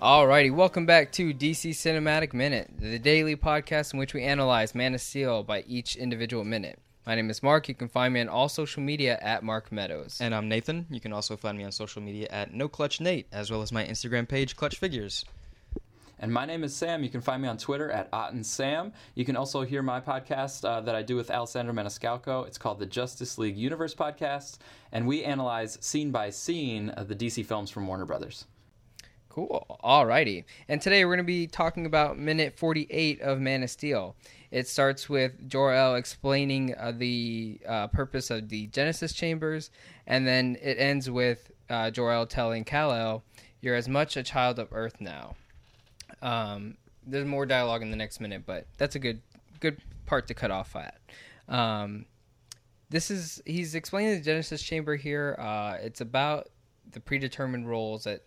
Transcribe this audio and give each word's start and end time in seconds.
Alrighty, 0.00 0.54
welcome 0.54 0.86
back 0.86 1.10
to 1.10 1.34
DC 1.34 1.70
Cinematic 1.70 2.32
Minute, 2.32 2.70
the 2.78 3.00
daily 3.00 3.34
podcast 3.34 3.92
in 3.92 3.98
which 3.98 4.14
we 4.14 4.22
analyze 4.22 4.72
Man 4.72 4.94
of 4.94 5.00
Steel 5.00 5.42
by 5.42 5.64
each 5.66 5.96
individual 5.96 6.44
minute. 6.44 6.78
My 7.04 7.16
name 7.16 7.30
is 7.30 7.42
Mark. 7.42 7.68
You 7.68 7.74
can 7.74 7.88
find 7.88 8.14
me 8.14 8.20
on 8.20 8.28
all 8.28 8.48
social 8.48 8.80
media 8.80 9.18
at 9.20 9.42
Mark 9.42 9.72
Meadows. 9.72 10.18
And 10.20 10.36
I'm 10.36 10.48
Nathan. 10.48 10.86
You 10.88 11.00
can 11.00 11.12
also 11.12 11.36
find 11.36 11.58
me 11.58 11.64
on 11.64 11.72
social 11.72 12.00
media 12.00 12.28
at 12.30 12.54
No 12.54 12.68
Clutch 12.68 13.00
Nate, 13.00 13.26
as 13.32 13.50
well 13.50 13.60
as 13.60 13.72
my 13.72 13.84
Instagram 13.84 14.28
page, 14.28 14.54
Clutch 14.54 14.76
Figures. 14.76 15.24
And 16.20 16.32
my 16.32 16.46
name 16.46 16.62
is 16.62 16.76
Sam. 16.76 17.02
You 17.02 17.10
can 17.10 17.20
find 17.20 17.42
me 17.42 17.48
on 17.48 17.58
Twitter 17.58 17.90
at 17.90 18.08
Otten 18.12 18.44
Sam. 18.44 18.92
You 19.16 19.24
can 19.24 19.34
also 19.34 19.62
hear 19.62 19.82
my 19.82 20.00
podcast 20.00 20.64
uh, 20.64 20.80
that 20.82 20.94
I 20.94 21.02
do 21.02 21.16
with 21.16 21.28
Alessandro 21.28 21.74
Maniscalco. 21.74 22.46
It's 22.46 22.56
called 22.56 22.78
the 22.78 22.86
Justice 22.86 23.36
League 23.36 23.56
Universe 23.56 23.96
Podcast, 23.96 24.58
and 24.92 25.08
we 25.08 25.24
analyze 25.24 25.76
scene 25.80 26.12
by 26.12 26.30
scene 26.30 26.94
uh, 26.96 27.02
the 27.02 27.16
DC 27.16 27.44
films 27.44 27.68
from 27.68 27.88
Warner 27.88 28.04
Brothers. 28.06 28.44
Cool. 29.28 29.78
Alrighty. 29.84 30.44
And 30.68 30.80
today 30.80 31.04
we're 31.04 31.14
going 31.14 31.18
to 31.18 31.24
be 31.24 31.46
talking 31.46 31.86
about 31.86 32.18
minute 32.18 32.56
48 32.56 33.20
of 33.20 33.40
Man 33.40 33.62
of 33.62 33.70
Steel. 33.70 34.16
It 34.50 34.66
starts 34.66 35.08
with 35.08 35.48
Jor-El 35.48 35.96
explaining 35.96 36.74
uh, 36.74 36.92
the 36.96 37.60
uh, 37.68 37.86
purpose 37.88 38.30
of 38.30 38.48
the 38.48 38.66
Genesis 38.68 39.12
chambers, 39.12 39.70
and 40.06 40.26
then 40.26 40.56
it 40.62 40.78
ends 40.78 41.10
with 41.10 41.50
uh, 41.68 41.90
Jor-El 41.90 42.26
telling 42.26 42.64
Kal-El, 42.64 43.22
"You're 43.60 43.74
as 43.74 43.88
much 43.88 44.16
a 44.16 44.22
child 44.22 44.58
of 44.58 44.68
Earth 44.72 45.00
now." 45.00 45.36
Um, 46.22 46.78
there's 47.06 47.26
more 47.26 47.44
dialogue 47.44 47.82
in 47.82 47.90
the 47.90 47.96
next 47.96 48.20
minute, 48.20 48.44
but 48.46 48.66
that's 48.78 48.94
a 48.94 48.98
good 48.98 49.20
good 49.60 49.82
part 50.06 50.26
to 50.28 50.34
cut 50.34 50.50
off 50.50 50.74
at. 50.74 50.98
Um, 51.48 52.06
this 52.88 53.10
is 53.10 53.42
he's 53.44 53.74
explaining 53.74 54.14
the 54.14 54.24
Genesis 54.24 54.62
chamber 54.62 54.96
here. 54.96 55.36
Uh, 55.38 55.76
it's 55.80 56.00
about 56.00 56.48
the 56.90 57.00
predetermined 57.00 57.68
roles 57.68 58.04
that 58.04 58.22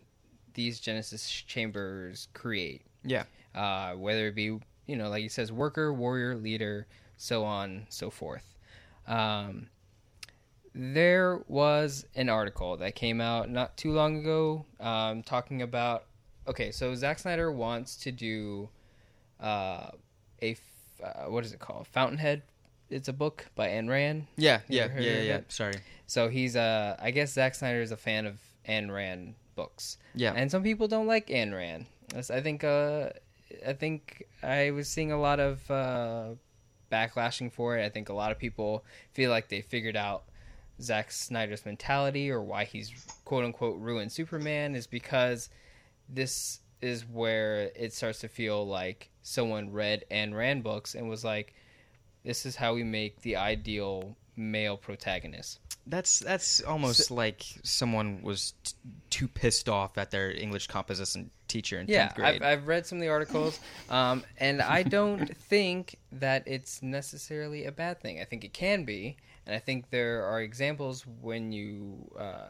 these 0.53 0.80
Genesis 0.80 1.30
chambers 1.30 2.27
create. 2.33 2.83
Yeah. 3.03 3.23
Uh, 3.53 3.94
whether 3.94 4.27
it 4.27 4.35
be, 4.35 4.59
you 4.88 4.95
know, 4.95 5.09
like 5.09 5.21
he 5.21 5.30
says, 5.30 5.52
worker, 5.52 5.94
warrior, 5.94 6.35
leader, 6.35 6.88
so 7.17 7.44
on, 7.44 7.85
so 7.89 8.09
forth. 8.09 8.55
Um, 9.07 9.67
there 10.73 11.41
was 11.47 12.05
an 12.16 12.29
article 12.29 12.77
that 12.77 12.95
came 12.95 13.19
out 13.19 13.49
not 13.49 13.75
too 13.77 13.91
long 13.91 14.17
ago 14.17 14.66
um, 14.79 15.22
talking 15.23 15.61
about. 15.61 16.05
Okay, 16.47 16.72
so 16.72 16.95
Zack 16.95 17.19
Snyder 17.19 17.52
wants 17.52 17.97
to 17.97 18.11
do 18.11 18.69
uh, 19.39 19.89
a 20.41 20.55
uh, 21.03 21.25
what 21.29 21.44
is 21.45 21.52
it 21.53 21.59
called? 21.59 21.88
Fountainhead. 21.88 22.44
It's 22.89 23.07
a 23.07 23.13
book 23.13 23.45
by 23.55 23.69
Ayn 23.69 23.89
Rand. 23.89 24.27
Yeah, 24.38 24.59
You 24.67 24.77
yeah, 24.77 24.83
ever 24.83 25.02
yeah, 25.02 25.22
yeah. 25.22 25.39
Sorry. 25.47 25.73
So 26.07 26.29
he's 26.29 26.55
uh, 26.55 26.95
I 26.99 27.11
guess 27.11 27.33
Zack 27.33 27.55
Snyder 27.55 27.81
is 27.81 27.91
a 27.91 27.97
fan 27.97 28.25
of 28.25 28.39
Ayn 28.67 28.91
Rand 28.91 29.35
books. 29.55 29.97
Yeah. 30.16 30.33
And 30.35 30.49
some 30.49 30.63
people 30.63 30.88
don't 30.88 31.07
like 31.07 31.27
Ayn 31.27 31.53
Rand. 31.53 31.85
I 32.13 32.41
think 32.41 32.63
uh, 32.63 33.09
I 33.66 33.73
think 33.73 34.23
I 34.44 34.71
was 34.71 34.88
seeing 34.88 35.11
a 35.11 35.19
lot 35.19 35.39
of 35.39 35.69
uh, 35.71 36.30
backlashing 36.91 37.52
for 37.52 37.77
it. 37.77 37.85
I 37.85 37.89
think 37.89 38.09
a 38.09 38.13
lot 38.13 38.31
of 38.31 38.39
people 38.39 38.83
feel 39.13 39.29
like 39.31 39.49
they 39.49 39.61
figured 39.61 39.95
out 39.95 40.23
Zack 40.81 41.11
Snyder's 41.11 41.66
mentality 41.66 42.29
or 42.29 42.41
why 42.41 42.66
he's 42.66 42.91
quote 43.23 43.45
unquote 43.45 43.79
ruined 43.79 44.11
Superman 44.11 44.75
is 44.75 44.88
because 44.88 45.50
this 46.09 46.59
is 46.81 47.06
where 47.06 47.72
it 47.75 47.94
starts 47.94 48.19
to 48.19 48.28
feel 48.28 48.67
like 48.67 49.09
someone 49.22 49.72
read 49.72 50.03
Ayn 50.11 50.34
Rand 50.34 50.63
books 50.63 50.95
and 50.95 51.07
was 51.07 51.23
like, 51.23 51.53
this 52.23 52.45
is 52.45 52.56
how 52.56 52.73
we 52.73 52.84
make 52.84 53.22
the 53.22 53.35
ideal 53.35 54.17
male 54.35 54.78
protagonist. 54.78 55.59
That's 55.88 56.19
that's 56.19 56.62
almost 56.62 57.09
like 57.12 57.44
someone 57.64 58.22
was 58.22 58.53
t- 58.64 58.74
too 59.09 59.28
pissed 59.28 59.68
off 59.68 59.97
at 59.97 60.12
their 60.12 60.31
English 60.31 60.68
composition 60.68 61.31
teacher 61.47 61.80
in 61.80 61.88
Yeah, 61.88 62.09
10th 62.09 62.16
grade. 62.16 62.44
I've, 62.44 62.59
I've 62.59 62.68
read 62.68 62.86
some 62.86 63.00
of 63.00 63.02
the 63.02 63.09
articles, 63.09 63.59
um, 63.90 64.24
and 64.38 64.62
I 64.62 64.84
don't 64.84 65.36
think 65.50 65.97
that 66.12 66.44
it's 66.46 66.81
necessarily 66.81 67.66
a 67.66 67.72
bad 67.72 68.00
thing. 68.00 68.22
I 68.22 68.25
think 68.25 68.44
it 68.44 68.53
can 68.53 68.86
be, 68.86 69.18
and 69.46 69.56
I 69.56 69.59
think 69.59 69.90
there 69.90 70.24
are 70.24 70.41
examples 70.41 71.06
when 71.22 71.52
you 71.52 72.12
uh, 72.18 72.50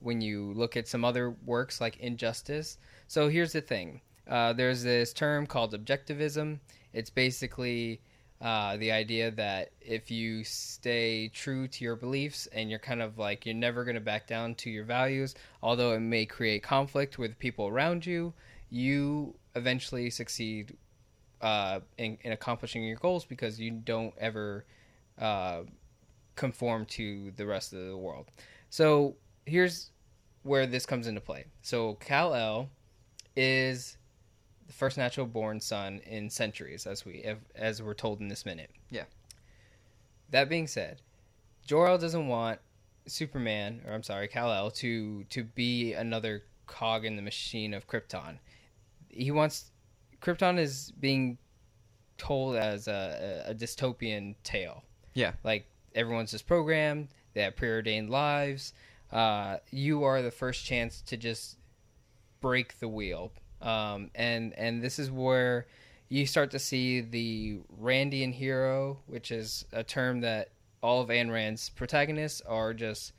when 0.00 0.20
you 0.20 0.52
look 0.54 0.76
at 0.76 0.88
some 0.88 1.04
other 1.04 1.30
works 1.44 1.80
like 1.80 1.98
Injustice. 1.98 2.78
So 3.06 3.28
here's 3.28 3.52
the 3.52 3.60
thing: 3.60 4.00
uh, 4.28 4.54
there's 4.54 4.82
this 4.82 5.12
term 5.12 5.46
called 5.46 5.74
objectivism. 5.74 6.58
It's 6.92 7.10
basically 7.10 8.00
uh, 8.42 8.76
the 8.78 8.90
idea 8.90 9.30
that 9.30 9.70
if 9.80 10.10
you 10.10 10.42
stay 10.42 11.28
true 11.28 11.68
to 11.68 11.84
your 11.84 11.94
beliefs 11.94 12.48
and 12.52 12.68
you're 12.68 12.78
kind 12.80 13.00
of 13.00 13.16
like 13.16 13.46
you're 13.46 13.54
never 13.54 13.84
going 13.84 13.94
to 13.94 14.00
back 14.00 14.26
down 14.26 14.56
to 14.56 14.68
your 14.68 14.84
values, 14.84 15.36
although 15.62 15.92
it 15.92 16.00
may 16.00 16.26
create 16.26 16.60
conflict 16.60 17.18
with 17.18 17.38
people 17.38 17.68
around 17.68 18.04
you, 18.04 18.34
you 18.68 19.32
eventually 19.54 20.10
succeed 20.10 20.76
uh, 21.40 21.78
in, 21.98 22.18
in 22.22 22.32
accomplishing 22.32 22.82
your 22.82 22.96
goals 22.96 23.24
because 23.24 23.60
you 23.60 23.70
don't 23.70 24.14
ever 24.18 24.64
uh, 25.20 25.60
conform 26.34 26.84
to 26.86 27.30
the 27.36 27.46
rest 27.46 27.72
of 27.72 27.86
the 27.86 27.96
world. 27.96 28.26
So 28.70 29.14
here's 29.46 29.92
where 30.42 30.66
this 30.66 30.84
comes 30.84 31.06
into 31.06 31.20
play. 31.20 31.44
So 31.60 31.94
Kal-El 32.00 32.68
is 33.36 33.98
the 34.66 34.72
first 34.72 34.96
natural 34.96 35.26
born 35.26 35.60
son 35.60 36.00
in 36.06 36.30
centuries, 36.30 36.86
as 36.86 37.04
we 37.04 37.24
as 37.54 37.82
we're 37.82 37.94
told 37.94 38.20
in 38.20 38.28
this 38.28 38.44
minute. 38.46 38.70
Yeah. 38.90 39.04
That 40.30 40.48
being 40.48 40.66
said, 40.66 41.02
Jor-El 41.66 41.98
doesn't 41.98 42.26
want 42.26 42.58
Superman, 43.06 43.82
or 43.86 43.92
I'm 43.92 44.02
sorry, 44.02 44.28
Kal-El, 44.28 44.70
to 44.72 45.24
to 45.24 45.44
be 45.44 45.92
another 45.92 46.44
cog 46.66 47.04
in 47.04 47.16
the 47.16 47.22
machine 47.22 47.74
of 47.74 47.86
Krypton. 47.86 48.38
He 49.08 49.30
wants 49.30 49.70
Krypton 50.20 50.58
is 50.58 50.92
being 50.98 51.38
told 52.16 52.56
as 52.56 52.88
a, 52.88 53.44
a, 53.46 53.50
a 53.50 53.54
dystopian 53.54 54.36
tale. 54.44 54.84
Yeah. 55.14 55.32
like 55.44 55.66
everyone's 55.94 56.30
just 56.30 56.46
programmed. 56.46 57.08
They 57.34 57.42
have 57.42 57.56
preordained 57.56 58.10
lives. 58.10 58.72
Uh, 59.10 59.58
you 59.70 60.04
are 60.04 60.22
the 60.22 60.30
first 60.30 60.64
chance 60.64 61.02
to 61.02 61.16
just 61.16 61.58
break 62.40 62.78
the 62.78 62.88
wheel, 62.88 63.32
um, 63.62 64.10
and 64.14 64.52
and 64.58 64.82
this 64.82 64.98
is 64.98 65.10
where 65.10 65.66
you 66.08 66.26
start 66.26 66.50
to 66.50 66.58
see 66.58 67.00
the 67.00 67.60
Randian 67.80 68.34
hero, 68.34 68.98
which 69.06 69.30
is 69.30 69.64
a 69.72 69.82
term 69.82 70.20
that 70.20 70.50
all 70.82 71.00
of 71.00 71.08
Ayn 71.08 71.32
Rand's 71.32 71.70
protagonists 71.70 72.42
are 72.42 72.74
just 72.74 73.14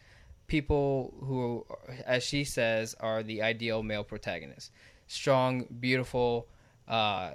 people 0.45 1.13
who, 1.21 1.65
as 2.05 2.23
she 2.23 2.43
says, 2.43 2.95
are 2.99 3.23
the 3.23 3.41
ideal 3.41 3.81
male 3.81 4.03
protagonists. 4.03 4.69
Strong, 5.07 5.65
beautiful. 5.79 6.47
Uh, 6.87 7.31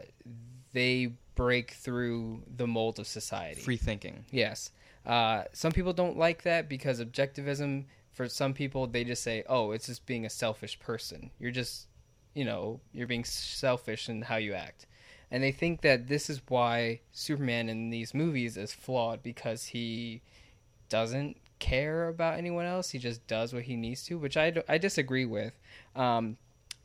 they 0.72 1.14
break 1.34 1.72
through 1.72 2.42
the 2.56 2.66
mold 2.66 3.00
of 3.00 3.08
society. 3.08 3.60
Free 3.60 3.76
thinking. 3.76 4.24
Yes. 4.30 4.70
Uh, 5.04 5.44
some 5.52 5.72
people 5.72 5.92
don't 5.92 6.16
like 6.16 6.42
that 6.42 6.68
because 6.68 7.00
objectivism, 7.00 7.86
for 8.12 8.28
some 8.28 8.52
people, 8.52 8.86
they 8.86 9.02
just 9.02 9.24
say, 9.24 9.42
oh, 9.48 9.72
it's 9.72 9.86
just 9.86 10.06
being 10.06 10.24
a 10.24 10.30
selfish 10.30 10.78
person. 10.78 11.30
You're 11.40 11.50
just, 11.50 11.87
you 12.38 12.44
know, 12.44 12.78
you're 12.92 13.08
being 13.08 13.24
selfish 13.24 14.08
in 14.08 14.22
how 14.22 14.36
you 14.36 14.54
act. 14.54 14.86
And 15.28 15.42
they 15.42 15.50
think 15.50 15.80
that 15.80 16.06
this 16.06 16.30
is 16.30 16.40
why 16.46 17.00
Superman 17.10 17.68
in 17.68 17.90
these 17.90 18.14
movies 18.14 18.56
is 18.56 18.72
flawed 18.72 19.24
because 19.24 19.66
he 19.66 20.22
doesn't 20.88 21.36
care 21.58 22.06
about 22.06 22.38
anyone 22.38 22.64
else. 22.64 22.90
He 22.90 23.00
just 23.00 23.26
does 23.26 23.52
what 23.52 23.64
he 23.64 23.74
needs 23.74 24.04
to, 24.04 24.18
which 24.18 24.36
I, 24.36 24.62
I 24.68 24.78
disagree 24.78 25.24
with. 25.24 25.52
Um, 25.96 26.36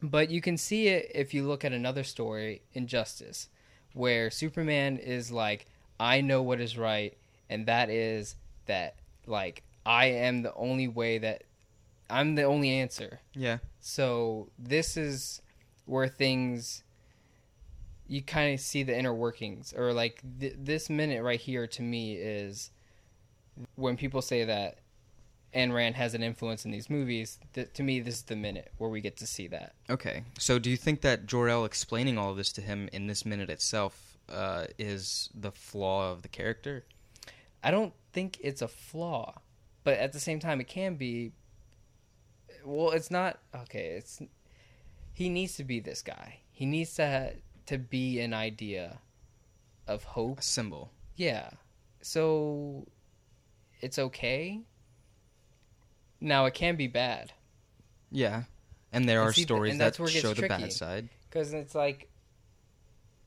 but 0.02 0.32
you 0.32 0.42
can 0.42 0.58
see 0.58 0.88
it 0.88 1.12
if 1.14 1.36
you 1.36 1.44
look 1.44 1.64
at 1.64 1.72
another 1.72 2.04
story, 2.04 2.64
Injustice, 2.74 3.50
where 3.94 4.32
Superman 4.32 4.98
is 4.98 5.32
like, 5.32 5.68
I 6.00 6.22
know 6.22 6.42
what 6.42 6.60
is 6.60 6.80
right, 6.80 7.16
and 7.48 7.68
that 7.68 7.92
is 7.92 8.36
that, 8.66 8.96
like, 9.28 9.62
I 9.86 10.08
am 10.08 10.42
the 10.42 10.56
only 10.56 10.88
way 10.88 11.20
that 11.20 11.44
I'm 12.10 12.34
the 12.34 12.44
only 12.44 12.72
answer. 12.72 13.20
Yeah. 13.36 13.60
So 13.80 14.50
this 14.58 14.98
is 14.98 15.43
where 15.86 16.08
things 16.08 16.84
you 18.08 18.22
kind 18.22 18.54
of 18.54 18.60
see 18.60 18.84
the 18.84 18.98
inner 18.98 19.14
workings, 19.14 19.74
or 19.76 19.94
like 19.94 20.22
th- 20.40 20.56
this 20.58 20.90
minute 20.90 21.24
right 21.24 21.40
here 21.40 21.68
to 21.68 21.82
me 21.82 22.16
is 22.16 22.72
when 23.76 23.98
people 23.98 24.22
say 24.22 24.44
that 24.44 24.80
Ayn 25.56 25.74
Rand 25.74 25.96
has 25.96 26.14
an 26.14 26.24
influence 26.24 26.66
in 26.66 26.72
these 26.72 26.90
movies. 26.90 27.40
Th- 27.54 27.72
to 27.74 27.84
me, 27.84 28.00
this 28.00 28.16
is 28.16 28.22
the 28.24 28.36
minute 28.36 28.72
where 28.78 28.90
we 28.90 29.02
get 29.02 29.18
to 29.18 29.28
see 29.28 29.48
that. 29.48 29.74
Okay. 29.90 30.24
So 30.38 30.60
do 30.60 30.70
you 30.70 30.78
think 30.78 31.02
that 31.02 31.26
Jor-El 31.28 31.66
explaining 31.66 32.18
all 32.18 32.32
of 32.32 32.38
this 32.38 32.52
to 32.54 32.62
him 32.62 32.90
in 32.92 33.08
this 33.08 33.26
minute 33.26 33.50
itself 33.50 34.18
uh, 34.32 34.66
is 34.78 35.30
the 35.34 35.52
flaw 35.52 36.12
of 36.12 36.24
the 36.24 36.28
character? 36.28 36.86
I 37.64 37.72
don't 37.72 37.94
think 38.12 38.38
it's 38.42 38.62
a 38.62 38.68
flaw, 38.68 39.42
but 39.84 39.98
at 39.98 40.12
the 40.12 40.20
same 40.20 40.40
time, 40.40 40.60
it 40.60 40.68
can 40.68 40.96
be. 40.96 41.32
Well, 42.66 42.92
it's 42.92 43.12
not 43.12 43.40
okay. 43.56 43.96
It's 43.98 44.22
he 45.14 45.30
needs 45.30 45.56
to 45.58 45.64
be 45.64 45.80
this 45.80 46.02
guy. 46.02 46.40
He 46.52 46.66
needs 46.66 46.96
to 46.96 47.34
to 47.68 47.78
be 47.78 48.20
an 48.20 48.34
idea 48.34 49.00
of 49.88 50.04
hope. 50.04 50.40
A 50.40 50.42
symbol. 50.42 50.92
Yeah. 51.16 51.52
So 52.02 52.88
it's 53.82 53.98
okay. 53.98 54.62
Now 56.20 56.46
it 56.46 56.54
can 56.54 56.76
be 56.76 56.88
bad. 56.88 57.32
Yeah. 58.12 58.44
And 58.92 59.08
there 59.08 59.22
And 59.22 59.30
are 59.30 59.34
see, 59.34 59.44
stories 59.44 59.78
that 59.78 59.96
show 59.96 60.34
the 60.34 60.48
bad 60.48 60.72
side. 60.72 61.10
because 61.30 61.54
it's 61.54 61.74
like 61.76 62.10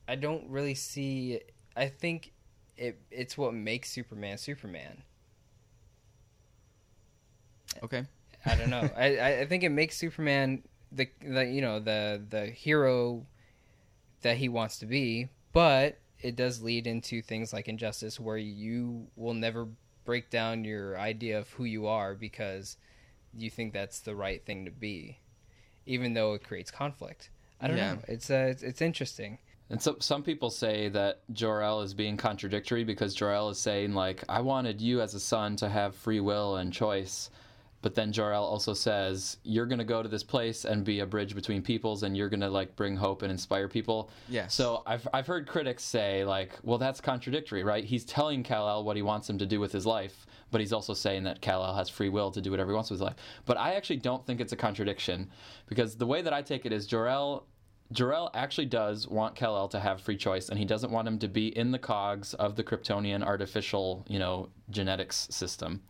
I 0.07 0.15
don't 0.15 0.49
really 0.49 0.75
see. 0.75 1.41
I 1.75 1.87
think 1.87 2.31
it 2.77 2.99
it's 3.11 3.37
what 3.37 3.53
makes 3.53 3.89
Superman 3.89 4.37
Superman. 4.37 5.03
Okay. 7.83 8.05
I 8.45 8.55
don't 8.55 8.69
know. 8.69 8.89
I 8.95 9.39
I 9.41 9.45
think 9.45 9.63
it 9.63 9.69
makes 9.69 9.97
Superman 9.97 10.63
the 10.91 11.09
the 11.21 11.45
you 11.45 11.61
know 11.61 11.79
the 11.79 12.21
the 12.29 12.45
hero 12.47 13.25
that 14.21 14.37
he 14.37 14.49
wants 14.49 14.79
to 14.79 14.85
be, 14.85 15.29
but 15.53 15.97
it 16.21 16.35
does 16.35 16.61
lead 16.63 16.87
into 16.87 17.21
things 17.21 17.53
like 17.53 17.67
injustice 17.67 18.19
where 18.19 18.37
you 18.37 19.07
will 19.15 19.33
never 19.35 19.67
break 20.05 20.29
down 20.29 20.63
your 20.63 20.97
idea 20.97 21.37
of 21.37 21.49
who 21.51 21.63
you 21.65 21.85
are 21.87 22.15
because 22.15 22.77
you 23.37 23.49
think 23.49 23.73
that's 23.73 23.99
the 23.99 24.15
right 24.15 24.43
thing 24.45 24.65
to 24.65 24.71
be, 24.71 25.19
even 25.85 26.13
though 26.13 26.33
it 26.33 26.43
creates 26.43 26.71
conflict. 26.71 27.29
I 27.61 27.67
don't 27.67 27.77
Yeah. 27.77 27.93
know. 27.93 27.99
It's 28.07 28.29
uh, 28.31 28.47
it's, 28.51 28.63
it's 28.63 28.81
interesting. 28.81 29.37
And 29.69 29.81
so 29.81 29.97
some 29.99 30.23
people 30.23 30.49
say 30.49 30.87
that 30.89 31.21
Jor-El 31.33 31.81
is 31.81 31.93
being 31.93 32.15
contradictory 32.15 32.85
because 32.85 33.13
Jor-El 33.13 33.49
is 33.49 33.59
saying 33.59 33.93
like, 33.93 34.23
I 34.29 34.39
wanted 34.39 34.79
you 34.79 35.01
as 35.01 35.13
a 35.13 35.19
son 35.19 35.57
to 35.57 35.67
have 35.67 35.93
free 35.93 36.21
will 36.21 36.55
and 36.55 36.71
choice. 36.71 37.29
But 37.81 37.93
then 37.93 38.11
Jor-El 38.11 38.43
also 38.43 38.73
says, 38.73 39.37
you're 39.43 39.67
going 39.67 39.77
to 39.77 39.85
go 39.85 40.01
to 40.01 40.09
this 40.09 40.23
place 40.23 40.65
and 40.65 40.83
be 40.83 41.01
a 41.01 41.05
bridge 41.05 41.35
between 41.35 41.61
peoples 41.61 42.03
and 42.03 42.17
you're 42.17 42.29
going 42.29 42.41
to 42.41 42.49
like 42.49 42.75
bring 42.75 42.95
hope 42.95 43.21
and 43.21 43.31
inspire 43.31 43.67
people. 43.67 44.09
Yes. 44.27 44.55
So 44.55 44.81
I've, 44.87 45.07
I've 45.13 45.27
heard 45.27 45.47
critics 45.47 45.83
say 45.83 46.25
like, 46.25 46.57
well, 46.63 46.79
that's 46.79 46.99
contradictory, 46.99 47.63
right? 47.63 47.83
He's 47.83 48.03
telling 48.03 48.41
Kal-El 48.41 48.83
what 48.83 48.95
he 48.95 49.03
wants 49.03 49.29
him 49.29 49.37
to 49.37 49.45
do 49.45 49.59
with 49.59 49.71
his 49.71 49.85
life, 49.85 50.25
but 50.49 50.59
he's 50.59 50.73
also 50.73 50.93
saying 50.93 51.23
that 51.25 51.39
Kal-El 51.39 51.75
has 51.75 51.87
free 51.87 52.09
will 52.09 52.31
to 52.31 52.41
do 52.41 52.49
whatever 52.49 52.71
he 52.71 52.75
wants 52.75 52.89
with 52.89 52.99
his 52.99 53.05
life. 53.05 53.17
But 53.45 53.57
I 53.57 53.75
actually 53.75 53.97
don't 53.97 54.25
think 54.25 54.41
it's 54.41 54.53
a 54.53 54.57
contradiction 54.57 55.29
because 55.67 55.95
the 55.95 56.07
way 56.07 56.23
that 56.23 56.33
I 56.33 56.41
take 56.41 56.65
it 56.65 56.73
is 56.73 56.87
Jor-El 56.87 57.45
Jor-El 57.93 58.31
actually 58.33 58.65
does 58.65 59.07
want 59.07 59.35
Kal-El 59.35 59.69
to 59.69 59.79
have 59.79 60.01
free 60.01 60.17
choice, 60.17 60.49
and 60.49 60.59
he 60.59 60.65
doesn't 60.65 60.91
want 60.91 61.07
him 61.07 61.19
to 61.19 61.27
be 61.29 61.57
in 61.57 61.71
the 61.71 61.79
cogs 61.79 62.33
of 62.33 62.55
the 62.57 62.63
Kryptonian 62.63 63.23
artificial, 63.23 64.03
you 64.09 64.19
know, 64.19 64.49
genetics 64.69 65.27
system. 65.31 65.83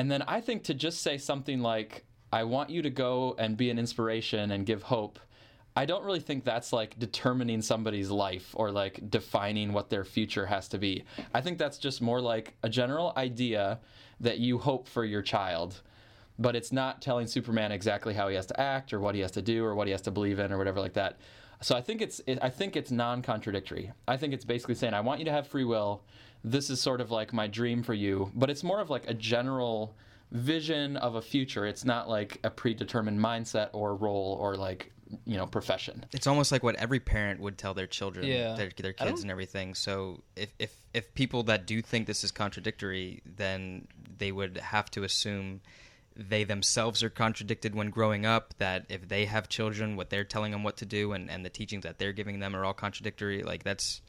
And 0.00 0.10
then 0.10 0.22
I 0.22 0.40
think 0.40 0.64
to 0.64 0.72
just 0.72 1.02
say 1.02 1.18
something 1.18 1.60
like, 1.60 2.06
I 2.32 2.44
want 2.44 2.70
you 2.70 2.80
to 2.80 2.88
go 2.88 3.34
and 3.38 3.54
be 3.54 3.68
an 3.68 3.78
inspiration 3.78 4.50
and 4.50 4.64
give 4.64 4.82
hope, 4.82 5.18
I 5.76 5.84
don't 5.84 6.06
really 6.06 6.20
think 6.20 6.42
that's 6.42 6.72
like 6.72 6.98
determining 6.98 7.60
somebody's 7.60 8.08
life 8.08 8.54
or 8.54 8.70
like 8.70 9.10
defining 9.10 9.74
what 9.74 9.90
their 9.90 10.04
future 10.04 10.46
has 10.46 10.68
to 10.68 10.78
be. 10.78 11.04
I 11.34 11.42
think 11.42 11.58
that's 11.58 11.76
just 11.76 12.00
more 12.00 12.18
like 12.18 12.54
a 12.62 12.70
general 12.70 13.12
idea 13.14 13.78
that 14.20 14.38
you 14.38 14.56
hope 14.56 14.88
for 14.88 15.04
your 15.04 15.20
child 15.20 15.82
but 16.38 16.56
it's 16.56 16.72
not 16.72 17.02
telling 17.02 17.26
Superman 17.26 17.70
exactly 17.70 18.14
how 18.14 18.28
he 18.28 18.34
has 18.34 18.46
to 18.46 18.58
act 18.58 18.94
or 18.94 18.98
what 19.00 19.14
he 19.14 19.20
has 19.20 19.30
to 19.32 19.42
do 19.42 19.62
or 19.62 19.74
what 19.74 19.86
he 19.86 19.90
has 19.90 20.00
to 20.00 20.10
believe 20.10 20.38
in 20.38 20.50
or 20.50 20.56
whatever 20.56 20.80
like 20.80 20.94
that. 20.94 21.18
So 21.60 21.76
I 21.76 21.82
think 21.82 22.00
it's 22.00 22.22
it, 22.26 22.38
I 22.40 22.48
think 22.48 22.76
it's 22.76 22.90
non-contradictory. 22.90 23.92
I 24.08 24.16
think 24.16 24.32
it's 24.32 24.46
basically 24.46 24.74
saying 24.74 24.94
I 24.94 25.00
want 25.00 25.18
you 25.18 25.26
to 25.26 25.32
have 25.32 25.46
free 25.46 25.64
will. 25.64 26.02
This 26.44 26.70
is 26.70 26.80
sort 26.80 27.00
of 27.00 27.10
like 27.10 27.32
my 27.32 27.46
dream 27.46 27.82
for 27.82 27.94
you, 27.94 28.30
but 28.34 28.48
it's 28.50 28.62
more 28.62 28.80
of 28.80 28.88
like 28.90 29.08
a 29.08 29.14
general 29.14 29.94
vision 30.32 30.96
of 30.96 31.14
a 31.16 31.22
future. 31.22 31.66
It's 31.66 31.84
not 31.84 32.08
like 32.08 32.38
a 32.44 32.50
predetermined 32.50 33.18
mindset 33.18 33.70
or 33.72 33.94
role 33.94 34.36
or 34.40 34.56
like 34.56 34.92
you 35.26 35.36
know 35.36 35.44
profession. 35.46 36.06
it's 36.12 36.28
almost 36.28 36.52
like 36.52 36.62
what 36.62 36.76
every 36.76 37.00
parent 37.00 37.40
would 37.40 37.58
tell 37.58 37.74
their 37.74 37.88
children, 37.88 38.26
Yeah. 38.26 38.54
their, 38.54 38.70
their 38.76 38.92
kids, 38.92 39.22
and 39.22 39.30
everything. 39.30 39.74
So 39.74 40.22
if, 40.36 40.54
if 40.58 40.72
if 40.94 41.12
people 41.14 41.42
that 41.44 41.66
do 41.66 41.82
think 41.82 42.06
this 42.06 42.22
is 42.22 42.30
contradictory, 42.30 43.20
then 43.26 43.88
they 44.18 44.30
would 44.30 44.56
have 44.58 44.88
to 44.92 45.02
assume 45.02 45.62
they 46.16 46.44
themselves 46.44 47.02
are 47.02 47.10
contradicted 47.10 47.74
when 47.74 47.90
growing 47.90 48.24
up. 48.24 48.54
That 48.58 48.86
if 48.88 49.08
they 49.08 49.24
have 49.24 49.48
children, 49.48 49.96
what 49.96 50.10
they're 50.10 50.24
telling 50.24 50.52
them 50.52 50.62
what 50.62 50.76
to 50.78 50.86
do, 50.86 51.12
and, 51.12 51.28
and 51.28 51.44
the 51.44 51.50
teachings 51.50 51.82
that 51.82 51.98
they're 51.98 52.12
giving 52.12 52.38
them 52.38 52.54
are 52.54 52.64
all 52.64 52.72
contradictory. 52.74 53.42
Like 53.42 53.64
that's 53.64 54.02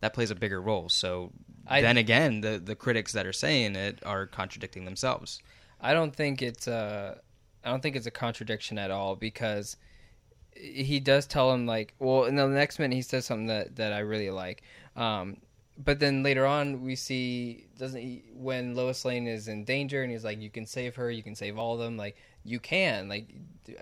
that 0.00 0.14
plays 0.14 0.30
a 0.30 0.34
bigger 0.34 0.60
role. 0.60 0.88
So 0.88 1.32
I- 1.66 1.80
then 1.80 1.96
again, 1.96 2.40
the 2.40 2.58
the 2.58 2.74
critics 2.74 3.12
that 3.12 3.26
are 3.26 3.32
saying 3.32 3.76
it 3.76 4.00
are 4.04 4.26
contradicting 4.26 4.84
themselves. 4.84 5.40
I 5.80 5.92
don't 5.92 6.14
think 6.14 6.40
it's 6.40 6.66
a, 6.66 7.20
I 7.64 7.70
don't 7.70 7.82
think 7.82 7.96
it's 7.96 8.06
a 8.06 8.10
contradiction 8.10 8.78
at 8.78 8.90
all 8.90 9.16
because 9.16 9.76
he 10.56 11.00
does 11.00 11.26
tell 11.26 11.52
him 11.52 11.66
like, 11.66 11.94
well, 11.98 12.24
in 12.24 12.36
the 12.36 12.46
next 12.46 12.78
minute 12.78 12.94
he 12.94 13.02
says 13.02 13.26
something 13.26 13.46
that 13.48 13.76
that 13.76 13.92
I 13.92 14.00
really 14.00 14.30
like. 14.30 14.62
Um, 14.96 15.38
but 15.76 15.98
then 15.98 16.22
later 16.22 16.46
on 16.46 16.82
we 16.82 16.94
see 16.94 17.66
doesn't 17.78 18.00
he 18.00 18.22
when 18.34 18.74
Lois 18.74 19.04
Lane 19.04 19.26
is 19.26 19.48
in 19.48 19.64
danger 19.64 20.02
and 20.02 20.12
he's 20.12 20.24
like, 20.24 20.40
you 20.40 20.50
can 20.50 20.66
save 20.66 20.94
her, 20.96 21.10
you 21.10 21.22
can 21.22 21.34
save 21.34 21.58
all 21.58 21.74
of 21.74 21.80
them, 21.80 21.96
like 21.96 22.16
you 22.44 22.60
can, 22.60 23.08
like 23.08 23.28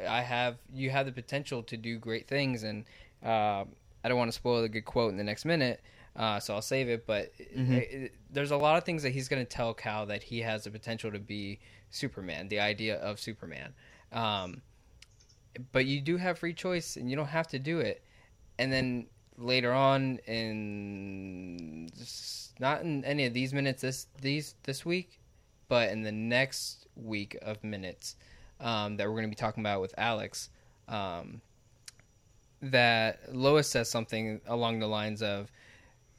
I 0.08 0.20
have, 0.22 0.56
you 0.72 0.90
have 0.90 1.06
the 1.06 1.12
potential 1.12 1.62
to 1.64 1.76
do 1.76 1.98
great 1.98 2.28
things, 2.28 2.62
and 2.62 2.84
uh, 3.24 3.64
I 4.04 4.08
don't 4.08 4.16
want 4.18 4.28
to 4.30 4.36
spoil 4.36 4.62
the 4.62 4.68
good 4.68 4.84
quote 4.84 5.10
in 5.10 5.16
the 5.16 5.24
next 5.24 5.44
minute. 5.44 5.80
Uh, 6.14 6.38
so 6.38 6.54
I'll 6.54 6.62
save 6.62 6.88
it, 6.88 7.06
but 7.06 7.32
Mhm. 7.38 7.70
it- 7.72 7.90
it- 7.92 8.14
there's 8.30 8.50
a 8.50 8.56
lot 8.56 8.76
of 8.76 8.84
things 8.84 9.02
that 9.02 9.10
he's 9.10 9.28
going 9.28 9.44
to 9.44 9.48
tell 9.50 9.72
Cal 9.72 10.04
that 10.06 10.22
he 10.24 10.40
has 10.40 10.64
the 10.64 10.70
potential 10.70 11.10
to 11.10 11.18
be 11.18 11.58
Superman, 11.90 12.48
the 12.48 12.60
idea 12.60 12.96
of 12.96 13.18
Superman. 13.18 13.74
Um, 14.12 14.60
but 15.72 15.86
you 15.86 16.00
do 16.00 16.18
have 16.18 16.38
free 16.38 16.52
choice, 16.54 16.96
and 16.96 17.08
you 17.08 17.16
don't 17.16 17.28
have 17.28 17.48
to 17.48 17.58
do 17.58 17.80
it. 17.80 18.02
And 18.58 18.70
then 18.72 19.06
later 19.38 19.72
on, 19.72 20.18
in 20.26 21.88
not 22.60 22.82
in 22.82 23.04
any 23.04 23.24
of 23.26 23.32
these 23.32 23.52
minutes 23.54 23.80
this 23.80 24.06
these 24.20 24.54
this 24.64 24.84
week, 24.84 25.18
but 25.68 25.90
in 25.90 26.02
the 26.02 26.12
next 26.12 26.86
week 26.94 27.36
of 27.40 27.64
minutes 27.64 28.16
um, 28.60 28.96
that 28.98 29.06
we're 29.08 29.14
going 29.14 29.24
to 29.24 29.30
be 29.30 29.34
talking 29.34 29.62
about 29.62 29.80
with 29.80 29.94
Alex, 29.98 30.50
um, 30.88 31.40
that 32.60 33.34
Lois 33.34 33.68
says 33.68 33.90
something 33.90 34.40
along 34.46 34.78
the 34.78 34.86
lines 34.86 35.20
of, 35.22 35.50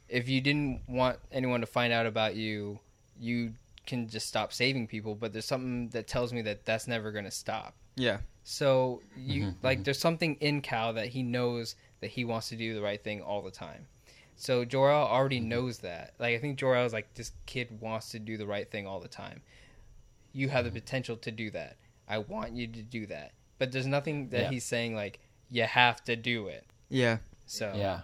"If 0.08 0.28
you 0.28 0.40
didn't 0.40 0.82
want 0.88 1.18
anyone 1.32 1.60
to 1.60 1.66
find 1.66 1.92
out 1.92 2.06
about 2.06 2.36
you, 2.36 2.80
you 3.18 3.54
can 3.86 4.08
just 4.08 4.26
stop 4.26 4.52
saving 4.52 4.86
people." 4.86 5.14
But 5.14 5.32
there's 5.32 5.44
something 5.44 5.88
that 5.90 6.06
tells 6.06 6.32
me 6.32 6.42
that 6.42 6.64
that's 6.64 6.86
never 6.88 7.12
going 7.12 7.24
to 7.24 7.30
stop. 7.30 7.74
Yeah. 7.96 8.18
So 8.42 9.02
you 9.16 9.44
Mhm, 9.44 9.54
like 9.62 9.78
mm-hmm. 9.78 9.84
there's 9.84 9.98
something 9.98 10.36
in 10.36 10.60
Cal 10.60 10.92
that 10.94 11.08
he 11.08 11.22
knows 11.22 11.76
that 12.00 12.10
he 12.10 12.24
wants 12.24 12.48
to 12.50 12.56
do 12.56 12.74
the 12.74 12.82
right 12.82 13.02
thing 13.02 13.22
all 13.22 13.40
the 13.42 13.50
time. 13.50 13.86
So 14.36 14.64
Jor-El 14.64 15.06
already 15.06 15.38
mm-hmm. 15.38 15.48
knows 15.48 15.78
that. 15.78 16.14
Like 16.18 16.34
I 16.34 16.38
think 16.38 16.58
Jor-El 16.58 16.84
is 16.84 16.92
like 16.92 17.14
this 17.14 17.32
kid 17.46 17.80
wants 17.80 18.10
to 18.10 18.18
do 18.18 18.36
the 18.36 18.46
right 18.46 18.70
thing 18.70 18.86
all 18.86 19.00
the 19.00 19.08
time. 19.08 19.42
You 20.32 20.48
have 20.50 20.64
the 20.64 20.70
mm-hmm. 20.70 20.78
potential 20.80 21.16
to 21.18 21.30
do 21.30 21.50
that. 21.52 21.76
I 22.08 22.18
want 22.18 22.52
you 22.52 22.66
to 22.66 22.82
do 22.82 23.06
that. 23.06 23.32
But 23.58 23.72
there's 23.72 23.86
nothing 23.86 24.28
that 24.30 24.42
Yeah. 24.42 24.50
he's 24.50 24.64
saying 24.64 24.94
like 24.94 25.20
you 25.48 25.62
have 25.62 26.04
to 26.04 26.16
do 26.16 26.48
it. 26.48 26.66
Yeah. 26.90 27.18
So 27.46 27.72
Yeah. 27.74 28.00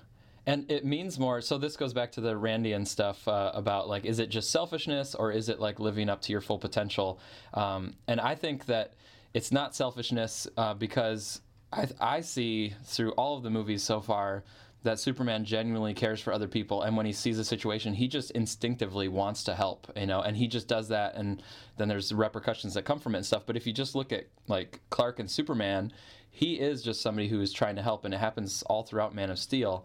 And 0.51 0.69
it 0.69 0.85
means 0.85 1.17
more. 1.17 1.41
So 1.41 1.59
this 1.59 1.77
goes 1.77 1.93
back 1.93 2.11
to 2.13 2.21
the 2.21 2.35
Randian 2.35 2.85
stuff 2.85 3.29
uh, 3.29 3.53
about 3.55 3.89
like, 3.89 4.05
is 4.05 4.19
it 4.19 4.31
just 4.31 4.51
selfishness 4.51 5.15
or 5.15 5.31
is 5.31 5.49
it 5.49 5.61
like 5.61 5.79
living 5.79 6.09
up 6.09 6.21
to 6.23 6.33
your 6.33 6.41
full 6.41 6.59
potential? 6.59 7.21
Um, 7.55 7.95
and 8.09 8.21
I 8.21 8.35
think 8.35 8.67
that 8.67 8.95
it's 9.33 9.53
not 9.53 9.77
selfishness 9.77 10.49
uh, 10.57 10.75
because 10.75 11.41
I, 11.73 11.87
I 12.01 12.21
see 12.23 12.75
through 12.85 13.13
all 13.13 13.37
of 13.37 13.45
the 13.45 13.51
movies 13.51 13.85
so 13.85 14.01
far 14.01 14.43
that 14.83 14.99
Superman 14.99 15.45
genuinely 15.45 15.95
cares 15.95 16.21
for 16.21 16.33
other 16.33 16.49
people, 16.49 16.83
and 16.83 16.97
when 16.97 17.05
he 17.07 17.13
sees 17.13 17.39
a 17.39 17.45
situation, 17.45 17.93
he 17.93 18.09
just 18.09 18.31
instinctively 18.31 19.09
wants 19.09 19.45
to 19.45 19.55
help, 19.55 19.87
you 19.95 20.07
know, 20.07 20.23
and 20.23 20.37
he 20.37 20.49
just 20.49 20.67
does 20.67 20.89
that, 20.89 21.15
and 21.17 21.43
then 21.77 21.87
there's 21.87 22.15
repercussions 22.15 22.73
that 22.75 22.87
come 22.87 22.99
from 22.99 23.15
it 23.15 23.19
and 23.19 23.27
stuff. 23.27 23.43
But 23.45 23.59
if 23.59 23.67
you 23.67 23.75
just 23.75 23.95
look 23.95 24.11
at 24.11 24.27
like 24.49 24.81
Clark 24.89 25.21
and 25.21 25.31
Superman, 25.31 25.93
he 26.31 26.55
is 26.55 26.83
just 26.83 27.03
somebody 27.03 27.29
who 27.29 27.43
is 27.43 27.53
trying 27.53 27.77
to 27.77 27.83
help, 27.83 28.07
and 28.07 28.15
it 28.15 28.21
happens 28.21 28.63
all 28.63 28.83
throughout 28.83 29.15
Man 29.15 29.31
of 29.31 29.39
Steel. 29.39 29.85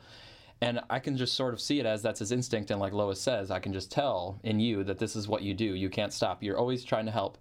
And 0.61 0.79
I 0.89 0.99
can 0.99 1.17
just 1.17 1.35
sort 1.35 1.53
of 1.53 1.59
see 1.59 1.79
it 1.79 1.85
as 1.85 2.01
that's 2.01 2.19
his 2.19 2.31
instinct, 2.31 2.71
and 2.71 2.79
like 2.79 2.93
Lois 2.93 3.21
says, 3.21 3.51
I 3.51 3.59
can 3.59 3.73
just 3.73 3.91
tell 3.91 4.39
in 4.43 4.59
you 4.59 4.83
that 4.85 4.99
this 4.99 5.15
is 5.15 5.27
what 5.27 5.41
you 5.41 5.53
do. 5.53 5.65
You 5.65 5.89
can't 5.89 6.13
stop. 6.13 6.41
You're 6.41 6.57
always 6.57 6.83
trying 6.83 7.05
to 7.05 7.11
help, 7.11 7.37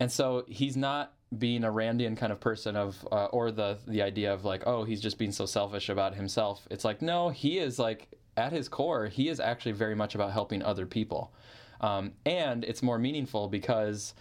and 0.00 0.10
so 0.10 0.44
he's 0.48 0.76
not 0.76 1.14
being 1.38 1.62
a 1.62 1.68
Randian 1.68 2.16
kind 2.16 2.32
of 2.32 2.40
person 2.40 2.74
of, 2.74 3.06
uh, 3.12 3.26
or 3.26 3.52
the 3.52 3.78
the 3.86 4.02
idea 4.02 4.34
of 4.34 4.44
like, 4.44 4.66
oh, 4.66 4.82
he's 4.82 5.00
just 5.00 5.16
being 5.16 5.30
so 5.30 5.46
selfish 5.46 5.88
about 5.88 6.14
himself. 6.16 6.66
It's 6.70 6.84
like, 6.84 7.00
no, 7.00 7.28
he 7.28 7.58
is 7.58 7.78
like 7.78 8.08
at 8.36 8.52
his 8.52 8.68
core, 8.68 9.06
he 9.06 9.28
is 9.28 9.38
actually 9.38 9.72
very 9.72 9.94
much 9.94 10.16
about 10.16 10.32
helping 10.32 10.62
other 10.62 10.86
people, 10.86 11.32
um, 11.80 12.12
and 12.26 12.64
it's 12.64 12.82
more 12.82 12.98
meaningful 12.98 13.46
because 13.48 14.12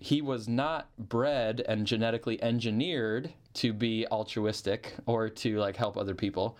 he 0.00 0.22
was 0.22 0.46
not 0.48 0.88
bred 0.98 1.62
and 1.66 1.86
genetically 1.86 2.40
engineered 2.42 3.32
to 3.54 3.72
be 3.72 4.06
altruistic 4.12 4.94
or 5.06 5.28
to 5.28 5.58
like 5.58 5.76
help 5.76 5.96
other 5.96 6.14
people 6.14 6.56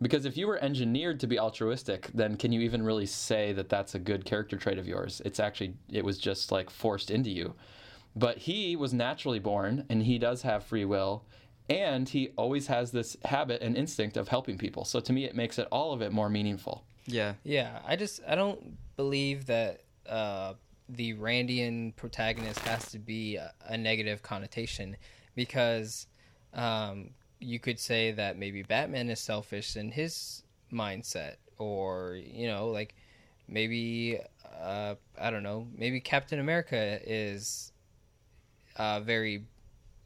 because 0.00 0.24
if 0.24 0.36
you 0.36 0.46
were 0.46 0.62
engineered 0.62 1.20
to 1.20 1.26
be 1.26 1.38
altruistic 1.38 2.10
then 2.14 2.36
can 2.36 2.52
you 2.52 2.60
even 2.60 2.82
really 2.82 3.06
say 3.06 3.52
that 3.52 3.68
that's 3.68 3.94
a 3.94 3.98
good 3.98 4.24
character 4.24 4.56
trait 4.56 4.78
of 4.78 4.86
yours? 4.86 5.22
It's 5.24 5.40
actually 5.40 5.74
it 5.90 6.04
was 6.04 6.18
just 6.18 6.52
like 6.52 6.70
forced 6.70 7.10
into 7.10 7.30
you. 7.30 7.54
But 8.16 8.38
he 8.38 8.76
was 8.76 8.92
naturally 8.92 9.38
born 9.38 9.84
and 9.88 10.02
he 10.02 10.18
does 10.18 10.42
have 10.42 10.64
free 10.64 10.84
will 10.84 11.24
and 11.68 12.08
he 12.08 12.30
always 12.36 12.66
has 12.68 12.90
this 12.90 13.16
habit 13.24 13.60
and 13.60 13.76
instinct 13.76 14.16
of 14.16 14.28
helping 14.28 14.56
people. 14.56 14.84
So 14.84 15.00
to 15.00 15.12
me 15.12 15.24
it 15.24 15.34
makes 15.34 15.58
it 15.58 15.68
all 15.70 15.92
of 15.92 16.02
it 16.02 16.12
more 16.12 16.28
meaningful. 16.30 16.84
Yeah. 17.06 17.34
Yeah, 17.44 17.80
I 17.86 17.96
just 17.96 18.20
I 18.26 18.34
don't 18.34 18.76
believe 18.96 19.46
that 19.46 19.82
uh, 20.08 20.54
the 20.88 21.14
Randian 21.14 21.94
protagonist 21.96 22.60
has 22.60 22.90
to 22.92 22.98
be 22.98 23.36
a, 23.36 23.52
a 23.66 23.76
negative 23.76 24.22
connotation 24.22 24.96
because 25.34 26.06
um, 26.54 27.10
you 27.40 27.58
could 27.58 27.78
say 27.78 28.12
that 28.12 28.36
maybe 28.36 28.62
Batman 28.62 29.08
is 29.10 29.20
selfish 29.20 29.76
in 29.76 29.92
his 29.92 30.42
mindset, 30.72 31.36
or 31.58 32.16
you 32.16 32.46
know, 32.46 32.68
like 32.68 32.94
maybe 33.46 34.20
uh, 34.60 34.94
I 35.18 35.30
don't 35.30 35.42
know, 35.42 35.66
maybe 35.76 36.00
Captain 36.00 36.38
America 36.40 37.00
is 37.04 37.72
uh, 38.76 39.00
very 39.00 39.44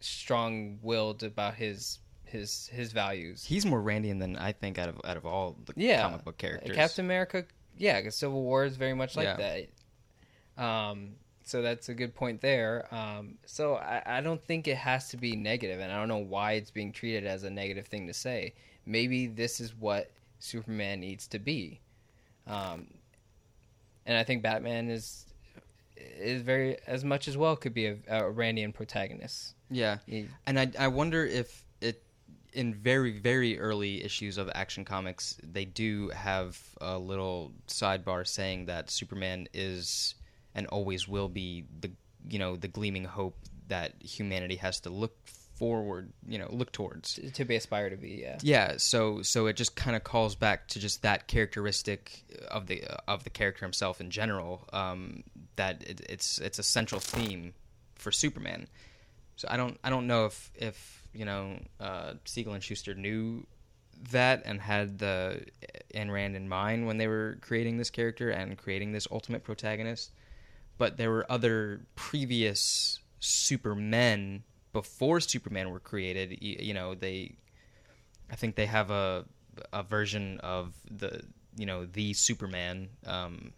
strong-willed 0.01 1.23
about 1.23 1.55
his 1.55 1.99
his 2.25 2.69
his 2.73 2.93
values. 2.93 3.45
He's 3.45 3.67
more 3.67 3.81
Randian 3.83 4.19
than 4.19 4.37
I 4.37 4.53
think 4.53 4.79
out 4.79 4.89
of 4.89 5.01
out 5.05 5.17
of 5.17 5.27
all 5.27 5.57
the 5.67 5.75
yeah, 5.77 6.03
comic 6.03 6.25
book 6.25 6.39
characters. 6.39 6.75
Captain 6.75 7.05
America, 7.05 7.45
yeah, 7.77 8.01
'cause 8.01 8.17
Civil 8.17 8.43
War 8.43 8.65
is 8.65 8.77
very 8.77 8.95
much 8.95 9.17
like 9.17 9.25
Yeah. 9.25 9.37
that. 10.57 10.63
Um, 10.63 11.17
so 11.53 11.61
that's 11.61 11.91
a 11.91 11.95
good 11.95 12.15
point 12.15 12.41
there. 12.41 12.87
Um, 12.91 13.37
so 13.45 13.75
I, 13.77 14.03
I 14.07 14.21
don't 14.23 14.43
think 14.43 14.67
it 14.67 14.77
has 14.79 15.09
to 15.11 15.19
be 15.19 15.37
negative, 15.37 15.81
and 15.81 15.93
I 15.93 15.97
don't 15.99 16.09
know 16.09 16.17
why 16.17 16.53
it's 16.53 16.71
being 16.71 16.93
treated 16.93 17.27
as 17.27 17.45
a 17.45 17.51
negative 17.51 17.87
thing 17.87 18.07
to 18.07 18.15
say. 18.15 18.55
Maybe 18.87 19.27
this 19.27 19.61
is 19.61 19.75
what 19.75 20.11
Superman 20.41 21.01
needs 21.01 21.27
to 21.29 21.39
be, 21.39 21.79
um, 22.47 22.87
and 24.07 24.17
I 24.17 24.25
think 24.25 24.43
Batman 24.43 24.89
is 24.91 25.27
is 26.19 26.43
very 26.43 26.79
as 26.87 27.05
much 27.05 27.29
as 27.29 27.37
well 27.37 27.55
could 27.55 27.75
be 27.75 27.87
a, 27.87 27.97
a 28.09 28.23
Randian 28.33 28.73
protagonist. 28.75 29.55
Yeah, 29.71 29.99
He- 30.07 30.29
and 30.47 30.59
I 30.59 30.71
I 30.79 30.89
wonder 30.89 31.25
if 31.27 31.65
it 31.81 32.03
in 32.55 32.75
very 32.75 33.19
very 33.19 33.59
early 33.59 34.03
issues 34.03 34.39
of 34.39 34.51
Action 34.55 34.85
Comics 34.85 35.37
they 35.43 35.65
do 35.67 36.09
have 36.11 36.59
a 36.81 36.99
little 36.99 37.53
sidebar 37.69 38.27
saying 38.27 38.67
that 38.67 38.91
Superman 38.91 39.49
is 39.55 40.15
and 40.55 40.67
always 40.69 41.09
will 41.09 41.29
be 41.29 41.65
the 41.81 41.91
you 42.29 42.39
know 42.39 42.57
the 42.57 42.69
gleaming 42.69 43.05
hope 43.05 43.37
that 43.69 43.95
humanity 44.01 44.57
has 44.57 44.81
to 44.81 44.91
look 44.91 45.17
forward 45.63 46.13
you 46.27 46.39
know 46.39 46.49
look 46.51 46.73
towards. 46.73 47.21
to, 47.35 47.45
be 47.45 47.57
aspired 47.57 47.91
to 47.91 47.97
be. 47.97 48.23
Yeah, 48.23 48.39
Yeah, 48.43 48.75
so 48.79 49.23
so 49.23 49.47
it 49.47 49.57
just 49.57 49.77
kind 49.77 49.95
of 49.95 50.03
calls 50.03 50.35
back 50.35 50.69
to 50.69 50.81
just 50.81 51.03
that 51.03 51.29
characteristic 51.29 52.25
of 52.51 52.67
the 52.67 52.85
of 53.07 53.25
the 53.25 53.31
character 53.31 53.65
himself 53.65 54.01
in 54.01 54.11
general. 54.11 54.69
Um, 54.73 55.23
that 55.57 55.83
it, 55.85 56.01
it's 56.09 56.39
it's 56.39 56.59
a 56.59 56.63
central 56.63 57.01
theme 57.01 57.55
for 57.95 58.11
Superman. 58.11 58.67
So 59.37 59.49
I 59.51 59.57
don't 59.57 59.79
I 59.85 59.91
don't 59.91 60.07
know 60.07 60.27
if 60.27 60.51
if 60.57 61.07
you 61.13 61.25
know 61.25 61.59
uh, 61.81 62.15
Siegel 62.25 62.55
and 62.55 62.63
Shuster 62.63 62.95
knew 62.95 63.47
that 64.11 64.43
and 64.45 64.61
had 64.61 64.99
the 64.99 65.45
Ayn 65.95 66.11
Rand 66.11 66.35
in 66.35 66.49
mind 66.49 66.87
when 66.87 66.99
they 66.99 67.07
were 67.07 67.39
creating 67.41 67.77
this 67.77 67.91
character 67.91 68.31
and 68.31 68.59
creating 68.59 68.93
this 68.93 69.07
ultimate 69.11 69.45
protagonist. 69.45 70.13
But 70.83 70.97
there 70.97 71.13
were 71.13 71.25
other 71.31 71.83
previous 71.95 72.99
Supermen 73.21 74.43
before 74.73 75.21
Superman 75.21 75.71
were 75.71 75.79
created. 75.79 76.39
You, 76.43 76.75
know 76.75 76.97
they 76.97 77.37
I 78.29 78.35
think 78.35 78.57
they 78.57 78.67
have 78.67 78.91
a 78.91 79.25
a 79.73 79.85
version 79.85 80.41
of 80.41 80.75
the 80.91 81.23
you 81.57 81.67
know 81.67 81.87
the 81.87 82.15
Superman, 82.15 82.89
um, 83.07 83.53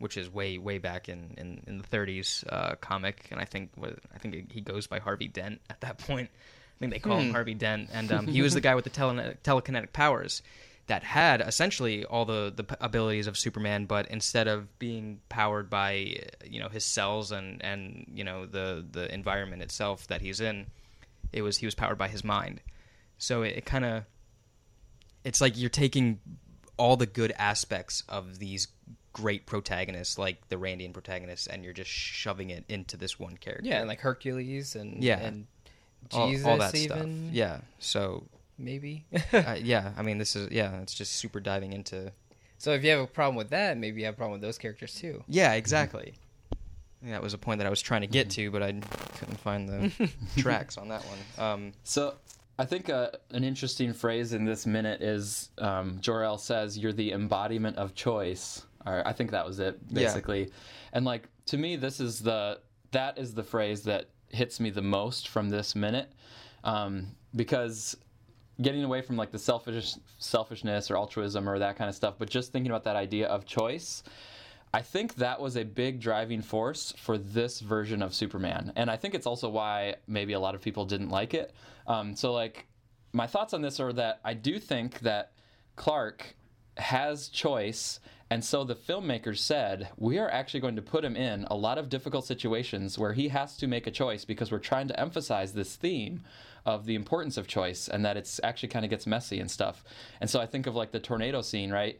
which 0.00 0.18
is 0.18 0.28
way 0.28 0.58
way 0.58 0.76
back 0.76 1.08
in 1.08 1.34
in, 1.38 1.62
in 1.66 1.78
the 1.78 1.84
30s 1.84 2.44
uh, 2.52 2.74
comic, 2.74 3.28
and 3.30 3.40
I 3.40 3.46
think 3.46 3.70
I 4.14 4.18
think 4.18 4.52
he 4.52 4.60
goes 4.60 4.86
by 4.86 4.98
Harvey 4.98 5.28
Dent 5.28 5.62
at 5.70 5.80
that 5.80 5.96
point. 6.06 6.28
I 6.28 6.76
think 6.78 6.92
they 6.92 6.98
call 6.98 7.20
him 7.20 7.28
Hmm. 7.28 7.32
Harvey 7.32 7.54
Dent, 7.54 7.88
and 7.90 8.12
um, 8.12 8.26
he 8.26 8.42
was 8.46 8.52
the 8.52 8.60
guy 8.60 8.74
with 8.74 8.84
the 8.84 8.90
tele- 8.90 9.34
telekinetic 9.42 9.94
powers 9.94 10.42
that 10.90 11.04
had 11.04 11.40
essentially 11.40 12.04
all 12.04 12.24
the 12.24 12.52
the 12.54 12.66
abilities 12.84 13.26
of 13.28 13.38
Superman, 13.38 13.86
but 13.86 14.06
instead 14.08 14.48
of 14.48 14.76
being 14.80 15.20
powered 15.28 15.70
by 15.70 16.16
you 16.44 16.58
know 16.60 16.68
his 16.68 16.84
cells 16.84 17.30
and 17.32 17.64
and 17.64 18.06
you 18.12 18.24
know 18.24 18.44
the 18.44 18.84
the 18.90 19.12
environment 19.14 19.62
itself 19.62 20.06
that 20.08 20.20
he's 20.20 20.40
in, 20.40 20.66
it 21.32 21.42
was 21.42 21.58
he 21.58 21.66
was 21.66 21.74
powered 21.76 21.96
by 21.96 22.08
his 22.08 22.24
mind. 22.24 22.60
So 23.18 23.42
it, 23.42 23.56
it 23.58 23.64
kind 23.64 23.84
of 23.84 24.04
it's 25.24 25.40
like 25.40 25.56
you're 25.56 25.70
taking 25.70 26.18
all 26.76 26.96
the 26.96 27.06
good 27.06 27.32
aspects 27.38 28.02
of 28.08 28.38
these 28.38 28.66
great 29.12 29.46
protagonists, 29.46 30.18
like 30.18 30.48
the 30.48 30.56
Randian 30.56 30.92
protagonists, 30.92 31.46
and 31.46 31.62
you're 31.62 31.72
just 31.74 31.90
shoving 31.90 32.50
it 32.50 32.64
into 32.68 32.96
this 32.96 33.18
one 33.18 33.36
character. 33.36 33.68
yeah, 33.68 33.78
and 33.80 33.88
like 33.88 34.00
Hercules 34.00 34.74
and 34.74 35.02
Yeah. 35.04 35.18
and 35.20 35.46
all, 36.12 36.28
Jesus 36.30 36.46
all 36.46 36.56
that 36.58 36.74
even 36.74 36.96
stuff. 36.96 37.34
Yeah. 37.34 37.60
So 37.78 38.24
maybe. 38.60 39.06
uh, 39.32 39.56
yeah, 39.60 39.92
I 39.96 40.02
mean, 40.02 40.18
this 40.18 40.36
is 40.36 40.50
yeah, 40.50 40.80
it's 40.80 40.94
just 40.94 41.12
super 41.12 41.40
diving 41.40 41.72
into. 41.72 42.12
So 42.58 42.72
if 42.72 42.84
you 42.84 42.90
have 42.90 43.00
a 43.00 43.06
problem 43.06 43.36
with 43.36 43.50
that, 43.50 43.78
maybe 43.78 44.00
you 44.00 44.06
have 44.06 44.14
a 44.14 44.16
problem 44.16 44.32
with 44.32 44.42
those 44.42 44.58
characters 44.58 44.94
too. 44.94 45.24
Yeah, 45.28 45.54
exactly. 45.54 46.14
Yeah, 47.02 47.12
that 47.12 47.22
was 47.22 47.32
a 47.32 47.38
point 47.38 47.58
that 47.58 47.66
I 47.66 47.70
was 47.70 47.80
trying 47.80 48.02
to 48.02 48.06
get 48.06 48.28
to, 48.30 48.50
but 48.50 48.62
I 48.62 48.72
couldn't 49.18 49.40
find 49.40 49.66
the 49.68 50.10
tracks 50.36 50.76
on 50.76 50.88
that 50.88 51.02
one. 51.06 51.18
Um, 51.44 51.72
So 51.84 52.16
I 52.58 52.66
think 52.66 52.90
uh, 52.90 53.10
an 53.30 53.42
interesting 53.42 53.94
phrase 53.94 54.34
in 54.34 54.44
this 54.44 54.66
minute 54.66 55.00
is 55.00 55.48
um, 55.56 55.98
Jor-El 56.02 56.36
says, 56.36 56.76
"You're 56.76 56.92
the 56.92 57.12
embodiment 57.12 57.78
of 57.78 57.94
choice." 57.94 58.66
Or 58.84 59.02
I 59.06 59.12
think 59.14 59.30
that 59.30 59.46
was 59.46 59.58
it, 59.60 59.78
basically. 59.92 60.02
Yeah. 60.02 60.08
basically. 60.44 60.52
And 60.92 61.04
like 61.06 61.28
to 61.46 61.56
me, 61.56 61.76
this 61.76 62.00
is 62.00 62.20
the 62.20 62.60
that 62.90 63.16
is 63.18 63.32
the 63.32 63.44
phrase 63.44 63.82
that 63.84 64.10
hits 64.28 64.60
me 64.60 64.68
the 64.68 64.82
most 64.82 65.28
from 65.28 65.48
this 65.48 65.74
minute, 65.74 66.12
um, 66.64 67.16
because 67.34 67.96
getting 68.62 68.84
away 68.84 69.02
from 69.02 69.16
like 69.16 69.30
the 69.30 69.38
selfish 69.38 69.94
selfishness 70.18 70.90
or 70.90 70.96
altruism 70.96 71.48
or 71.48 71.58
that 71.58 71.76
kind 71.76 71.88
of 71.88 71.94
stuff, 71.94 72.14
but 72.18 72.28
just 72.28 72.52
thinking 72.52 72.70
about 72.70 72.84
that 72.84 72.96
idea 72.96 73.26
of 73.26 73.46
choice. 73.46 74.02
I 74.72 74.82
think 74.82 75.16
that 75.16 75.40
was 75.40 75.56
a 75.56 75.64
big 75.64 76.00
driving 76.00 76.42
force 76.42 76.94
for 76.96 77.18
this 77.18 77.58
version 77.58 78.02
of 78.02 78.14
Superman. 78.14 78.72
And 78.76 78.88
I 78.88 78.96
think 78.96 79.14
it's 79.14 79.26
also 79.26 79.48
why 79.48 79.96
maybe 80.06 80.34
a 80.34 80.40
lot 80.40 80.54
of 80.54 80.60
people 80.60 80.84
didn't 80.84 81.08
like 81.10 81.34
it. 81.34 81.52
Um, 81.88 82.14
so, 82.14 82.32
like, 82.32 82.66
my 83.12 83.26
thoughts 83.26 83.52
on 83.52 83.62
this 83.62 83.80
are 83.80 83.92
that 83.94 84.20
I 84.24 84.34
do 84.34 84.60
think 84.60 85.00
that 85.00 85.32
Clark 85.74 86.36
has 86.76 87.28
choice. 87.28 87.98
And 88.30 88.44
so 88.44 88.62
the 88.62 88.76
filmmakers 88.76 89.38
said, 89.38 89.88
we 89.96 90.18
are 90.18 90.30
actually 90.30 90.60
going 90.60 90.76
to 90.76 90.82
put 90.82 91.04
him 91.04 91.16
in 91.16 91.46
a 91.50 91.56
lot 91.56 91.78
of 91.78 91.88
difficult 91.88 92.24
situations 92.24 92.96
where 92.96 93.12
he 93.12 93.26
has 93.28 93.56
to 93.56 93.66
make 93.66 93.88
a 93.88 93.90
choice 93.90 94.24
because 94.24 94.52
we're 94.52 94.58
trying 94.58 94.86
to 94.86 95.00
emphasize 95.00 95.52
this 95.52 95.74
theme 95.74 96.22
of 96.66 96.86
the 96.86 96.94
importance 96.94 97.36
of 97.36 97.46
choice 97.46 97.88
and 97.88 98.04
that 98.04 98.16
it's 98.16 98.40
actually 98.42 98.68
kind 98.68 98.84
of 98.84 98.90
gets 98.90 99.06
messy 99.06 99.40
and 99.40 99.50
stuff. 99.50 99.84
And 100.20 100.28
so 100.28 100.40
I 100.40 100.46
think 100.46 100.66
of 100.66 100.74
like 100.74 100.92
the 100.92 101.00
tornado 101.00 101.42
scene, 101.42 101.70
right? 101.70 101.98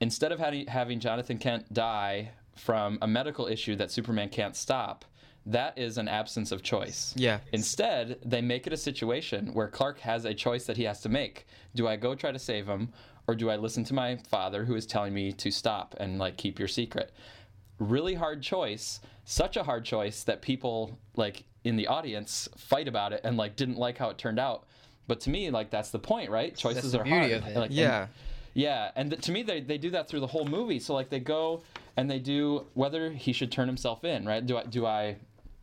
Instead 0.00 0.32
of 0.32 0.38
having, 0.38 0.66
having 0.66 1.00
Jonathan 1.00 1.38
Kent 1.38 1.72
die 1.72 2.30
from 2.56 2.98
a 3.02 3.06
medical 3.06 3.46
issue 3.46 3.76
that 3.76 3.90
Superman 3.90 4.28
can't 4.28 4.56
stop, 4.56 5.04
that 5.46 5.78
is 5.78 5.98
an 5.98 6.08
absence 6.08 6.52
of 6.52 6.62
choice. 6.62 7.14
Yeah. 7.16 7.40
Instead, 7.52 8.18
they 8.24 8.40
make 8.40 8.66
it 8.66 8.72
a 8.72 8.76
situation 8.76 9.52
where 9.54 9.68
Clark 9.68 10.00
has 10.00 10.24
a 10.24 10.34
choice 10.34 10.64
that 10.66 10.76
he 10.76 10.84
has 10.84 11.00
to 11.02 11.08
make. 11.08 11.46
Do 11.74 11.88
I 11.88 11.96
go 11.96 12.14
try 12.14 12.32
to 12.32 12.38
save 12.38 12.66
him 12.66 12.92
or 13.26 13.34
do 13.34 13.48
I 13.48 13.56
listen 13.56 13.84
to 13.84 13.94
my 13.94 14.16
father 14.28 14.64
who 14.64 14.74
is 14.74 14.86
telling 14.86 15.14
me 15.14 15.32
to 15.32 15.50
stop 15.50 15.94
and 15.98 16.18
like 16.18 16.36
keep 16.36 16.58
your 16.58 16.68
secret? 16.68 17.12
Really 17.78 18.14
hard 18.14 18.42
choice, 18.42 19.00
such 19.24 19.56
a 19.56 19.62
hard 19.62 19.84
choice 19.84 20.24
that 20.24 20.42
people 20.42 20.98
like 21.16 21.44
in 21.64 21.76
the 21.76 21.86
audience 21.86 22.48
fight 22.56 22.88
about 22.88 23.12
it 23.12 23.20
and 23.24 23.36
like 23.36 23.56
didn't 23.56 23.76
like 23.78 23.98
how 23.98 24.08
it 24.10 24.18
turned 24.18 24.38
out. 24.38 24.64
But 25.06 25.20
to 25.22 25.30
me, 25.30 25.50
like 25.50 25.70
that's 25.70 25.90
the 25.90 25.98
point, 25.98 26.30
right? 26.30 26.54
Choices 26.56 26.92
the 26.92 27.00
are 27.00 27.04
beauty 27.04 27.18
hard. 27.18 27.32
of 27.32 27.46
it. 27.48 27.56
Like, 27.56 27.70
and- 27.70 27.78
yeah. 27.78 28.06
yeah, 28.54 28.90
and 28.96 29.10
th- 29.10 29.22
to 29.22 29.32
me, 29.32 29.42
they, 29.42 29.60
they 29.60 29.78
do 29.78 29.90
that 29.90 30.08
through 30.08 30.20
the 30.20 30.26
whole 30.28 30.44
movie. 30.44 30.78
So 30.78 30.94
like 30.94 31.10
they 31.10 31.20
go 31.20 31.62
and 31.96 32.10
they 32.10 32.18
do 32.18 32.66
whether 32.74 33.10
he 33.10 33.32
should 33.32 33.50
turn 33.52 33.66
himself 33.68 34.04
in, 34.04 34.24
right? 34.26 34.44
Do 34.44 34.56
I 34.58 34.64
do 34.64 34.86
I 34.86 35.16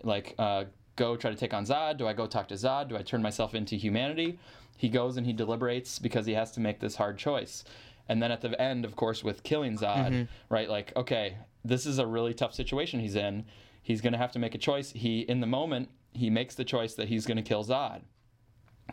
like 0.04 0.36
uh, 0.38 0.66
go 0.96 1.16
try 1.16 1.32
to 1.32 1.38
take 1.38 1.54
on 1.54 1.66
Zod? 1.66 1.98
Do 1.98 2.08
I 2.08 2.13
go 2.13 2.27
talk 2.27 2.48
to 2.50 2.56
Zod? 2.56 2.89
Do 2.89 2.98
I 2.98 3.01
turn 3.01 3.22
myself 3.22 3.56
into 3.56 3.75
humanity? 3.75 4.38
He 4.75 4.89
goes 4.89 5.18
and 5.18 5.25
he 5.25 5.34
deliberates 5.34 5.98
because 5.98 6.25
he 6.27 6.34
has 6.34 6.51
to 6.51 6.60
make 6.60 6.80
this 6.80 6.96
hard 6.96 7.18
choice. 7.18 7.63
And 8.10 8.22
then 8.22 8.32
at 8.32 8.42
the 8.42 8.60
end, 8.62 8.86
of 8.86 8.96
course, 8.96 9.24
with 9.24 9.42
killing 9.44 9.77
Zod, 9.77 10.27
right? 10.50 10.70
Like, 10.70 10.94
okay, 10.96 11.38
this 11.66 11.86
is 11.86 11.98
a 12.00 12.06
really 12.06 12.34
tough 12.34 12.54
situation 12.54 13.00
he's 13.00 13.16
in. 13.16 13.46
He's 13.88 14.01
going 14.01 14.12
to 14.12 14.20
have 14.20 14.34
to 14.34 14.39
make 14.39 14.53
a 14.53 14.58
choice. 14.58 14.91
He, 14.91 15.22
in 15.22 15.39
the 15.39 15.48
moment, 15.48 15.88
he 16.12 16.29
makes 16.29 16.56
the 16.56 16.65
choice 16.65 16.96
that 16.96 17.08
he's 17.08 17.25
going 17.25 17.38
to 17.38 17.41
kill 17.41 17.63
Zod. 17.63 18.01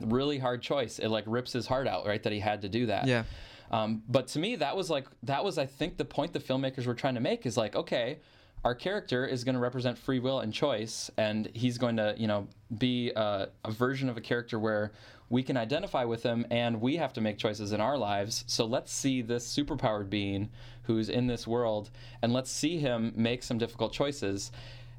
Really 0.00 0.38
hard 0.38 0.62
choice. 0.62 1.00
It 1.00 1.08
like 1.08 1.24
rips 1.26 1.52
his 1.52 1.66
heart 1.66 1.88
out, 1.88 2.06
right? 2.06 2.22
That 2.22 2.32
he 2.32 2.38
had 2.38 2.62
to 2.62 2.68
do 2.68 2.86
that. 2.86 3.08
Yeah. 3.08 3.24
Um, 3.72 4.04
but 4.08 4.28
to 4.28 4.38
me, 4.38 4.54
that 4.54 4.76
was 4.76 4.90
like 4.90 5.08
that 5.24 5.42
was 5.42 5.58
I 5.58 5.66
think 5.66 5.96
the 5.96 6.04
point 6.04 6.32
the 6.32 6.38
filmmakers 6.38 6.86
were 6.86 6.94
trying 6.94 7.16
to 7.16 7.20
make 7.20 7.44
is 7.44 7.56
like, 7.56 7.74
okay, 7.74 8.18
our 8.64 8.72
character 8.72 9.26
is 9.26 9.42
going 9.42 9.56
to 9.56 9.60
represent 9.60 9.98
free 9.98 10.20
will 10.20 10.38
and 10.38 10.54
choice, 10.54 11.10
and 11.16 11.50
he's 11.54 11.76
going 11.76 11.96
to 11.96 12.14
you 12.16 12.28
know 12.28 12.46
be 12.78 13.10
a, 13.16 13.48
a 13.64 13.72
version 13.72 14.08
of 14.08 14.16
a 14.16 14.20
character 14.20 14.60
where 14.60 14.92
we 15.28 15.42
can 15.42 15.56
identify 15.56 16.04
with 16.04 16.22
him, 16.22 16.46
and 16.52 16.80
we 16.80 16.98
have 16.98 17.12
to 17.14 17.20
make 17.20 17.36
choices 17.36 17.72
in 17.72 17.80
our 17.80 17.98
lives. 17.98 18.44
So 18.46 18.64
let's 18.64 18.92
see 18.92 19.22
this 19.22 19.44
superpowered 19.44 20.08
being 20.08 20.50
who's 20.84 21.08
in 21.08 21.26
this 21.26 21.48
world, 21.48 21.90
and 22.22 22.32
let's 22.32 22.52
see 22.52 22.78
him 22.78 23.12
make 23.16 23.42
some 23.42 23.58
difficult 23.58 23.92
choices 23.92 24.52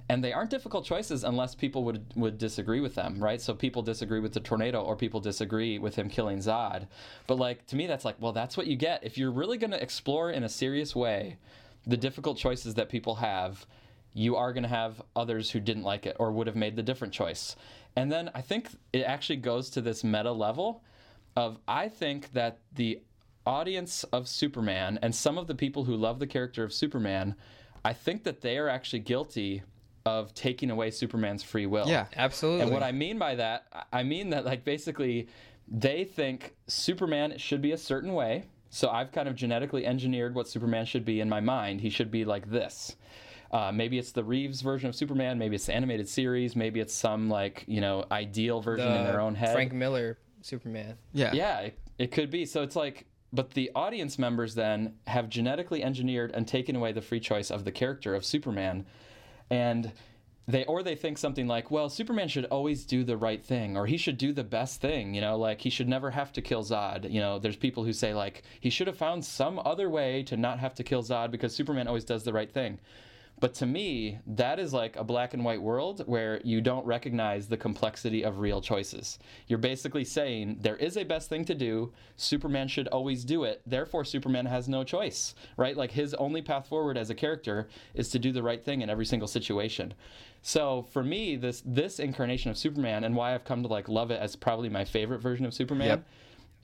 and 0.07 0.24
they 0.24 0.33
aren't 0.33 0.51
difficult 0.51 0.85
choices 0.85 1.24
unless 1.24 1.55
people 1.55 1.83
would 1.83 2.13
would 2.15 2.38
disagree 2.38 2.79
with 2.79 2.95
them, 2.95 3.19
right? 3.24 3.41
So 3.41 3.53
people 3.53 3.81
disagree 3.81 4.19
with 4.19 4.33
the 4.33 4.39
tornado, 4.39 4.81
or 4.81 4.95
people 4.95 5.19
disagree 5.19 5.79
with 5.79 5.95
him 5.95 6.09
killing 6.09 6.39
Zod. 6.39 6.88
But 7.27 7.39
like 7.39 7.65
to 7.67 7.75
me, 7.75 7.88
that's 7.88 8.05
like, 8.05 8.17
well, 8.19 8.31
that's 8.33 8.55
what 8.55 8.67
you 8.67 8.75
get 8.75 9.03
if 9.03 9.17
you're 9.17 9.31
really 9.31 9.57
going 9.57 9.71
to 9.71 9.81
explore 9.81 10.29
in 10.31 10.43
a 10.43 10.50
serious 10.50 10.95
way 10.95 11.38
the 11.88 11.97
difficult 11.97 12.38
choices 12.38 12.75
that 12.75 12.89
people 12.89 13.15
have. 13.15 13.65
you 14.15 14.38
are 14.38 14.53
going 14.53 14.63
to 14.63 14.69
have 14.69 15.01
others 15.15 15.51
who 15.51 15.59
didn't 15.59 15.83
like 15.83 16.05
it 16.05 16.15
or 16.19 16.31
would 16.31 16.47
have 16.47 16.55
made 16.55 16.75
the 16.75 16.81
different 16.81 17.13
choice. 17.13 17.55
And 17.97 18.12
then 18.12 18.31
I 18.33 18.41
think 18.41 18.69
it 18.93 19.01
actually 19.01 19.35
goes 19.35 19.69
to 19.71 19.81
this 19.81 20.03
meta 20.03 20.31
level 20.31 20.83
of 21.35 21.59
I 21.67 21.89
think 21.89 22.31
that 22.31 22.59
the 22.74 23.01
audience 23.45 24.05
of 24.05 24.27
Superman 24.29 24.97
and 25.01 25.13
some 25.13 25.38
of 25.38 25.47
the 25.47 25.53
people 25.53 25.83
who 25.83 25.95
love 25.97 26.19
the 26.19 26.27
character 26.27 26.63
of 26.63 26.74
Superman, 26.74 27.35
I 27.83 27.91
think 27.91 28.24
that 28.24 28.41
they 28.41 28.57
are 28.57 28.69
actually 28.69 29.00
guilty 29.00 29.63
of 30.05 30.33
taking 30.33 30.69
away 30.69 30.91
Superman's 30.91 31.43
free 31.43 31.65
will. 31.65 31.88
Yeah. 31.88 32.05
Absolutely. 32.15 32.63
And 32.63 32.71
what 32.71 32.83
I 32.83 32.91
mean 32.91 33.17
by 33.17 33.35
that, 33.35 33.88
I 33.91 34.03
mean 34.03 34.29
that 34.29 34.45
like 34.45 34.63
basically 34.63 35.27
they 35.67 36.03
think 36.03 36.55
Superman 36.67 37.38
should 37.38 37.62
be 37.62 37.71
a 37.71 37.77
certain 37.77 38.13
way. 38.13 38.45
So 38.69 38.89
I've 38.89 39.12
kind 39.12 39.27
of 39.27 39.35
genetically 39.35 39.85
engineered 39.85 40.35
what 40.35 40.47
Superman 40.47 40.85
should 40.85 41.05
be 41.05 41.21
in 41.21 41.29
my 41.29 41.39
mind. 41.39 41.81
He 41.81 41.89
should 41.89 42.12
be 42.12 42.25
like 42.25 42.50
this. 42.50 42.95
Uh, 43.51 43.71
maybe 43.71 43.97
it's 43.97 44.12
the 44.12 44.24
Reeves 44.24 44.62
version 44.62 44.89
of 44.89 44.95
Superman. 44.95 45.39
Maybe 45.39 45.55
it's 45.55 45.67
the 45.67 45.74
animated 45.74 46.09
series. 46.09 46.55
Maybe 46.55 46.81
it's 46.81 46.93
some 46.93 47.29
like 47.29 47.63
you 47.67 47.79
know 47.79 48.05
ideal 48.12 48.59
version 48.59 48.91
in 48.91 49.03
their 49.05 49.21
own 49.21 49.33
head. 49.33 49.53
Frank 49.53 49.71
Miller 49.71 50.17
Superman. 50.41 50.97
Yeah. 51.13 51.31
Yeah, 51.33 51.59
it, 51.62 51.79
it 51.97 52.12
could 52.12 52.29
be. 52.29 52.45
So 52.45 52.63
it's 52.63 52.75
like, 52.75 53.05
but 53.31 53.51
the 53.51 53.71
audience 53.74 54.19
members 54.19 54.55
then 54.55 54.95
have 55.07 55.29
genetically 55.29 55.83
engineered 55.83 56.31
and 56.33 56.47
taken 56.47 56.75
away 56.75 56.91
the 56.91 57.01
free 57.01 57.19
choice 57.19 57.50
of 57.50 57.63
the 57.63 57.71
character 57.71 58.13
of 58.13 58.25
Superman, 58.25 58.85
and 59.49 59.91
they 60.47 60.63
or 60.65 60.83
they 60.83 60.95
think 60.95 61.17
something 61.17 61.47
like, 61.47 61.71
well, 61.71 61.89
Superman 61.89 62.27
should 62.27 62.45
always 62.45 62.85
do 62.85 63.03
the 63.03 63.17
right 63.17 63.43
thing, 63.43 63.75
or 63.75 63.87
he 63.87 63.97
should 63.97 64.17
do 64.17 64.31
the 64.31 64.43
best 64.43 64.79
thing. 64.79 65.13
You 65.13 65.21
know, 65.21 65.37
like 65.37 65.61
he 65.61 65.69
should 65.69 65.89
never 65.89 66.11
have 66.11 66.31
to 66.33 66.41
kill 66.41 66.63
Zod. 66.63 67.11
You 67.11 67.19
know, 67.19 67.39
there's 67.39 67.55
people 67.55 67.83
who 67.83 67.93
say 67.93 68.13
like 68.13 68.43
he 68.59 68.69
should 68.69 68.87
have 68.87 68.97
found 68.97 69.25
some 69.25 69.59
other 69.65 69.89
way 69.89 70.23
to 70.23 70.37
not 70.37 70.59
have 70.59 70.75
to 70.75 70.83
kill 70.83 71.01
Zod 71.01 71.31
because 71.31 71.55
Superman 71.55 71.87
always 71.87 72.05
does 72.05 72.23
the 72.23 72.33
right 72.33 72.51
thing. 72.51 72.79
But 73.39 73.54
to 73.56 73.65
me, 73.65 74.20
that 74.27 74.60
is 74.60 74.74
like 74.74 74.96
a 74.96 75.04
black 75.04 75.34
and 75.34 75.44
white 75.44 75.62
world 75.62 76.04
where 76.06 76.39
you 76.44 76.62
don't 76.62 76.86
recognize 76.86 77.48
the 77.48 77.58
complexity 77.58 78.24
of 78.24 78.39
real 78.39 78.62
choices. 78.62 79.20
You're 79.48 79.60
basically 79.60 80.06
saying 80.06 80.60
there 80.62 80.77
is 80.77 80.96
a 80.96 81.04
best 81.04 81.27
thing 81.27 81.44
to 81.46 81.56
do, 81.56 81.92
Superman 82.15 82.70
should 82.70 82.88
always 82.88 83.25
do 83.25 83.44
it, 83.44 83.62
therefore 83.65 84.06
Superman 84.06 84.46
has 84.46 84.70
no 84.70 84.84
choice, 84.84 85.36
right? 85.58 85.75
Like 85.75 85.92
his 85.92 86.13
only 86.13 86.42
path 86.42 86.68
forward 86.68 86.98
as 86.98 87.10
a 87.10 87.15
character 87.15 87.68
is 87.94 88.10
to 88.10 88.20
do 88.20 88.32
the 88.32 88.44
right 88.44 88.63
thing 88.63 88.82
in 88.82 88.89
every 88.89 89.06
single 89.06 89.27
situation. 89.27 89.94
So 90.42 90.86
for 90.92 91.04
me, 91.04 91.36
this 91.36 91.62
this 91.65 92.00
incarnation 92.00 92.51
of 92.51 92.58
Superman 92.58 93.04
and 93.04 93.15
why 93.15 93.34
I've 93.34 93.46
come 93.46 93.63
to 93.63 93.68
like 93.68 93.89
love 93.89 94.12
it 94.12 94.22
as 94.22 94.36
probably 94.36 94.70
my 94.70 94.86
favorite 94.86 95.20
version 95.20 95.46
of 95.46 95.54
Superman 95.54 95.88
Yep. 95.88 96.06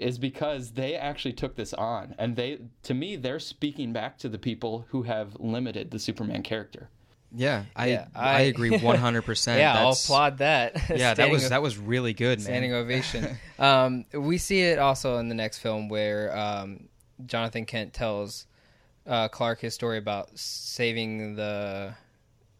Is 0.01 0.17
because 0.17 0.71
they 0.71 0.95
actually 0.95 1.33
took 1.33 1.55
this 1.55 1.73
on 1.73 2.15
and 2.17 2.35
they 2.35 2.59
to 2.83 2.93
me 2.93 3.15
they're 3.15 3.39
speaking 3.39 3.93
back 3.93 4.17
to 4.17 4.27
the 4.29 4.37
people 4.39 4.85
who 4.89 5.03
have 5.03 5.35
limited 5.39 5.91
the 5.91 5.99
superman 5.99 6.41
character 6.43 6.89
Yeah, 7.33 7.63
I 7.75 7.87
Yeah, 7.87 8.07
I, 8.13 8.29
I- 8.33 8.39
agree 8.41 8.77
one 8.77 8.97
hundred 8.97 9.21
percent. 9.23 9.59
yeah, 9.59 9.77
I'll 9.79 9.93
applaud 9.93 10.39
that. 10.39 10.89
Yeah, 10.89 11.13
that 11.13 11.29
was 11.29 11.49
that 11.49 11.61
was 11.61 11.77
really 11.77 12.13
good, 12.13 12.39
man. 12.39 12.43
standing 12.45 12.73
ovation. 12.73 13.37
um, 13.59 14.05
we 14.13 14.37
see 14.37 14.61
it 14.61 14.79
also 14.79 15.17
in 15.17 15.29
the 15.29 15.35
next 15.35 15.59
film 15.59 15.87
where 15.87 16.35
um, 16.37 16.89
Jonathan 17.25 17.65
Kent 17.65 17.93
tells 17.93 18.47
uh, 19.07 19.27
Clark 19.29 19.61
his 19.61 19.73
story 19.73 19.97
about 19.97 20.37
saving 20.37 21.35
the 21.35 21.93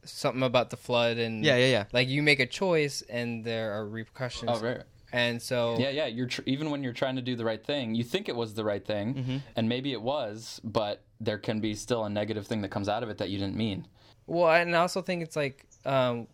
something 0.03 0.41
about 0.43 0.69
the 0.69 0.77
flood 0.77 1.17
and 1.17 1.43
Yeah, 1.43 1.57
yeah, 1.57 1.67
yeah. 1.67 1.83
Like 1.91 2.07
you 2.07 2.23
make 2.23 2.39
a 2.39 2.47
choice 2.47 3.03
and 3.09 3.43
there 3.43 3.73
are 3.73 3.85
repercussions. 3.85 4.49
oh 4.53 4.59
right 4.59 4.81
And 5.13 5.41
so 5.41 5.77
yeah 5.79 5.89
yeah 5.89 6.05
you're 6.07 6.27
tr- 6.27 6.41
even 6.45 6.69
when 6.71 6.83
you're 6.83 6.93
trying 6.93 7.15
to 7.17 7.21
do 7.21 7.35
the 7.35 7.43
right 7.45 7.63
thing 7.63 7.95
you 7.95 8.03
think 8.03 8.29
it 8.29 8.35
was 8.35 8.53
the 8.53 8.63
right 8.63 8.85
thing 8.85 9.13
Mm-hmm. 9.15 9.37
and 9.55 9.67
maybe 9.69 9.91
it 9.91 10.01
was 10.01 10.61
but 10.63 11.01
there 11.19 11.37
can 11.37 11.59
be 11.59 11.75
still 11.75 12.05
a 12.05 12.09
negative 12.09 12.47
thing 12.47 12.61
that 12.61 12.69
comes 12.69 12.87
out 12.89 13.03
of 13.03 13.09
it 13.09 13.17
that 13.17 13.29
you 13.29 13.37
didn't 13.37 13.55
mean 13.57 13.87
Well, 14.27 14.49
and 14.49 14.75
I 14.75 14.79
also 14.79 15.01
think 15.01 15.21
it's 15.23 15.35
like 15.35 15.65
um, 15.85 16.27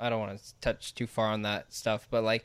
I 0.00 0.08
don't 0.10 0.20
want 0.20 0.38
to 0.38 0.54
touch 0.60 0.94
too 0.94 1.06
far 1.06 1.28
on 1.28 1.42
that 1.42 1.72
stuff, 1.72 2.06
but 2.10 2.24
like 2.24 2.44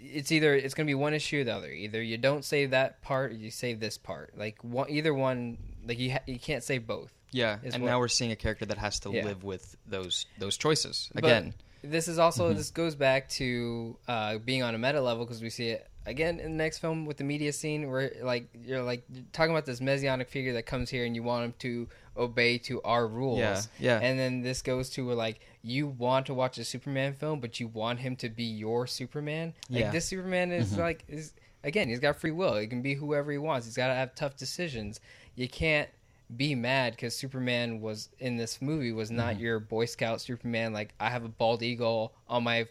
it's 0.00 0.32
either 0.32 0.54
it's 0.54 0.74
going 0.74 0.86
to 0.86 0.90
be 0.90 0.94
one 0.94 1.14
issue 1.14 1.40
or 1.42 1.44
the 1.44 1.54
other. 1.54 1.70
Either 1.70 2.02
you 2.02 2.16
don't 2.18 2.44
save 2.44 2.70
that 2.70 3.02
part, 3.02 3.32
or 3.32 3.34
you 3.34 3.50
save 3.50 3.78
this 3.78 3.98
part. 3.98 4.36
Like 4.36 4.56
one, 4.64 4.88
either 4.90 5.12
one, 5.12 5.58
like 5.86 5.98
you 5.98 6.12
ha- 6.12 6.24
you 6.26 6.38
can't 6.38 6.64
save 6.64 6.86
both. 6.86 7.12
Yeah, 7.30 7.58
and 7.62 7.82
what- 7.82 7.88
now 7.90 7.98
we're 7.98 8.08
seeing 8.08 8.32
a 8.32 8.36
character 8.36 8.64
that 8.66 8.78
has 8.78 9.00
to 9.00 9.10
Yeah. 9.10 9.24
live 9.24 9.44
with 9.44 9.76
those 9.86 10.26
those 10.38 10.56
choices 10.56 11.10
But 11.14 11.24
again. 11.24 11.54
This 11.90 12.08
is 12.08 12.18
also 12.18 12.52
this 12.52 12.70
goes 12.70 12.94
back 12.94 13.28
to 13.30 13.96
uh, 14.08 14.38
being 14.38 14.62
on 14.62 14.74
a 14.74 14.78
meta 14.78 15.00
level 15.00 15.24
because 15.24 15.42
we 15.42 15.50
see 15.50 15.68
it 15.68 15.86
again 16.06 16.38
in 16.38 16.52
the 16.52 16.56
next 16.56 16.78
film 16.78 17.04
with 17.04 17.16
the 17.16 17.24
media 17.24 17.52
scene 17.52 17.90
where 17.90 18.12
like 18.22 18.48
you're 18.64 18.82
like 18.82 19.02
you're 19.12 19.24
talking 19.32 19.50
about 19.50 19.66
this 19.66 19.80
messianic 19.80 20.28
figure 20.28 20.52
that 20.52 20.64
comes 20.64 20.88
here 20.90 21.04
and 21.04 21.16
you 21.16 21.22
want 21.22 21.44
him 21.44 21.54
to 21.58 21.88
obey 22.16 22.56
to 22.58 22.80
our 22.82 23.06
rules. 23.06 23.38
Yeah, 23.38 23.60
yeah. 23.78 23.98
And 24.00 24.18
then 24.18 24.40
this 24.42 24.62
goes 24.62 24.88
to 24.90 25.06
where 25.06 25.16
like 25.16 25.40
you 25.62 25.86
want 25.88 26.26
to 26.26 26.34
watch 26.34 26.58
a 26.58 26.64
Superman 26.64 27.12
film, 27.14 27.40
but 27.40 27.58
you 27.60 27.68
want 27.68 27.98
him 27.98 28.16
to 28.16 28.28
be 28.28 28.44
your 28.44 28.86
Superman. 28.86 29.52
Like 29.68 29.80
Yeah. 29.80 29.90
this 29.90 30.06
Superman 30.06 30.52
is 30.52 30.76
like 30.78 31.04
is 31.08 31.32
again 31.64 31.88
he's 31.88 32.00
got 32.00 32.16
free 32.16 32.30
will. 32.30 32.56
He 32.56 32.66
can 32.68 32.82
be 32.82 32.94
whoever 32.94 33.32
he 33.32 33.38
wants. 33.38 33.66
He's 33.66 33.76
got 33.76 33.88
to 33.88 33.94
have 33.94 34.14
tough 34.14 34.36
decisions. 34.36 35.00
You 35.34 35.48
can't 35.48 35.88
be 36.34 36.54
mad 36.54 36.92
because 36.94 37.14
Superman 37.16 37.80
was 37.80 38.08
in 38.18 38.36
this 38.36 38.60
movie 38.60 38.92
was 38.92 39.10
not 39.10 39.34
Mm-hmm. 39.34 39.42
your 39.44 39.60
Boy 39.60 39.84
Scout 39.84 40.20
Superman. 40.20 40.72
Like 40.72 40.94
I 40.98 41.10
have 41.10 41.24
a 41.24 41.28
bald 41.28 41.62
eagle 41.62 42.14
on 42.28 42.42
my 42.44 42.66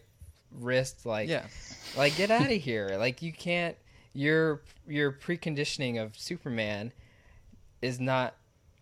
wrist. 0.52 1.06
Like 1.06 1.28
Yeah. 1.28 1.46
like 1.96 2.16
get 2.16 2.30
out 2.30 2.42
of 2.42 2.48
here. 2.62 2.96
Like 2.98 3.22
you 3.22 3.32
can't. 3.32 3.76
Your 4.12 4.62
your 4.88 5.12
preconditioning 5.12 6.02
of 6.02 6.16
Superman 6.18 6.92
is 7.82 8.00
not 8.00 8.34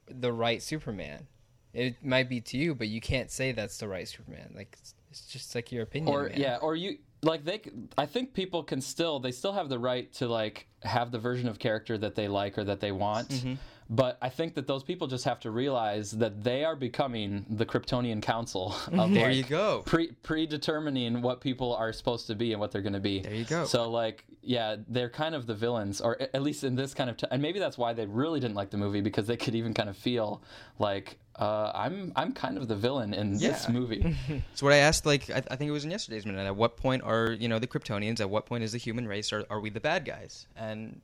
the 0.08 0.32
right 0.32 0.62
Superman. 0.62 1.26
It 1.72 1.96
might 2.04 2.28
be 2.28 2.40
to 2.40 2.56
you, 2.56 2.74
but 2.74 2.86
you 2.88 3.00
can't 3.00 3.30
say 3.30 3.50
that's 3.52 3.78
the 3.78 3.88
right 3.88 4.06
Superman. 4.06 4.52
Like 4.54 4.76
it's, 4.80 4.94
it's 5.10 5.26
just 5.26 5.54
like 5.54 5.72
your 5.72 5.82
opinion. 5.82 6.14
or 6.14 6.28
man. 6.28 6.40
yeah 6.40 6.56
or 6.58 6.74
you 6.76 6.98
like 7.22 7.42
they 7.44 7.60
i 7.96 8.04
think 8.04 8.34
people 8.34 8.62
can 8.62 8.82
still 8.82 9.18
they 9.18 9.32
still 9.32 9.52
have 9.54 9.70
the 9.70 9.78
right 9.78 10.12
to 10.12 10.28
like 10.28 10.66
have 10.82 11.10
the 11.10 11.18
version 11.18 11.48
of 11.48 11.58
character 11.58 11.96
that 11.96 12.14
they 12.14 12.28
like 12.28 12.58
or 12.58 12.64
that 12.64 12.80
they 12.80 12.92
want 12.92 13.28
Mm-hmm. 13.30 13.54
But 13.90 14.16
i 14.22 14.28
think 14.28 14.54
that 14.54 14.66
those 14.66 14.82
people 14.82 15.06
just 15.06 15.24
have 15.24 15.38
to 15.40 15.50
realize 15.50 16.12
that 16.12 16.42
they 16.42 16.64
are 16.64 16.76
becoming 16.76 17.44
the 17.50 17.66
kryptonian 17.66 18.22
council 18.22 18.74
of 18.92 19.12
There 19.12 19.28
like, 19.28 19.36
you 19.36 19.42
go. 19.44 19.82
pre 19.84 20.12
predetermining 20.22 21.20
what 21.22 21.40
people 21.40 21.74
are 21.74 21.92
supposed 21.92 22.26
to 22.28 22.34
be 22.34 22.52
and 22.52 22.60
what 22.60 22.70
they're 22.72 22.82
going 22.82 22.92
to 22.94 23.00
be 23.00 23.20
There 23.20 23.34
you 23.34 23.44
go. 23.44 23.64
so 23.64 23.90
like 23.90 24.24
yeah 24.42 24.76
they're 24.88 25.10
kind 25.10 25.34
of 25.34 25.46
the 25.46 25.54
villains 25.54 26.00
or 26.00 26.20
at 26.20 26.42
least 26.42 26.64
in 26.64 26.74
this 26.76 26.94
kind 26.94 27.08
of 27.10 27.16
t- 27.16 27.26
and 27.30 27.40
maybe 27.42 27.58
that's 27.58 27.76
why 27.78 27.92
they 27.92 28.06
really 28.06 28.40
didn't 28.40 28.56
like 28.56 28.70
the 28.70 28.76
movie 28.76 29.00
because 29.00 29.26
they 29.26 29.36
could 29.36 29.54
even 29.54 29.74
kind 29.74 29.88
of 29.88 29.96
feel 29.96 30.42
like 30.78 31.18
uh, 31.38 31.72
i'm 31.74 32.12
i'm 32.14 32.32
kind 32.32 32.56
of 32.56 32.68
the 32.68 32.76
villain 32.76 33.12
in 33.14 33.36
this 33.38 33.68
movie 33.68 34.16
So 34.54 34.66
what 34.66 34.72
I 34.72 34.78
asked, 34.78 35.04
like 35.04 35.30
I, 35.30 35.42
I 35.50 35.56
think 35.56 35.68
it 35.68 35.72
was 35.72 35.84
in 35.84 35.90
yesterday's 35.90 36.24
minute. 36.24 36.46
At 36.46 36.54
what 36.56 36.76
point 36.76 37.02
are 37.02 37.32
you 37.32 37.48
know 37.48 37.58
the 37.58 37.66
Kryptonians? 37.66 38.20
At 38.20 38.30
what 38.30 38.46
point 38.46 38.62
is 38.64 38.72
the 38.72 38.78
human 38.78 39.06
race? 39.08 39.32
Are 39.32 39.44
are 39.50 39.58
we 39.60 39.68
the 39.70 39.80
bad 39.80 40.04
guys? 40.04 40.46
And 40.56 41.00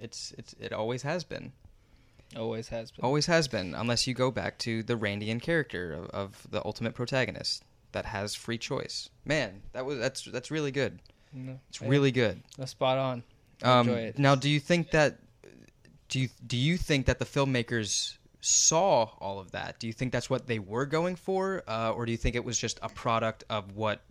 it's 0.00 0.32
it's 0.38 0.54
it 0.58 0.72
always 0.72 1.02
has 1.02 1.22
been, 1.24 1.52
always 2.36 2.68
has 2.68 2.90
been. 2.90 3.04
always 3.04 3.26
has 3.26 3.48
been. 3.48 3.74
Unless 3.74 4.06
you 4.06 4.14
go 4.14 4.30
back 4.30 4.58
to 4.60 4.82
the 4.82 4.94
Randian 4.96 5.40
character 5.40 5.92
of, 5.92 6.06
of 6.10 6.46
the 6.50 6.64
ultimate 6.64 6.94
protagonist 6.94 7.64
that 7.92 8.04
has 8.06 8.34
free 8.34 8.58
choice. 8.58 9.08
Man, 9.24 9.62
that 9.72 9.84
was 9.84 9.98
that's 9.98 10.24
that's 10.24 10.50
really 10.50 10.70
good. 10.72 10.98
No, 11.32 11.58
It's 11.68 11.80
yeah, 11.80 11.88
really 11.88 12.10
good. 12.12 12.42
that's 12.58 12.72
spot 12.72 12.98
on. 12.98 13.22
I 13.62 13.80
Um, 13.80 13.88
enjoy 13.88 14.00
it. 14.00 14.18
now, 14.18 14.34
do 14.34 14.48
you 14.50 14.60
think 14.60 14.90
that 14.92 15.18
do 16.08 16.20
you 16.20 16.28
do 16.46 16.56
you 16.56 16.76
think 16.76 17.06
that 17.06 17.18
the 17.18 17.24
filmmakers 17.24 18.16
saw 18.40 19.04
all 19.20 19.38
of 19.38 19.52
that? 19.52 19.78
Do 19.78 19.86
you 19.86 19.92
think 19.92 20.12
that's 20.12 20.28
what 20.28 20.46
they 20.46 20.58
were 20.58 20.84
going 20.86 21.16
for, 21.16 21.62
uh, 21.68 21.92
or 21.92 22.04
do 22.06 22.12
you 22.12 22.18
think 22.18 22.34
it 22.36 22.44
was 22.44 22.58
just 22.58 22.78
a 22.82 22.88
product 22.88 23.44
of 23.48 23.76
what 23.76 24.02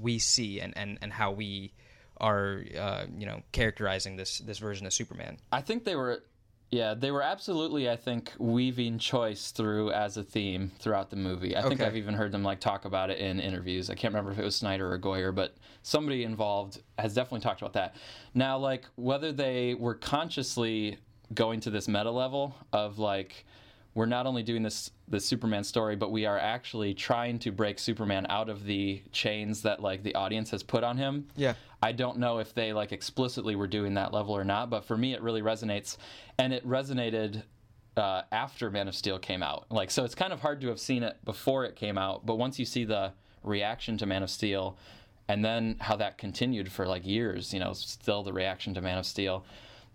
we 0.00 0.18
see 0.20 0.60
and, 0.60 0.72
and, 0.76 0.98
and 1.02 1.12
how 1.12 1.32
we 1.32 1.72
are 2.18 2.62
uh, 2.78 3.04
you 3.18 3.26
know 3.26 3.42
characterizing 3.52 4.16
this 4.16 4.38
this 4.38 4.58
version 4.58 4.86
of 4.86 4.92
Superman? 4.92 5.38
I 5.50 5.60
think 5.60 5.84
they 5.84 5.96
were, 5.96 6.22
yeah, 6.70 6.94
they 6.94 7.10
were 7.10 7.22
absolutely, 7.22 7.90
I 7.90 7.96
think, 7.96 8.32
weaving 8.38 8.98
choice 8.98 9.50
through 9.50 9.90
as 9.90 10.16
a 10.16 10.22
theme 10.22 10.70
throughout 10.78 11.10
the 11.10 11.16
movie. 11.16 11.56
I 11.56 11.62
think 11.62 11.80
I've 11.80 11.96
even 11.96 12.14
heard 12.14 12.30
them 12.30 12.44
like 12.44 12.60
talk 12.60 12.84
about 12.84 13.10
it 13.10 13.18
in 13.18 13.40
interviews. 13.40 13.90
I 13.90 13.94
can't 13.94 14.14
remember 14.14 14.30
if 14.30 14.38
it 14.38 14.44
was 14.44 14.54
Snyder 14.54 14.92
or 14.92 14.98
Goyer, 14.98 15.34
but 15.34 15.56
somebody 15.82 16.22
involved 16.22 16.80
has 16.96 17.12
definitely 17.12 17.40
talked 17.40 17.60
about 17.60 17.72
that. 17.72 17.96
Now, 18.34 18.56
like 18.56 18.84
whether 18.94 19.32
they 19.32 19.74
were 19.74 19.96
consciously 19.96 20.98
going 21.34 21.58
to 21.60 21.70
this 21.70 21.88
meta 21.88 22.10
level 22.10 22.54
of 22.72 23.00
like 23.00 23.44
we're 23.94 24.06
not 24.06 24.26
only 24.26 24.42
doing 24.42 24.62
this 24.62 24.90
this 25.08 25.24
Superman 25.24 25.64
story, 25.64 25.96
but 25.96 26.12
we 26.12 26.24
are 26.24 26.38
actually 26.38 26.94
trying 26.94 27.38
to 27.40 27.50
break 27.50 27.78
Superman 27.78 28.26
out 28.28 28.48
of 28.48 28.64
the 28.64 29.02
chains 29.10 29.62
that 29.62 29.82
like 29.82 30.02
the 30.04 30.14
audience 30.14 30.50
has 30.50 30.62
put 30.62 30.84
on 30.84 30.96
him. 30.96 31.26
Yeah. 31.36 31.54
I 31.82 31.92
don't 31.92 32.18
know 32.18 32.38
if 32.38 32.54
they 32.54 32.72
like 32.72 32.92
explicitly 32.92 33.56
were 33.56 33.66
doing 33.66 33.94
that 33.94 34.12
level 34.12 34.36
or 34.36 34.44
not, 34.44 34.70
but 34.70 34.84
for 34.84 34.96
me 34.96 35.14
it 35.14 35.22
really 35.22 35.42
resonates, 35.42 35.96
and 36.38 36.52
it 36.52 36.66
resonated 36.66 37.42
uh, 37.96 38.22
after 38.30 38.70
Man 38.70 38.86
of 38.86 38.94
Steel 38.94 39.18
came 39.18 39.42
out. 39.42 39.66
Like, 39.70 39.90
so 39.90 40.04
it's 40.04 40.14
kind 40.14 40.32
of 40.32 40.40
hard 40.40 40.60
to 40.60 40.68
have 40.68 40.78
seen 40.78 41.02
it 41.02 41.16
before 41.24 41.64
it 41.64 41.74
came 41.74 41.98
out, 41.98 42.24
but 42.24 42.36
once 42.36 42.58
you 42.58 42.64
see 42.64 42.84
the 42.84 43.12
reaction 43.42 43.98
to 43.98 44.06
Man 44.06 44.22
of 44.22 44.30
Steel, 44.30 44.76
and 45.28 45.44
then 45.44 45.76
how 45.80 45.96
that 45.96 46.18
continued 46.18 46.70
for 46.70 46.86
like 46.86 47.06
years, 47.06 47.52
you 47.52 47.60
know, 47.60 47.72
still 47.72 48.22
the 48.22 48.32
reaction 48.32 48.74
to 48.74 48.80
Man 48.80 48.98
of 48.98 49.06
Steel, 49.06 49.44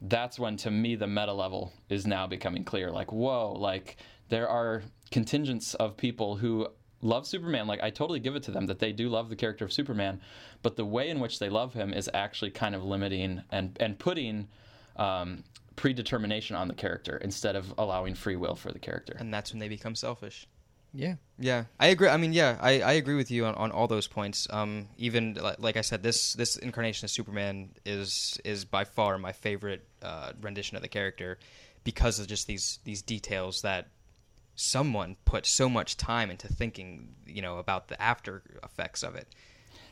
that's 0.09 0.39
when 0.39 0.57
to 0.57 0.71
me 0.71 0.95
the 0.95 1.07
meta 1.07 1.33
level 1.33 1.73
is 1.89 2.05
now 2.05 2.27
becoming 2.27 2.63
clear. 2.63 2.91
Like, 2.91 3.11
whoa, 3.11 3.53
like 3.53 3.97
there 4.29 4.47
are 4.47 4.83
contingents 5.11 5.73
of 5.75 5.97
people 5.97 6.35
who 6.35 6.67
love 7.01 7.27
Superman. 7.27 7.67
Like 7.67 7.81
I 7.81 7.89
totally 7.89 8.19
give 8.19 8.35
it 8.35 8.43
to 8.43 8.51
them 8.51 8.65
that 8.67 8.79
they 8.79 8.91
do 8.91 9.09
love 9.09 9.29
the 9.29 9.35
character 9.35 9.65
of 9.65 9.71
Superman, 9.71 10.21
but 10.61 10.75
the 10.75 10.85
way 10.85 11.09
in 11.09 11.19
which 11.19 11.39
they 11.39 11.49
love 11.49 11.73
him 11.73 11.93
is 11.93 12.09
actually 12.13 12.51
kind 12.51 12.75
of 12.75 12.83
limiting 12.83 13.41
and 13.51 13.77
and 13.79 13.97
putting 13.97 14.47
um, 14.95 15.43
predetermination 15.75 16.55
on 16.55 16.67
the 16.67 16.73
character 16.73 17.17
instead 17.17 17.55
of 17.55 17.73
allowing 17.77 18.15
free 18.15 18.35
will 18.35 18.55
for 18.55 18.71
the 18.71 18.79
character. 18.79 19.15
and 19.19 19.33
that's 19.33 19.51
when 19.51 19.59
they 19.59 19.67
become 19.67 19.95
selfish. 19.95 20.47
Yeah. 20.95 21.15
Yeah, 21.37 21.65
I 21.77 21.87
agree. 21.87 22.07
I 22.07 22.15
mean, 22.15 22.31
yeah, 22.31 22.57
I, 22.61 22.79
I 22.79 22.93
agree 22.93 23.15
with 23.15 23.29
you 23.29 23.45
on, 23.45 23.55
on 23.55 23.71
all 23.71 23.87
those 23.87 24.07
points. 24.07 24.47
Um, 24.51 24.87
even 24.97 25.33
like, 25.33 25.59
like 25.59 25.77
I 25.77 25.81
said, 25.81 26.01
this 26.01 26.31
this 26.33 26.55
incarnation 26.55 27.05
of 27.05 27.11
Superman 27.11 27.71
is 27.85 28.39
is 28.45 28.63
by 28.63 28.85
far 28.85 29.17
my 29.17 29.33
favorite 29.33 29.85
uh, 30.01 30.31
rendition 30.41 30.77
of 30.77 30.81
the 30.81 30.87
character 30.87 31.37
because 31.83 32.19
of 32.19 32.27
just 32.27 32.47
these 32.47 32.79
these 32.85 33.01
details 33.01 33.63
that 33.63 33.89
someone 34.55 35.17
put 35.25 35.45
so 35.45 35.67
much 35.67 35.97
time 35.97 36.31
into 36.31 36.47
thinking, 36.47 37.09
you 37.27 37.41
know, 37.41 37.57
about 37.57 37.89
the 37.89 38.01
after 38.01 38.41
effects 38.63 39.03
of 39.03 39.15
it. 39.15 39.27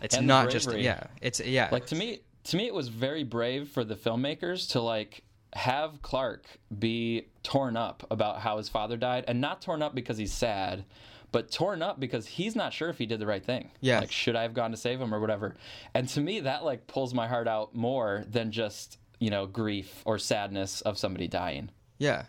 It's 0.01 0.15
And 0.15 0.29
the 0.29 0.33
not 0.33 0.49
just 0.49 0.71
yeah, 0.71 1.03
it's 1.21 1.41
yeah. 1.41 1.67
like 1.73 1.87
to 1.87 1.95
me 1.95 2.21
to 2.45 2.55
me 2.55 2.67
it 2.67 2.73
was 2.73 2.87
very 2.87 3.23
brave 3.23 3.67
for 3.67 3.83
the 3.83 3.95
filmmakers 3.95 4.71
to 4.71 4.79
like 4.81 5.23
have 5.55 6.01
Clark 6.01 6.45
be 6.77 7.27
torn 7.43 7.77
up 7.77 8.05
about 8.09 8.39
how 8.39 8.57
his 8.57 8.69
father 8.69 8.97
died 8.97 9.25
and 9.27 9.39
not 9.39 9.61
torn 9.61 9.81
up 9.81 9.93
because 9.93 10.17
he's 10.17 10.33
sad 10.33 10.85
but 11.33 11.51
torn 11.51 11.81
up 11.81 11.99
because 11.99 12.27
he's 12.27 12.55
not 12.55 12.71
sure 12.71 12.89
if 12.89 12.99
he 12.99 13.07
did 13.07 13.19
the 13.19 13.25
right 13.25 13.43
thing. 13.43 13.71
Yeah. 13.81 13.99
like 13.99 14.11
should 14.11 14.35
i 14.35 14.43
have 14.43 14.53
gone 14.53 14.69
to 14.69 14.77
save 14.77 15.01
him 15.01 15.13
or 15.13 15.19
whatever? 15.19 15.55
And 15.93 16.07
to 16.09 16.21
me 16.21 16.41
that 16.41 16.63
like 16.63 16.87
pulls 16.87 17.13
my 17.13 17.27
heart 17.27 17.47
out 17.47 17.75
more 17.75 18.23
than 18.29 18.51
just 18.51 18.99
you 19.19 19.29
know 19.29 19.47
grief 19.47 20.01
or 20.05 20.19
sadness 20.19 20.81
of 20.81 20.97
somebody 20.97 21.27
dying. 21.27 21.69
Yeah, 21.97 22.25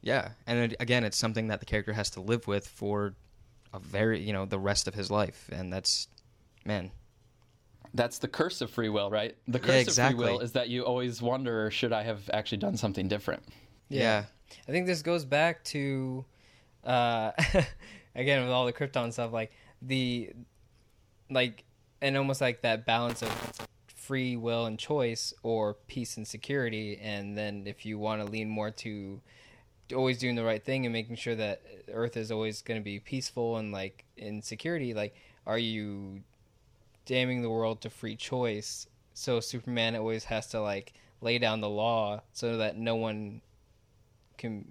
yeah, 0.00 0.30
and 0.46 0.72
it, 0.72 0.76
again, 0.80 1.02
it's 1.02 1.18
something 1.18 1.48
that 1.48 1.58
the 1.60 1.66
character 1.66 1.92
has 1.92 2.10
to 2.10 2.20
live 2.20 2.46
with 2.46 2.66
for 2.66 3.14
a 3.74 3.78
very 3.78 4.20
you 4.22 4.32
know 4.32 4.46
the 4.46 4.58
rest 4.58 4.86
of 4.86 4.94
his 4.94 5.10
life, 5.10 5.50
and 5.52 5.72
that's 5.72 6.08
man, 6.64 6.92
that's 7.96 8.18
the 8.18 8.28
curse 8.28 8.60
of 8.60 8.70
free 8.70 8.88
will 8.88 9.10
right 9.10 9.36
the 9.48 9.58
curse 9.58 9.96
Yeah, 9.98 10.08
of 10.08 10.12
free 10.12 10.24
will 10.24 10.40
is 10.40 10.52
that 10.52 10.68
you 10.68 10.84
always 10.84 11.20
wonder 11.20 11.70
should 11.70 11.92
i 11.92 12.02
have 12.02 12.28
actually 12.32 12.58
done 12.58 12.76
something 12.76 13.08
different 13.08 13.42
yeah. 13.88 14.24
I 14.68 14.72
think 14.72 14.86
this 14.86 15.02
goes 15.02 15.24
back 15.24 15.62
to, 15.64 16.24
uh, 16.84 17.32
again 18.14 18.42
with 18.42 18.50
all 18.50 18.66
the 18.66 18.72
Krypton 18.72 19.12
stuff, 19.12 19.32
like 19.32 19.52
the, 19.82 20.30
like, 21.30 21.64
and 22.00 22.16
almost 22.16 22.40
like 22.40 22.62
that 22.62 22.86
balance 22.86 23.22
of 23.22 23.52
free 23.86 24.36
will 24.36 24.66
and 24.66 24.78
choice, 24.78 25.34
or 25.42 25.74
peace 25.86 26.16
and 26.16 26.26
security. 26.26 26.98
And 27.02 27.36
then 27.36 27.64
if 27.66 27.84
you 27.86 27.98
want 27.98 28.24
to 28.24 28.30
lean 28.30 28.48
more 28.48 28.70
to 28.70 29.20
always 29.94 30.18
doing 30.18 30.34
the 30.34 30.44
right 30.44 30.64
thing 30.64 30.84
and 30.84 30.92
making 30.92 31.16
sure 31.16 31.34
that 31.36 31.62
Earth 31.92 32.16
is 32.16 32.30
always 32.30 32.62
going 32.62 32.80
to 32.80 32.84
be 32.84 32.98
peaceful 32.98 33.56
and 33.56 33.72
like 33.72 34.04
in 34.16 34.42
security, 34.42 34.94
like, 34.94 35.14
are 35.46 35.58
you 35.58 36.22
damning 37.06 37.40
the 37.42 37.50
world 37.50 37.80
to 37.82 37.90
free 37.90 38.16
choice? 38.16 38.86
So 39.14 39.40
Superman 39.40 39.96
always 39.96 40.24
has 40.24 40.48
to 40.48 40.60
like 40.60 40.92
lay 41.22 41.38
down 41.38 41.62
the 41.62 41.68
law 41.70 42.20
so 42.32 42.58
that 42.58 42.76
no 42.76 42.96
one 42.96 43.40
can 44.36 44.66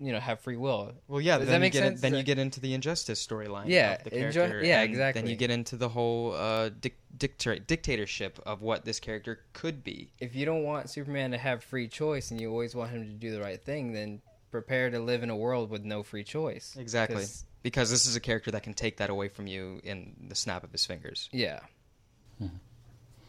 you 0.00 0.12
know 0.12 0.20
have 0.20 0.40
free 0.40 0.56
will. 0.56 0.92
Well, 1.08 1.20
yeah. 1.20 1.38
Does 1.38 1.46
then 1.48 1.54
that 1.54 1.60
make 1.60 1.74
you 1.74 1.80
get 1.80 1.86
in- 1.86 1.92
sense? 1.94 2.00
then 2.02 2.14
you 2.14 2.22
get 2.22 2.38
into 2.38 2.60
the 2.60 2.74
injustice 2.74 3.24
storyline. 3.26 3.64
Yeah, 3.66 3.94
of 3.94 4.04
the 4.04 4.10
inju- 4.10 4.32
character, 4.34 4.64
yeah, 4.64 4.82
and 4.82 5.14
Then 5.14 5.26
you 5.26 5.36
get 5.36 5.50
into 5.50 5.76
the 5.76 5.88
whole 5.88 6.34
uh, 6.34 6.68
dic- 6.68 7.00
dicta- 7.16 7.60
dictatorship 7.60 8.38
of 8.46 8.62
what 8.62 8.84
this 8.84 9.00
character 9.00 9.40
could 9.54 9.82
be. 9.82 10.12
If 10.20 10.36
you 10.36 10.46
don't 10.46 10.62
want 10.62 10.90
Superman 10.90 11.30
to 11.32 11.38
have 11.38 11.64
free 11.64 11.88
choice 11.88 12.30
and 12.30 12.40
you 12.40 12.50
always 12.50 12.74
want 12.74 12.90
him 12.90 13.04
to 13.06 13.12
do 13.12 13.32
the 13.32 13.40
right 13.40 13.60
thing, 13.60 13.92
then 13.92 14.20
prepare 14.50 14.90
to 14.90 15.00
live 15.00 15.22
in 15.22 15.30
a 15.30 15.36
world 15.36 15.70
with 15.70 15.84
no 15.84 16.02
free 16.02 16.24
choice. 16.24 16.76
Exactly. 16.78 17.24
'Cause- 17.72 17.90
this 17.90 18.06
is 18.06 18.16
a 18.16 18.20
character 18.20 18.50
that 18.50 18.62
can 18.62 18.74
take 18.74 18.96
that 18.98 19.10
away 19.10 19.28
from 19.28 19.46
you 19.46 19.80
in 19.84 20.14
the 20.28 20.34
snap 20.34 20.64
of 20.64 20.72
his 20.72 20.86
fingers. 20.86 21.28
Yeah. 21.32 21.60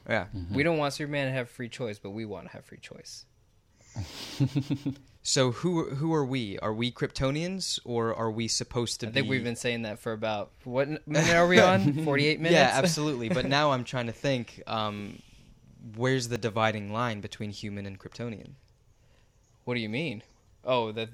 Yeah. 0.08 0.28
We 0.52 0.64
don't 0.64 0.78
want 0.78 0.94
Superman 0.94 1.28
to 1.28 1.34
have 1.34 1.50
free 1.50 1.70
choice, 1.70 2.00
but 2.00 2.12
we 2.12 2.26
want 2.26 2.48
to 2.48 2.52
have 2.54 2.66
free 2.66 2.80
choice. 2.80 3.26
So 5.22 5.52
who 5.52 5.90
who 5.96 6.14
are 6.14 6.26
we? 6.26 6.58
Are 6.60 6.74
we 6.74 6.92
Kryptonians 6.94 7.78
or 7.84 8.16
are 8.16 8.32
we 8.32 8.48
supposed 8.48 9.02
to 9.02 9.08
I 9.08 9.10
be? 9.10 9.14
think 9.16 9.30
we've 9.30 9.44
been 9.44 9.58
saying 9.58 9.82
that 9.82 10.00
for 10.00 10.14
about 10.14 10.52
what 10.64 10.88
minute 11.06 11.36
are 11.36 11.46
we 11.46 11.60
on? 11.60 12.06
Forty 12.06 12.26
eight 12.26 12.40
minutes. 12.40 12.54
Yeah, 12.58 12.72
absolutely. 12.74 13.28
but 13.28 13.46
now 13.46 13.72
I'm 13.72 13.84
trying 13.84 14.06
to 14.08 14.14
think. 14.14 14.64
Um, 14.66 15.22
where's 15.96 16.30
the 16.30 16.38
dividing 16.38 16.94
line 16.94 17.20
between 17.20 17.52
human 17.52 17.86
and 17.86 18.00
Kryptonian? 18.00 18.52
what 19.66 19.74
do 19.76 19.82
you 19.82 19.90
mean? 19.90 20.24
Oh, 20.64 20.94
that 20.94 21.10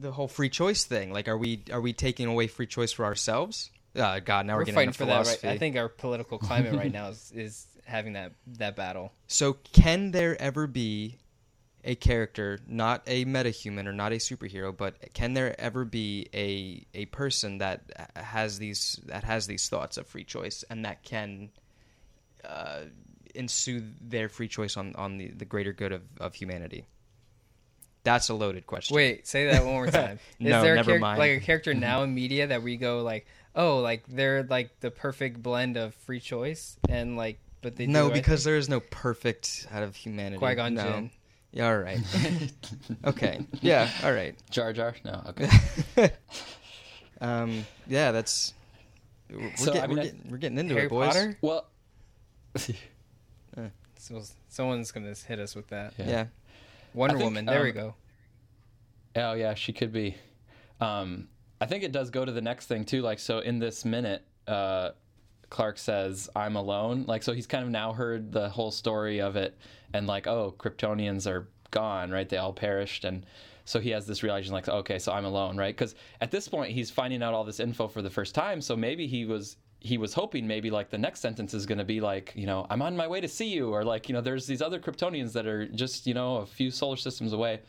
The 0.00 0.12
whole 0.12 0.28
free 0.28 0.48
choice 0.48 0.84
thing. 0.84 1.12
Like, 1.12 1.28
are 1.28 1.36
we 1.36 1.62
are 1.72 1.80
we 1.80 1.92
taking 1.92 2.26
away 2.26 2.46
free 2.46 2.66
choice 2.66 2.92
for 2.92 3.04
ourselves? 3.04 3.70
Uh, 3.94 4.20
God, 4.20 4.46
now 4.46 4.54
we're, 4.54 4.60
we're 4.60 4.64
getting 4.66 4.74
fighting 4.74 4.88
into 4.88 4.98
for 4.98 5.04
that. 5.06 5.16
Right? 5.16 5.24
philosophy. 5.24 5.48
I 5.48 5.58
think 5.58 5.76
our 5.76 5.88
political 5.88 6.38
climate 6.38 6.74
right 6.74 6.92
now 7.00 7.08
is, 7.08 7.32
is 7.34 7.66
having 7.84 8.14
that 8.14 8.32
that 8.58 8.76
battle. 8.76 9.12
So, 9.26 9.54
can 9.72 10.12
there 10.12 10.40
ever 10.40 10.66
be 10.66 11.18
a 11.84 11.94
character, 11.94 12.58
not 12.66 13.02
a 13.06 13.24
metahuman 13.24 13.86
or 13.86 13.92
not 13.92 14.12
a 14.12 14.16
superhero, 14.16 14.76
but 14.76 15.12
can 15.14 15.34
there 15.34 15.58
ever 15.60 15.84
be 15.84 16.28
a 16.34 16.84
a 16.94 17.06
person 17.06 17.58
that 17.58 17.82
has 18.16 18.58
these 18.58 19.00
that 19.06 19.24
has 19.24 19.46
these 19.46 19.68
thoughts 19.68 19.96
of 19.96 20.06
free 20.06 20.24
choice 20.24 20.64
and 20.68 20.84
that 20.84 21.02
can 21.02 21.50
uh, 22.44 22.82
ensue 23.34 23.82
their 24.00 24.28
free 24.28 24.48
choice 24.48 24.76
on 24.76 24.94
on 24.96 25.16
the, 25.18 25.28
the 25.28 25.44
greater 25.44 25.72
good 25.72 25.92
of, 25.92 26.02
of 26.20 26.34
humanity? 26.34 26.86
That's 28.02 28.28
a 28.30 28.34
loaded 28.34 28.66
question. 28.66 28.96
Wait, 28.96 29.26
say 29.26 29.46
that 29.50 29.64
one 29.64 29.74
more 29.74 29.86
time. 29.90 30.18
Is 30.38 30.48
No, 30.50 30.62
there 30.62 30.72
a 30.72 30.76
never 30.76 30.92
charac- 30.92 31.00
mind. 31.00 31.18
like 31.18 31.30
a 31.32 31.40
character 31.40 31.74
now 31.88 32.02
in 32.02 32.14
media 32.14 32.46
that 32.46 32.62
we 32.62 32.76
go 32.76 33.02
like, 33.02 33.26
oh, 33.54 33.78
like 33.80 34.04
they're 34.08 34.42
like 34.44 34.78
the 34.80 34.90
perfect 34.90 35.42
blend 35.42 35.76
of 35.76 35.94
free 35.94 36.20
choice 36.20 36.76
and 36.88 37.16
like, 37.16 37.38
but 37.62 37.76
they 37.76 37.86
no, 37.86 38.04
the 38.04 38.10
right 38.10 38.14
because 38.14 38.42
there 38.44 38.56
is 38.56 38.68
no 38.70 38.80
perfect 38.80 39.66
out 39.70 39.82
of 39.82 39.94
humanity. 39.96 40.38
Qui 40.38 40.54
Gon 40.54 40.74
no. 40.74 40.82
Jinn. 40.82 41.10
Yeah, 41.52 41.66
all 41.68 41.78
right. 41.78 41.98
okay. 43.04 43.44
Yeah, 43.60 43.90
all 44.04 44.12
right. 44.12 44.34
jar 44.50 44.72
jar 44.72 44.94
no 45.04 45.22
okay 45.30 46.10
um, 47.20 47.66
yeah, 47.86 48.12
that's. 48.12 48.54
We're, 49.30 49.54
So, 49.56 49.72
get- 49.74 49.84
I 49.84 49.86
mean, 49.88 49.96
we're, 49.96 50.00
I- 50.02 50.04
getting, 50.06 50.26
we're 50.30 50.36
getting 50.38 50.58
into 50.58 50.74
Harry 50.74 50.86
it, 50.86 50.90
boys. 50.90 51.08
Potter. 51.08 51.38
well 51.42 51.66
So 53.96 54.22
someone's 54.48 54.90
gonna 54.90 55.14
hit 55.14 55.38
us 55.38 55.54
with 55.54 55.68
that. 55.68 55.92
Yeah. 55.98 56.08
Yeah. 56.08 56.24
Wonder 56.94 57.16
think, 57.16 57.24
Woman. 57.24 57.46
There 57.46 57.62
we 57.62 57.70
um, 57.70 57.76
go. 57.76 57.94
Oh 59.16 59.32
yeah, 59.34 59.54
she 59.54 59.72
could 59.72 59.92
be. 59.92 60.16
Um, 60.80 61.28
I 61.60 61.66
think 61.66 61.84
it 61.84 61.92
does 61.92 62.10
go 62.10 62.24
to 62.24 62.32
the 62.32 62.40
next 62.40 62.66
thing 62.66 62.84
too. 62.84 63.02
Like 63.02 63.18
so, 63.18 63.40
in 63.40 63.58
this 63.58 63.84
minute, 63.84 64.24
uh, 64.46 64.90
Clark 65.50 65.78
says, 65.78 66.28
"I'm 66.34 66.56
alone." 66.56 67.04
Like 67.06 67.22
so, 67.22 67.32
he's 67.32 67.46
kind 67.46 67.64
of 67.64 67.70
now 67.70 67.92
heard 67.92 68.32
the 68.32 68.48
whole 68.48 68.70
story 68.70 69.20
of 69.20 69.36
it, 69.36 69.58
and 69.92 70.06
like, 70.06 70.26
oh, 70.26 70.54
Kryptonians 70.58 71.26
are 71.26 71.48
gone, 71.70 72.10
right? 72.10 72.28
They 72.28 72.36
all 72.36 72.52
perished, 72.52 73.04
and 73.04 73.26
so 73.64 73.78
he 73.78 73.90
has 73.90 74.06
this 74.06 74.22
realization, 74.22 74.52
like, 74.52 74.68
okay, 74.68 74.98
so 74.98 75.12
I'm 75.12 75.24
alone, 75.24 75.56
right? 75.56 75.74
Because 75.76 75.94
at 76.20 76.30
this 76.30 76.48
point, 76.48 76.72
he's 76.72 76.90
finding 76.90 77.22
out 77.22 77.34
all 77.34 77.44
this 77.44 77.60
info 77.60 77.86
for 77.86 78.02
the 78.02 78.10
first 78.10 78.34
time. 78.34 78.60
So 78.60 78.76
maybe 78.76 79.06
he 79.06 79.24
was 79.24 79.56
he 79.80 79.98
was 79.98 80.14
hoping 80.14 80.46
maybe 80.46 80.70
like 80.70 80.90
the 80.90 80.98
next 80.98 81.20
sentence 81.20 81.54
is 81.54 81.66
going 81.66 81.78
to 81.78 81.84
be 81.84 82.00
like, 82.00 82.32
you 82.36 82.46
know, 82.46 82.66
I'm 82.70 82.82
on 82.82 82.96
my 82.96 83.08
way 83.08 83.20
to 83.20 83.28
see 83.28 83.48
you, 83.48 83.70
or 83.70 83.82
like, 83.82 84.08
you 84.08 84.12
know, 84.12 84.20
there's 84.20 84.46
these 84.46 84.62
other 84.62 84.78
Kryptonians 84.78 85.32
that 85.32 85.46
are 85.46 85.66
just 85.66 86.06
you 86.06 86.14
know 86.14 86.36
a 86.36 86.46
few 86.46 86.70
solar 86.70 86.96
systems 86.96 87.32
away. 87.32 87.60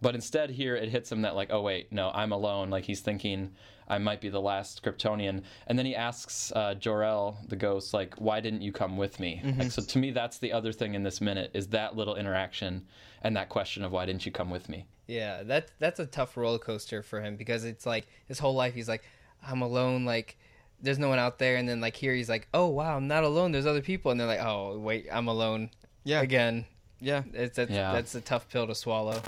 But 0.00 0.14
instead, 0.14 0.50
here 0.50 0.76
it 0.76 0.88
hits 0.90 1.10
him 1.10 1.22
that 1.22 1.34
like, 1.34 1.50
oh 1.52 1.60
wait, 1.60 1.92
no, 1.92 2.10
I'm 2.14 2.32
alone. 2.32 2.70
Like 2.70 2.84
he's 2.84 3.00
thinking 3.00 3.50
I 3.88 3.98
might 3.98 4.20
be 4.20 4.28
the 4.28 4.40
last 4.40 4.82
Kryptonian, 4.84 5.42
and 5.66 5.78
then 5.78 5.86
he 5.86 5.96
asks 5.96 6.52
uh, 6.54 6.74
Jor-El, 6.74 7.38
the 7.48 7.56
ghost, 7.56 7.94
like, 7.94 8.14
why 8.16 8.38
didn't 8.38 8.60
you 8.60 8.70
come 8.70 8.96
with 8.96 9.18
me? 9.18 9.40
Like, 9.58 9.70
so 9.70 9.82
to 9.82 9.98
me, 9.98 10.10
that's 10.10 10.38
the 10.38 10.52
other 10.52 10.72
thing 10.72 10.94
in 10.94 11.02
this 11.02 11.20
minute 11.20 11.50
is 11.54 11.68
that 11.68 11.96
little 11.96 12.14
interaction 12.14 12.86
and 13.22 13.34
that 13.36 13.48
question 13.48 13.82
of 13.82 13.90
why 13.90 14.04
didn't 14.04 14.26
you 14.26 14.32
come 14.32 14.50
with 14.50 14.68
me? 14.68 14.86
Yeah, 15.06 15.42
that 15.44 15.70
that's 15.78 15.98
a 15.98 16.06
tough 16.06 16.36
roller 16.36 16.58
coaster 16.58 17.02
for 17.02 17.22
him 17.22 17.36
because 17.36 17.64
it's 17.64 17.86
like 17.86 18.06
his 18.26 18.38
whole 18.38 18.54
life 18.54 18.74
he's 18.74 18.88
like, 18.88 19.02
I'm 19.42 19.62
alone. 19.62 20.04
Like, 20.04 20.38
there's 20.80 20.98
no 20.98 21.08
one 21.08 21.18
out 21.18 21.38
there, 21.38 21.56
and 21.56 21.68
then 21.68 21.80
like 21.80 21.96
here 21.96 22.14
he's 22.14 22.28
like, 22.28 22.48
oh 22.54 22.66
wow, 22.68 22.96
I'm 22.96 23.08
not 23.08 23.24
alone. 23.24 23.52
There's 23.52 23.66
other 23.66 23.82
people, 23.82 24.10
and 24.10 24.18
they're 24.20 24.26
like, 24.26 24.40
oh 24.40 24.78
wait, 24.78 25.06
I'm 25.10 25.28
alone 25.28 25.70
Yeah. 26.04 26.20
again. 26.22 26.66
Yeah. 27.00 27.22
It's 27.32 27.56
that's, 27.56 27.70
Yeah. 27.70 27.92
that's 27.92 28.14
a 28.14 28.20
tough 28.20 28.48
pill 28.48 28.66
to 28.66 28.74
swallow. 28.74 29.20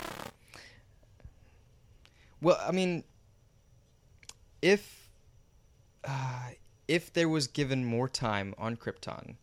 Well, 2.40 2.58
I 2.66 2.72
mean, 2.72 3.04
if 4.62 5.10
uh, 6.04 6.50
if 6.88 7.12
there 7.12 7.28
was 7.28 7.46
given 7.46 7.84
more 7.84 8.08
time 8.08 8.54
on 8.58 8.76
Krypton, 8.76 9.36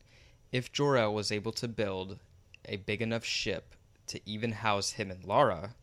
if 0.51 0.71
Jor-El 0.71 1.13
was 1.13 1.31
able 1.31 1.51
to 1.53 1.67
build 1.67 2.19
a 2.65 2.77
big 2.77 3.01
enough 3.01 3.23
ship 3.23 3.75
to 4.07 4.19
even 4.29 4.51
house 4.53 4.91
him 4.91 5.11
and 5.11 5.23
Lara 5.23 5.75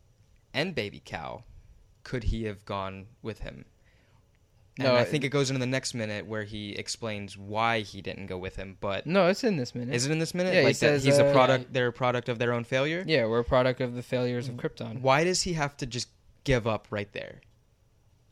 and 0.53 0.75
Baby 0.75 1.01
Cow, 1.03 1.43
could 2.03 2.25
he 2.25 2.43
have 2.43 2.65
gone 2.65 3.07
with 3.21 3.39
him? 3.39 3.65
And 4.77 4.87
No, 4.87 4.95
I 4.95 5.05
think 5.05 5.23
it 5.23 5.29
goes 5.29 5.49
into 5.49 5.59
the 5.59 5.65
next 5.65 5.93
minute 5.93 6.25
where 6.25 6.43
he 6.43 6.71
explains 6.73 7.37
why 7.37 7.79
he 7.79 8.01
didn't 8.01 8.25
go 8.25 8.37
with 8.37 8.57
him. 8.57 8.77
But 8.81 9.07
No, 9.07 9.27
it's 9.27 9.43
in 9.43 9.55
this 9.55 9.73
minute. 9.73 9.95
is 9.95 10.05
it 10.05 10.11
in 10.11 10.19
this 10.19 10.33
minute? 10.33 10.53
Yeah, 10.53 10.59
he 10.61 10.65
like 10.67 10.75
that 10.75 10.79
says, 10.79 11.03
he's 11.05 11.17
a 11.17 11.25
uh, 11.27 11.31
product. 11.31 11.71
They're 11.71 11.87
a 11.87 11.93
product 11.93 12.27
of 12.27 12.39
their 12.39 12.51
own 12.51 12.65
failure. 12.65 13.03
Yeah, 13.07 13.25
we're 13.25 13.39
a 13.39 13.43
product 13.45 13.79
of 13.79 13.95
the 13.95 14.03
failures 14.03 14.49
of 14.49 14.55
Krypton. 14.55 15.01
Why 15.01 15.23
does 15.23 15.43
he 15.43 15.53
have 15.53 15.77
to 15.77 15.85
just 15.85 16.09
give 16.43 16.67
up 16.67 16.87
right 16.89 17.11
there? 17.13 17.41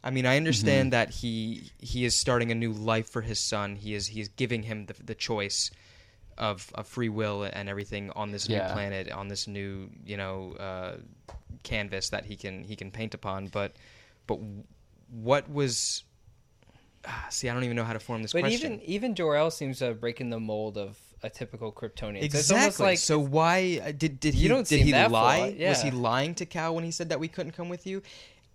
I 0.04 0.10
mean, 0.12 0.26
I 0.26 0.36
understand 0.36 0.92
that 0.92 1.12
he 1.12 1.72
he 1.80 2.04
is 2.04 2.14
starting 2.20 2.52
a 2.52 2.56
new 2.56 2.74
life 2.74 3.08
for 3.10 3.22
his 3.22 3.40
son. 3.40 3.78
He 3.78 3.94
is 3.94 4.08
he 4.08 4.20
is 4.20 4.28
giving 4.28 4.64
him 4.64 4.88
the 4.88 4.96
the 5.02 5.16
choice 5.16 5.72
of 6.38 6.70
of 6.76 6.88
free 6.88 7.08
will 7.08 7.44
and 7.44 7.70
everything 7.70 8.10
on 8.12 8.32
this 8.32 8.50
new 8.50 8.56
Yeah. 8.56 8.74
planet, 8.74 9.10
on 9.10 9.30
this 9.30 9.48
new 9.48 9.90
you 10.06 10.18
know 10.18 10.54
uh, 10.60 10.98
canvas 11.64 12.10
that 12.10 12.26
he 12.26 12.36
can 12.36 12.66
he 12.66 12.76
can 12.76 12.92
paint 12.92 13.14
upon. 13.14 13.48
But 13.48 13.78
but 14.28 14.40
what 15.10 15.50
was 15.50 16.04
ah, 17.06 17.28
see? 17.30 17.50
I 17.50 17.54
don't 17.54 17.64
even 17.64 17.76
know 17.76 17.84
how 17.84 17.94
to 17.94 18.00
form 18.00 18.22
this 18.22 18.34
But 18.34 18.42
question. 18.42 18.74
even 18.74 18.82
even 18.82 19.16
Jor-El 19.16 19.52
seems 19.52 19.80
to 19.80 19.86
have 19.86 20.00
breaking 20.02 20.30
the 20.30 20.40
mold 20.40 20.78
of 20.78 20.98
a 21.22 21.30
typical 21.30 21.72
Kryptonian. 21.72 22.20
So 22.20 22.26
Exactly. 22.26 22.40
It's 22.40 22.52
almost 22.52 22.80
like 22.80 22.98
so 22.98 23.20
why 23.20 23.82
uh, 23.84 23.92
did 23.92 24.20
did 24.20 24.34
he 24.34 24.48
did 24.48 24.82
he 24.82 24.92
lie? 24.94 25.56
full, 25.58 25.68
Was 25.70 25.82
he 25.82 25.92
lying 25.92 26.36
to 26.36 26.46
Cal 26.46 26.76
when 26.76 26.84
he 26.84 26.92
said 26.92 27.10
that 27.10 27.20
we 27.20 27.28
couldn't 27.28 27.54
come 27.54 27.70
with 27.70 27.88
you? 27.88 28.02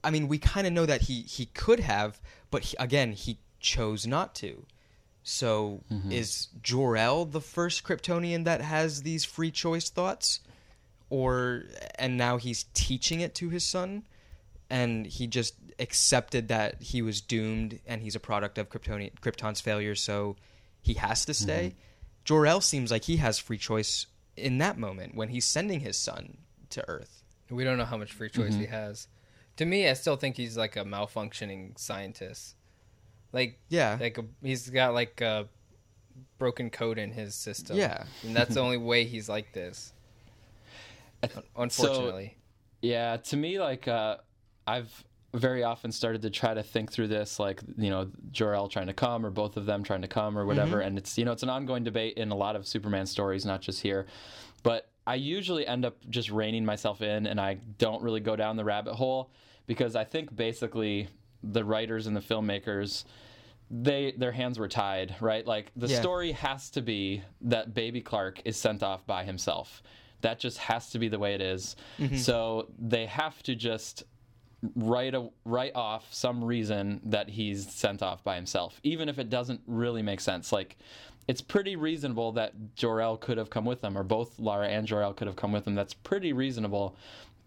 I 0.05 0.11
mean, 0.11 0.29
we 0.29 0.39
kind 0.39 0.67
of 0.67 0.73
know 0.73 0.87
that 0.87 1.03
he 1.03 1.23
he 1.23 1.47
could 1.47 1.81
have, 1.81 2.21
but 2.51 2.63
he, 2.65 2.77
again, 2.79 3.13
he 3.13 3.39
chose 3.61 4.07
not 4.07 4.35
to. 4.37 4.65
So 5.23 5.83
is 6.11 6.49
Jor-El 6.63 7.27
the 7.27 7.41
first 7.43 7.85
Kryptonian 7.85 8.45
that 8.45 8.63
has 8.63 9.03
these 9.03 9.27
free 9.27 9.51
choice 9.51 9.91
thoughts, 9.91 10.41
or 11.11 11.65
and 11.99 12.17
now 12.17 12.39
he's 12.39 12.65
teaching 12.73 13.21
it 13.21 13.35
to 13.35 13.51
his 13.51 13.65
son, 13.65 14.05
and 14.71 15.07
he 15.07 15.27
just 15.27 15.55
accepted 15.79 16.49
that 16.49 16.83
he 16.83 17.03
was 17.03 17.21
doomed 17.21 17.79
and 17.87 18.03
he's 18.03 18.15
a 18.17 18.21
product 18.21 18.59
of 18.59 18.69
Kryptonian, 18.69 19.13
Krypton's 19.21 19.61
failure, 19.61 19.95
so 19.95 20.37
he 20.81 20.95
has 20.95 21.25
to 21.27 21.35
stay. 21.35 21.75
Jor-El 22.25 22.61
seems 22.61 22.91
like 22.91 23.05
he 23.05 23.17
has 23.19 23.39
free 23.39 23.59
choice 23.59 24.07
in 24.37 24.59
that 24.59 24.79
moment 24.79 25.15
when 25.15 25.29
he's 25.29 25.45
sending 25.45 25.81
his 25.81 25.97
son 25.97 26.39
to 26.71 26.87
Earth. 26.89 27.23
we 27.51 27.65
don't 27.65 27.79
know 27.79 27.85
how 27.85 27.97
much 27.97 28.13
free 28.13 28.29
choice 28.29 28.55
he 28.55 28.65
Mm-hmm. 28.65 28.73
has. 28.73 29.09
To 29.57 29.65
me, 29.65 29.89
I 29.89 29.95
still 29.95 30.17
think 30.17 30.37
he's 30.37 30.57
like 30.57 30.77
a 30.77 30.85
malfunctioning 30.85 31.79
scientist. 31.79 32.55
Like 33.33 33.59
Yeah. 33.69 33.97
like 34.01 34.19
a, 34.19 34.25
he's 34.43 34.69
got 34.71 34.95
like 34.95 35.21
a 35.21 35.49
broken 36.39 36.71
code 36.71 36.99
in 36.99 37.11
his 37.13 37.35
system. 37.35 37.77
Yeah. 37.77 38.05
and 38.23 38.37
that's 38.37 38.55
the 38.55 38.61
only 38.61 38.77
way 38.77 39.05
he's 39.05 39.29
like 39.29 39.53
this. 39.53 39.93
Unfortunately, 41.57 42.37
Yeah, 42.81 43.17
to 43.17 43.37
me, 43.37 43.59
like 43.59 43.89
uh, 43.89 44.19
I've 44.67 45.05
very 45.35 45.63
often 45.63 45.93
started 45.93 46.23
to 46.23 46.31
try 46.31 46.55
to 46.55 46.63
think 46.63 46.91
through 46.91 47.09
this, 47.09 47.39
like 47.39 47.61
you 47.77 47.91
know, 47.91 48.11
Jor-El 48.33 48.69
trying 48.69 48.87
to 48.87 48.95
come, 48.95 49.27
or 49.27 49.31
both 49.31 49.57
of 49.57 49.67
them 49.67 49.83
trying 49.83 50.03
to 50.03 50.09
come, 50.09 50.39
or 50.39 50.47
whatever. 50.47 50.79
Mm-hmm. 50.79 50.87
And 50.89 50.99
it's 50.99 51.19
you 51.19 51.25
know, 51.25 51.33
it's 51.33 51.43
an 51.43 51.51
ongoing 51.51 51.85
debate 51.85 52.15
in 52.17 52.31
a 52.31 52.37
lot 52.37 52.57
of 52.57 52.67
Superman 52.67 53.07
stories, 53.07 53.45
not 53.45 53.61
just 53.61 53.83
here. 53.83 54.07
But 54.63 54.89
I 55.07 55.15
usually 55.17 55.67
end 55.67 55.85
up 55.85 55.97
just 56.09 56.31
reining 56.31 56.65
myself 56.65 57.03
in, 57.03 57.27
and 57.27 57.41
I 57.41 57.55
don't 57.79 58.03
really 58.03 58.21
go 58.21 58.37
down 58.37 58.57
the 58.57 58.65
rabbit 58.65 58.95
hole 58.95 59.31
because 59.67 59.97
I 59.97 60.05
think 60.05 60.35
basically 60.35 61.09
the 61.43 61.65
writers 61.65 62.07
and 62.07 62.17
the 62.17 62.21
filmmakers 62.21 63.05
they 63.71 64.13
their 64.17 64.33
hands 64.33 64.59
were 64.59 64.69
tied, 64.69 65.15
right? 65.21 65.47
Like 65.47 65.71
the 65.77 65.89
Yeah. 65.89 66.01
story 66.01 66.33
has 66.33 66.71
to 66.71 66.81
be 66.81 67.23
that 67.43 67.75
baby 67.75 68.01
Clark 68.01 68.41
is 68.45 68.57
sent 68.57 68.83
off 68.83 69.07
by 69.07 69.25
himself. 69.25 69.83
That 70.23 70.39
just 70.41 70.59
has 70.59 70.91
to 70.91 70.99
be 70.99 71.09
the 71.09 71.19
way 71.19 71.35
it 71.35 71.41
is. 71.43 71.77
Mm-hmm. 71.99 72.17
So 72.17 72.71
they 72.79 73.07
have 73.07 73.43
to 73.45 73.55
just 73.55 74.05
write 74.75 75.15
a 75.15 75.29
write 75.45 75.75
off 75.75 76.13
some 76.13 76.43
reason 76.43 77.01
that 77.05 77.29
he's 77.29 77.71
sent 77.73 78.03
off 78.03 78.25
by 78.25 78.35
himself, 78.35 78.81
even 78.83 79.09
if 79.09 79.19
it 79.19 79.31
doesn't 79.31 79.61
really 79.67 80.03
make 80.03 80.21
sense. 80.21 80.53
Like 80.53 80.77
it's 81.29 81.41
pretty 81.41 81.77
reasonable 81.77 82.33
that 82.33 82.55
Jor-El 82.75 83.19
could 83.19 83.39
have 83.39 83.51
come 83.51 83.65
with 83.65 83.81
them, 83.81 83.97
or 83.97 84.03
both 84.03 84.39
Lara 84.39 84.69
and 84.69 84.87
Jor-El 84.87 85.15
could 85.15 85.27
have 85.27 85.37
come 85.37 85.53
with 85.53 85.65
them. 85.65 85.75
That's 85.75 85.95
pretty 85.95 86.33
reasonable, 86.33 86.97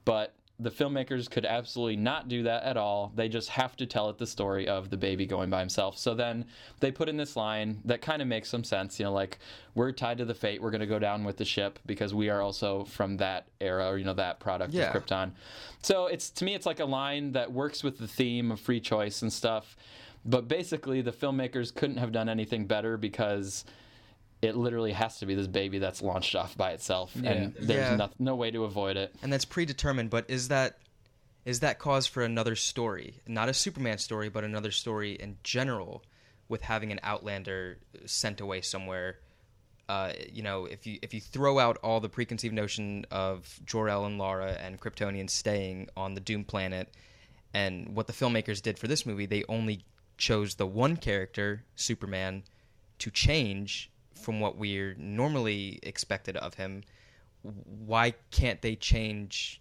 but 0.05 0.33
the 0.61 0.69
filmmakers 0.69 1.29
could 1.29 1.45
absolutely 1.45 1.95
not 1.95 2.27
do 2.27 2.43
that 2.43 2.63
at 2.63 2.77
all. 2.77 3.11
They 3.15 3.27
just 3.29 3.49
have 3.49 3.75
to 3.77 3.85
tell 3.85 4.09
it 4.09 4.17
the 4.19 4.27
story 4.27 4.67
of 4.67 4.89
the 4.91 4.97
baby 4.97 5.25
going 5.25 5.49
by 5.49 5.59
himself. 5.59 5.97
So 5.97 6.13
then 6.13 6.45
they 6.79 6.91
put 6.91 7.09
in 7.09 7.17
this 7.17 7.35
line 7.35 7.79
that 7.85 8.01
kind 8.01 8.21
of 8.21 8.27
makes 8.27 8.47
some 8.49 8.63
sense. 8.63 8.99
You 8.99 9.05
know, 9.05 9.13
like 9.13 9.39
we're 9.73 9.91
tied 9.91 10.19
to 10.19 10.25
the 10.25 10.35
fate. 10.35 10.61
We're 10.61 10.69
going 10.71 10.81
to 10.81 10.87
go 10.87 10.99
down 10.99 11.23
with 11.23 11.37
the 11.37 11.45
ship 11.45 11.79
because 11.85 12.13
we 12.13 12.29
are 12.29 12.41
also 12.41 12.85
from 12.85 13.17
that 13.17 13.47
era, 13.59 13.89
or 13.89 13.97
you 13.97 14.05
know, 14.05 14.13
that 14.13 14.39
product 14.39 14.73
Yeah. 14.73 14.95
of 14.95 15.03
Krypton. 15.03 15.31
So 15.81 16.05
it's 16.05 16.29
to 16.31 16.45
me, 16.45 16.53
it's 16.53 16.65
like 16.67 16.79
a 16.79 16.85
line 16.85 17.31
that 17.31 17.51
works 17.51 17.83
with 17.83 17.97
the 17.97 18.07
theme 18.07 18.51
of 18.51 18.59
free 18.59 18.79
choice 18.79 19.21
and 19.23 19.33
stuff. 19.33 19.75
But 20.23 20.47
basically, 20.47 21.01
the 21.01 21.11
filmmakers 21.11 21.73
couldn't 21.73 21.97
have 21.97 22.11
done 22.11 22.29
anything 22.29 22.67
better 22.67 22.95
because 22.95 23.65
it 24.41 24.55
literally 24.55 24.91
has 24.91 25.19
to 25.19 25.25
be 25.25 25.35
this 25.35 25.47
baby 25.47 25.77
that's 25.79 26.01
launched 26.01 26.35
off 26.35 26.57
by 26.57 26.71
itself, 26.71 27.15
and 27.15 27.53
there's 27.59 27.89
Yeah. 27.91 27.95
no, 27.95 28.09
no 28.19 28.35
way 28.35 28.51
to 28.51 28.63
avoid 28.63 28.97
it. 28.97 29.13
and 29.21 29.31
that's 29.31 29.45
predetermined. 29.45 30.09
But 30.09 30.29
is 30.29 30.47
that 30.49 30.77
is 31.45 31.61
that 31.61 31.79
cause 31.79 32.05
for 32.05 32.21
another 32.23 32.55
story, 32.55 33.15
not 33.27 33.49
a 33.49 33.53
Superman 33.53 33.97
story, 33.97 34.29
but 34.29 34.43
another 34.43 34.69
story 34.71 35.13
in 35.13 35.37
general, 35.43 36.03
with 36.49 36.61
having 36.61 36.91
an 36.91 36.99
Outlander 37.03 37.79
sent 38.05 38.39
away 38.41 38.61
somewhere? 38.61 39.17
Uh, 39.89 40.13
you 40.31 40.41
know, 40.43 40.65
if 40.65 40.85
you 40.87 40.99
if 41.01 41.13
you 41.13 41.19
throw 41.19 41.59
out 41.59 41.77
all 41.83 41.99
the 41.99 42.09
preconceived 42.09 42.53
notion 42.53 43.05
of 43.11 43.59
Jor-El 43.65 44.05
and 44.05 44.17
Lara 44.17 44.51
and 44.53 44.79
Kryptonians 44.79 45.31
staying 45.31 45.89
on 45.97 46.13
the 46.13 46.21
Doom 46.21 46.43
planet, 46.45 46.93
and 47.53 47.95
what 47.95 48.07
the 48.07 48.13
filmmakers 48.13 48.61
did 48.61 48.79
for 48.79 48.87
this 48.87 49.05
movie, 49.05 49.25
they 49.25 49.43
only 49.49 49.83
chose 50.17 50.55
the 50.55 50.67
one 50.67 50.95
character, 50.95 51.63
Superman, 51.75 52.43
to 52.99 53.09
change 53.11 53.89
from 54.21 54.39
what 54.39 54.57
we're 54.57 54.95
normally 54.97 55.79
expected 55.83 56.37
of 56.37 56.55
him. 56.55 56.83
Why 57.41 58.13
can't 58.31 58.61
they 58.61 58.75
change 58.75 59.60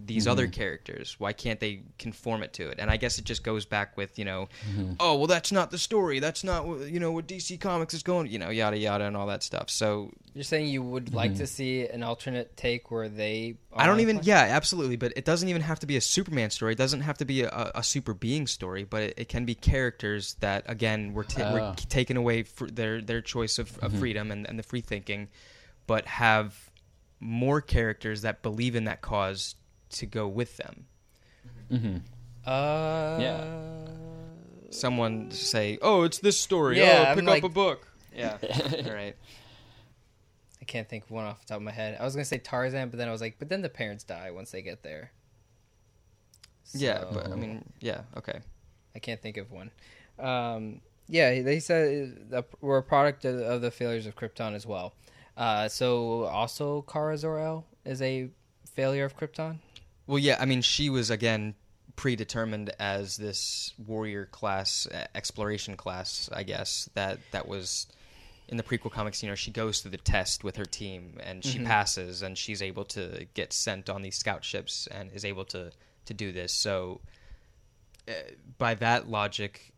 these 0.00 0.26
other 0.26 0.44
mm-hmm. 0.44 0.52
characters? 0.52 1.16
Why 1.18 1.32
can't 1.32 1.60
they 1.60 1.82
conform 1.98 2.42
it 2.42 2.52
to 2.54 2.68
it? 2.68 2.78
And 2.78 2.90
I 2.90 2.96
guess 2.96 3.18
it 3.18 3.24
just 3.24 3.44
goes 3.44 3.64
back 3.64 3.96
with 3.96 4.18
you 4.18 4.24
know, 4.24 4.48
mm-hmm. 4.68 4.94
oh 4.98 5.16
well, 5.16 5.26
that's 5.26 5.52
not 5.52 5.70
the 5.70 5.78
story. 5.78 6.18
That's 6.18 6.42
not 6.42 6.66
you 6.88 6.98
know 6.98 7.12
what 7.12 7.26
DC 7.26 7.60
Comics 7.60 7.94
is 7.94 8.02
going. 8.02 8.28
You 8.28 8.38
know, 8.38 8.50
yada 8.50 8.78
yada 8.78 9.04
and 9.04 9.16
all 9.16 9.26
that 9.28 9.42
stuff. 9.42 9.70
So 9.70 10.10
you're 10.34 10.44
saying 10.44 10.68
you 10.68 10.82
would 10.82 11.14
like 11.14 11.32
mm-hmm. 11.32 11.40
to 11.40 11.46
see 11.46 11.86
an 11.86 12.02
alternate 12.02 12.56
take 12.56 12.90
where 12.90 13.08
they. 13.08 13.56
I 13.72 13.86
don't 13.86 14.00
even. 14.00 14.20
Yeah, 14.22 14.40
absolutely. 14.40 14.96
But 14.96 15.12
it 15.16 15.24
doesn't 15.24 15.48
even 15.48 15.62
have 15.62 15.80
to 15.80 15.86
be 15.86 15.96
a 15.96 16.00
Superman 16.00 16.50
story. 16.50 16.72
It 16.72 16.78
doesn't 16.78 17.02
have 17.02 17.18
to 17.18 17.24
be 17.24 17.42
a, 17.42 17.70
a 17.74 17.82
super 17.82 18.14
being 18.14 18.46
story. 18.46 18.84
But 18.84 19.02
it, 19.02 19.14
it 19.18 19.28
can 19.28 19.44
be 19.44 19.54
characters 19.54 20.34
that 20.40 20.64
again 20.66 21.12
were, 21.12 21.24
ta- 21.24 21.52
were 21.52 21.68
Oh. 21.68 21.74
taken 21.88 22.16
away 22.16 22.42
for 22.42 22.66
their 22.68 23.00
their 23.00 23.20
choice 23.20 23.58
of, 23.58 23.76
of 23.78 23.92
freedom 23.98 24.30
and, 24.30 24.48
and 24.48 24.58
the 24.58 24.62
free 24.62 24.80
thinking, 24.80 25.28
but 25.86 26.06
have 26.06 26.70
more 27.20 27.60
characters 27.60 28.22
that 28.22 28.42
believe 28.42 28.76
in 28.76 28.84
that 28.84 29.00
cause 29.00 29.56
to 29.90 30.06
go 30.06 30.26
with 30.28 30.56
them. 30.56 30.86
Uh, 32.46 33.18
Yeah. 33.20 33.44
Someone 34.70 35.30
say, 35.30 35.78
"Oh, 35.80 36.02
it's 36.02 36.18
this 36.18 36.38
story. 36.38 36.78
Yeah, 36.78 37.04
oh, 37.06 37.10
I'm 37.10 37.16
pick 37.18 37.26
like- 37.26 37.44
up 37.44 37.50
a 37.50 37.52
book." 37.52 37.88
Yeah. 38.14 38.36
all 38.86 38.92
right. 38.92 39.16
I 40.60 40.64
can't 40.66 40.86
think 40.88 41.04
of 41.04 41.10
one 41.10 41.24
off 41.24 41.40
the 41.40 41.46
top 41.46 41.56
of 41.56 41.62
my 41.62 41.70
head. 41.72 41.96
I 41.98 42.04
was 42.04 42.14
gonna 42.14 42.24
say 42.26 42.36
Tarzan, 42.38 42.90
but 42.90 42.98
then 42.98 43.08
I 43.08 43.12
was 43.12 43.20
like, 43.22 43.38
but 43.38 43.48
then 43.48 43.62
the 43.62 43.70
parents 43.70 44.04
die 44.04 44.30
once 44.30 44.50
they 44.50 44.60
get 44.60 44.82
there. 44.82 45.12
Yeah, 46.74 47.04
but 47.10 47.32
I 47.32 47.34
mean, 47.36 47.64
yeah, 47.80 48.02
okay. 48.16 48.40
I 48.94 48.98
can't 48.98 49.22
think 49.22 49.38
of 49.38 49.50
one. 49.50 49.70
Um, 50.18 50.82
yeah, 51.06 51.40
they 51.40 51.60
said 51.60 52.28
that 52.30 52.46
we're 52.60 52.76
a 52.78 52.82
product 52.82 53.24
of, 53.24 53.40
of 53.40 53.62
the 53.62 53.70
failures 53.70 54.04
of 54.04 54.16
Krypton 54.16 54.54
as 54.54 54.66
well. 54.66 54.92
Uh, 55.36 55.68
so 55.68 56.24
also 56.24 56.82
Kara 56.82 57.16
Zor-El 57.16 57.64
is 57.86 58.02
a 58.02 58.28
failure 58.74 59.06
of 59.06 59.16
Krypton. 59.16 59.60
Well, 60.08 60.18
yeah, 60.18 60.38
I 60.40 60.46
mean, 60.46 60.62
she 60.62 60.88
was 60.88 61.10
again 61.10 61.54
predetermined 61.94 62.70
as 62.78 63.18
this 63.18 63.74
warrior 63.86 64.24
class, 64.24 64.86
uh, 64.86 65.06
exploration 65.14 65.76
class, 65.76 66.30
I 66.32 66.44
guess. 66.44 66.88
That 66.94 67.18
that 67.30 67.46
was 67.46 67.86
in 68.48 68.56
the 68.56 68.62
prequel 68.62 68.90
comics. 68.90 69.22
You 69.22 69.28
know, 69.28 69.34
she 69.34 69.50
goes 69.50 69.80
through 69.80 69.90
the 69.90 69.98
test 69.98 70.42
with 70.42 70.56
her 70.56 70.64
team, 70.64 71.18
and 71.22 71.44
she 71.44 71.58
passes, 71.58 72.22
and 72.22 72.38
she's 72.38 72.62
able 72.62 72.86
to 72.86 73.26
get 73.34 73.52
sent 73.52 73.90
on 73.90 74.00
these 74.00 74.16
scout 74.16 74.44
ships, 74.44 74.88
and 74.90 75.12
is 75.12 75.26
able 75.26 75.44
to 75.46 75.72
to 76.06 76.14
do 76.14 76.32
this. 76.32 76.54
So, 76.54 77.02
uh, 78.08 78.12
by 78.56 78.74
that 78.76 79.10
logic, 79.10 79.74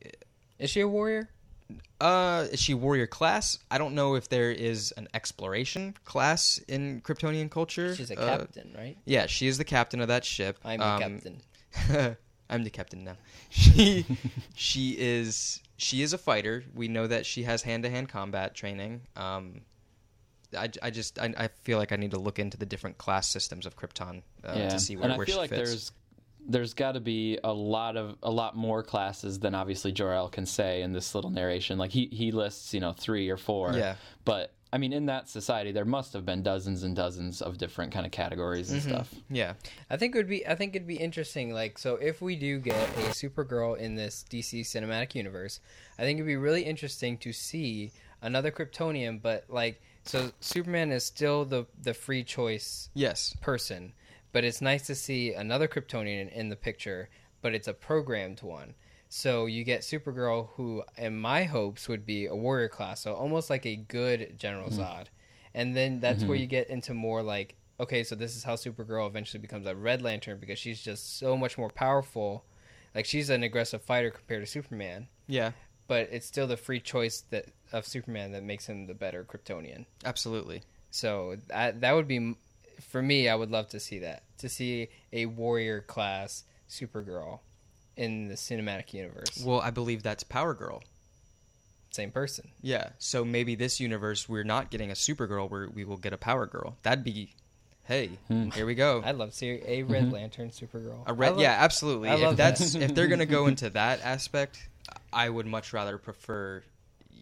Is 0.61 0.71
she 0.71 0.81
a 0.81 0.89
warrior? 0.89 1.29
Uh, 2.01 2.47
is 2.51 2.61
she 2.61 2.75
warrior 2.75 3.07
class? 3.07 3.59
I 3.71 3.79
don't 3.79 3.95
know 3.95 4.15
if 4.15 4.29
there 4.29 4.51
is 4.51 4.93
an 4.97 5.09
exploration 5.15 5.95
class 6.05 6.59
in 6.69 7.01
Kryptonian 7.03 7.51
culture. 7.51 7.95
She's 7.95 8.11
a 8.11 8.19
Uh, 8.19 8.39
captain, 8.39 8.75
right? 8.77 8.97
yeah, 9.05 9.27
she 9.27 9.47
is 9.47 9.59
the 9.59 9.65
captain 9.65 10.01
of 10.01 10.09
that 10.09 10.25
ship. 10.25 10.59
I'm 10.65 10.79
the 10.81 10.87
Um, 10.87 11.01
captain. 11.01 12.17
I'm 12.51 12.65
the 12.65 12.71
captain 12.71 13.05
now. 13.05 13.17
She 13.51 14.05
she 14.55 14.97
is 14.99 15.61
she 15.77 16.03
is 16.03 16.13
a 16.13 16.19
fighter. 16.19 16.65
We 16.75 16.89
know 16.89 17.07
that 17.07 17.27
she 17.27 17.43
has 17.45 17.63
hand 17.63 17.83
to 17.85 17.91
hand 17.91 18.09
combat 18.09 18.55
training. 18.55 19.03
Um, 19.17 19.63
I, 20.57 20.69
I 20.83 20.91
just 20.91 21.19
I, 21.19 21.33
I 21.37 21.49
feel 21.63 21.79
like 21.79 21.93
I 21.93 21.97
need 21.97 22.11
to 22.13 22.19
look 22.19 22.39
into 22.41 22.57
the 22.57 22.67
different 22.67 22.99
class 22.99 23.29
systems 23.29 23.67
of 23.67 23.77
Krypton 23.77 24.23
uh, 24.45 24.55
yeah, 24.57 24.69
to 24.71 24.79
see 24.81 24.97
where, 24.97 25.05
and 25.05 25.13
I 25.13 25.17
where 25.17 25.27
feel 25.27 25.37
she 25.37 25.41
like 25.41 25.51
fits. 25.51 25.71
there's 25.71 25.93
there's 26.49 26.75
got 26.75 26.93
to 26.93 27.01
be 27.01 27.39
a 27.45 27.53
lot 27.53 27.97
of 27.97 28.17
a 28.23 28.31
lot 28.31 28.57
more 28.57 28.83
classes 28.83 29.39
than 29.39 29.55
obviously 29.55 29.93
Jor-El 29.93 30.29
can 30.29 30.47
say 30.47 30.83
in 30.83 30.93
this 30.93 31.15
little 31.15 31.31
narration. 31.31 31.79
Like 31.79 31.91
he 31.91 32.07
he 32.13 32.33
lists 32.33 32.75
you 32.75 32.81
know 32.81 32.93
three 32.93 33.29
or 33.31 33.37
four, 33.37 33.73
Yeah. 33.73 33.97
but 34.25 34.53
I 34.73 34.79
mean, 34.79 34.93
in 34.93 35.07
that 35.07 35.29
society, 35.29 35.73
there 35.73 35.85
must 35.85 36.13
have 36.13 36.25
been 36.25 36.45
dozens 36.45 36.85
and 36.85 36.95
dozens 36.95 37.43
of 37.43 37.59
different 37.59 37.93
kind 37.93 38.07
of 38.07 38.13
categories 38.13 38.71
and 38.71 38.81
mm-hmm. 38.81 38.91
stuff. 38.91 39.13
Yeah. 39.29 39.55
I 39.91 39.97
think 39.97 40.15
it 40.15 40.19
would 40.19 40.29
be 40.29 40.47
I 40.47 40.55
think 40.55 40.77
it'd 40.77 40.87
be 40.87 40.97
interesting 40.97 41.53
like 41.53 41.79
so 41.79 41.97
if 41.97 42.23
we 42.23 42.37
do 42.37 42.59
get 42.59 42.89
a 42.91 43.11
Supergirl 43.11 43.77
in 43.77 43.97
this 43.97 44.25
DC 44.31 44.61
cinematic 44.61 45.15
universe, 45.15 45.61
I 45.99 46.03
think 46.03 46.19
it'd 46.19 46.27
be 46.27 46.37
really 46.37 46.63
interesting 46.63 47.19
to 47.19 47.33
see 47.33 47.91
another 48.23 48.51
Kryptonian 48.51 49.21
but 49.21 49.45
like 49.49 49.81
so 50.05 50.31
Superman 50.41 50.93
is 50.93 51.05
still 51.05 51.45
the 51.45 51.67
the 51.83 51.93
free 51.95 52.23
choice 52.25 52.91
Yes. 52.95 53.37
person, 53.41 53.93
but 54.33 54.45
it's 54.45 54.61
nice 54.61 54.87
to 54.87 54.95
see 54.95 55.33
another 55.33 55.69
Kryptonian 55.69 56.33
in 56.33 56.49
the 56.49 56.57
picture, 56.57 57.09
but 57.43 57.55
it's 57.55 57.69
a 57.69 57.75
programmed 57.75 58.43
one. 58.43 58.75
So 59.09 59.47
you 59.47 59.65
get 59.65 59.81
Supergirl, 59.81 60.51
who 60.55 60.85
in 60.97 61.19
my 61.19 61.45
hopes 61.45 61.89
would 61.89 62.07
be 62.07 62.27
a 62.27 62.35
warrior 62.35 62.69
class, 62.69 63.01
so 63.01 63.15
almost 63.15 63.51
like 63.51 63.67
a 63.67 63.77
good 63.77 64.39
General 64.39 64.71
mm-hmm. 64.71 64.81
Zod, 64.81 65.07
and 65.53 65.77
then 65.77 65.99
that's 65.99 66.23
where 66.23 66.37
mm-hmm. 66.37 66.43
you 66.43 66.47
get 66.47 66.71
into 66.71 66.95
more 66.95 67.23
like, 67.23 67.57
okay, 67.81 68.05
so 68.05 68.15
this 68.15 68.37
is 68.37 68.45
how 68.45 68.55
Supergirl 68.55 69.09
eventually 69.09 69.41
becomes 69.41 69.67
a 69.67 69.75
Red 69.75 70.01
Lantern 70.01 70.39
because 70.39 70.59
she's 70.59 70.81
just 70.81 71.19
so 71.19 71.37
much 71.37 71.59
more 71.59 71.71
powerful. 71.71 72.45
Like 72.95 73.05
she's 73.05 73.31
an 73.31 73.43
aggressive 73.43 73.83
fighter 73.83 74.11
compared 74.11 74.45
to 74.45 74.47
Superman, 74.47 75.09
Yeah. 75.27 75.53
but 75.89 76.09
it's 76.13 76.27
still 76.27 76.47
the 76.47 76.57
free 76.57 76.81
choice 76.81 77.25
that 77.31 77.47
of 77.73 77.87
Superman 77.87 78.33
that 78.33 78.43
makes 78.43 78.67
him 78.67 78.87
the 78.87 78.95
better 78.95 79.25
Kryptonian. 79.25 79.87
Absolutely. 80.05 80.63
So 80.91 81.37
that 81.49 81.81
that 81.81 81.93
would 81.93 82.09
be 82.09 82.35
for 82.81 83.03
me. 83.03 83.29
I 83.29 83.35
would 83.35 83.51
love 83.51 83.69
to 83.71 83.81
see 83.81 83.99
that 84.01 84.23
to 84.39 84.49
see 84.49 84.89
a 85.13 85.27
warrior 85.27 85.81
class 85.81 86.45
Supergirl 86.69 87.41
in 87.97 88.29
the 88.29 88.35
cinematic 88.35 88.93
universe. 88.95 89.43
Well, 89.45 89.61
I 89.61 89.71
believe 89.71 90.03
that's 90.03 90.23
Power 90.23 90.55
Girl. 90.55 90.83
Same 91.91 92.11
person. 92.13 92.49
Yeah. 92.63 92.91
So 92.99 93.25
maybe 93.25 93.55
this 93.57 93.81
universe 93.81 94.29
we're 94.29 94.45
not 94.45 94.71
getting 94.71 94.91
a 94.91 94.95
Supergirl, 94.95 95.51
where 95.51 95.69
we 95.69 95.85
will 95.85 95.97
get 95.97 96.13
a 96.13 96.17
Power 96.17 96.47
Girl. 96.47 96.77
That'd 96.85 97.03
be, 97.05 97.33
hey, 97.85 98.11
here 98.55 98.65
we 98.65 98.75
go. 98.77 99.03
I'd 99.05 99.17
love 99.17 99.31
to 99.31 99.37
see 99.37 99.61
a 99.67 99.83
Red 99.83 100.13
Lantern 100.13 100.51
Supergirl. 100.51 101.03
A 101.07 101.13
red, 101.13 101.31
love- 101.33 101.41
yeah, 101.41 101.57
absolutely. 101.59 102.09
I 102.09 102.15
if 102.15 102.21
love 102.21 102.37
that's 102.37 102.75
that. 102.75 102.83
if 102.83 102.95
they're 102.95 103.09
gonna 103.09 103.27
go 103.27 103.47
into 103.49 103.71
that 103.71 104.01
aspect, 104.05 104.69
I 105.13 105.29
would 105.29 105.47
much 105.47 105.73
rather 105.73 105.99
prefer, 105.99 106.63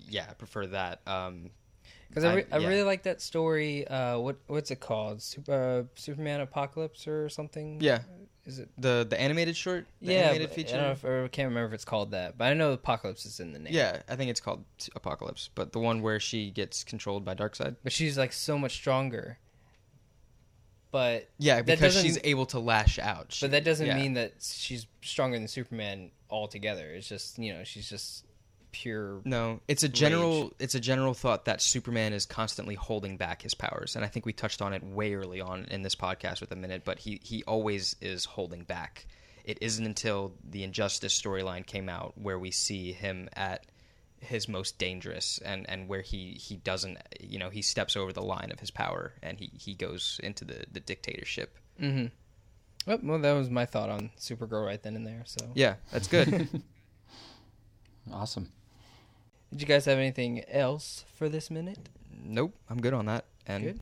yeah, 0.08 0.26
prefer 0.34 0.66
that. 0.66 1.00
Um, 1.06 1.50
Because 2.08 2.24
I, 2.24 2.34
re- 2.36 2.44
I- 2.50 2.56
I, 2.56 2.58
yeah. 2.60 2.68
really 2.68 2.82
like 2.82 3.02
that 3.04 3.20
story. 3.20 3.86
Uh, 3.86 4.18
what 4.18 4.36
what's 4.46 4.70
it 4.70 4.80
called? 4.80 5.20
Super, 5.22 5.52
uh, 5.52 5.82
Superman 5.94 6.40
Apocalypse 6.40 7.06
or 7.06 7.28
something? 7.28 7.80
yeah, 7.80 8.00
Is 8.46 8.58
it? 8.60 8.70
the 8.78 9.06
the 9.08 9.20
animated 9.20 9.56
short, 9.56 9.86
the 10.00 10.14
yeah, 10.14 10.20
animated 10.20 10.50
feature. 10.50 10.76
I, 10.76 10.78
don't 10.78 11.02
know 11.04 11.20
if, 11.20 11.24
I 11.24 11.28
can't 11.28 11.48
remember 11.48 11.68
if 11.68 11.74
it's 11.74 11.84
called 11.84 12.12
that, 12.12 12.38
but 12.38 12.46
I 12.46 12.54
know 12.54 12.72
Apocalypse 12.72 13.26
is 13.26 13.40
in 13.40 13.52
the 13.52 13.58
name. 13.58 13.72
yeah, 13.74 14.00
I 14.08 14.16
think 14.16 14.30
it's 14.30 14.40
called 14.40 14.64
Apocalypse, 14.96 15.50
but 15.54 15.72
the 15.72 15.80
one 15.80 16.00
where 16.00 16.18
she 16.18 16.50
gets 16.50 16.82
controlled 16.82 17.24
by 17.26 17.34
Darkseid. 17.34 17.76
but 17.84 17.92
she's 17.92 18.16
like 18.16 18.32
so 18.32 18.58
much 18.58 18.72
stronger. 18.72 19.38
But 20.90 21.28
Yeah, 21.38 21.60
because 21.60 22.00
she's 22.00 22.18
able 22.24 22.46
to 22.46 22.58
lash 22.58 22.98
out. 22.98 23.32
She- 23.32 23.44
But 23.44 23.50
that 23.50 23.64
doesn't 23.64 23.86
yeah. 23.86 23.96
mean 23.96 24.14
that 24.14 24.32
she's 24.40 24.86
stronger 25.02 25.38
than 25.38 25.46
Superman 25.46 26.10
altogether. 26.30 26.86
It's 26.94 27.06
just 27.08 27.38
you 27.38 27.52
know 27.52 27.64
she's 27.64 27.88
just 27.90 28.24
pure. 28.82 29.20
No, 29.24 29.60
it's 29.66 29.82
a 29.82 29.88
general 29.88 30.52
it's 30.58 30.74
a 30.74 30.80
general 30.80 31.14
thought 31.14 31.46
that 31.46 31.60
Superman 31.60 32.12
is 32.12 32.26
constantly 32.26 32.74
holding 32.74 33.16
back 33.16 33.42
his 33.42 33.54
powers, 33.54 33.96
and 33.96 34.04
I 34.04 34.08
think 34.08 34.24
we 34.24 34.32
touched 34.32 34.62
on 34.62 34.72
it 34.72 34.84
way 34.84 35.14
early 35.14 35.40
on 35.40 35.64
in 35.70 35.82
this 35.82 35.94
podcast 35.96 36.40
with 36.40 36.52
a 36.52 36.56
minute. 36.56 36.82
But 36.84 37.00
he 37.00 37.20
he 37.22 37.42
always 37.44 37.96
is 38.00 38.24
holding 38.24 38.62
back. 38.62 39.06
It 39.44 39.58
isn't 39.60 39.84
until 39.84 40.34
the 40.48 40.62
Injustice 40.62 41.20
storyline 41.20 41.66
came 41.66 41.88
out 41.88 42.12
where 42.16 42.38
we 42.38 42.50
see 42.50 42.92
him 42.92 43.28
at 43.32 43.66
his 44.20 44.48
most 44.48 44.78
dangerous 44.78 45.38
and 45.44 45.68
and 45.68 45.88
where 45.88 46.02
he 46.02 46.32
he 46.40 46.56
doesn't 46.56 46.98
you 47.20 47.38
know 47.38 47.50
he 47.50 47.62
steps 47.62 47.96
over 47.96 48.12
the 48.12 48.22
line 48.22 48.50
of 48.52 48.60
his 48.60 48.70
power 48.70 49.12
and 49.22 49.38
he 49.38 49.50
he 49.58 49.74
goes 49.74 50.20
into 50.22 50.44
the 50.44 50.64
the 50.70 50.80
dictatorship. 50.80 51.56
Mm-hmm. 51.80 52.06
Oh, 52.90 52.98
well, 53.02 53.18
that 53.18 53.32
was 53.32 53.50
my 53.50 53.66
thought 53.66 53.90
on 53.90 54.10
Supergirl 54.18 54.64
right 54.64 54.82
then 54.82 54.96
and 54.96 55.06
there. 55.06 55.22
So, 55.26 55.46
Yeah, 55.54 55.74
that's 55.90 56.08
good. 56.08 56.48
Awesome. 58.12 58.50
Did 59.50 59.60
you 59.60 59.66
guys 59.66 59.84
have 59.86 59.98
anything 59.98 60.44
else 60.48 61.04
for 61.14 61.28
this 61.28 61.50
minute? 61.50 61.88
nope, 62.24 62.54
I'm 62.68 62.80
good 62.80 62.94
on 62.94 63.06
that. 63.06 63.24
And 63.46 63.64
Good. 63.64 63.80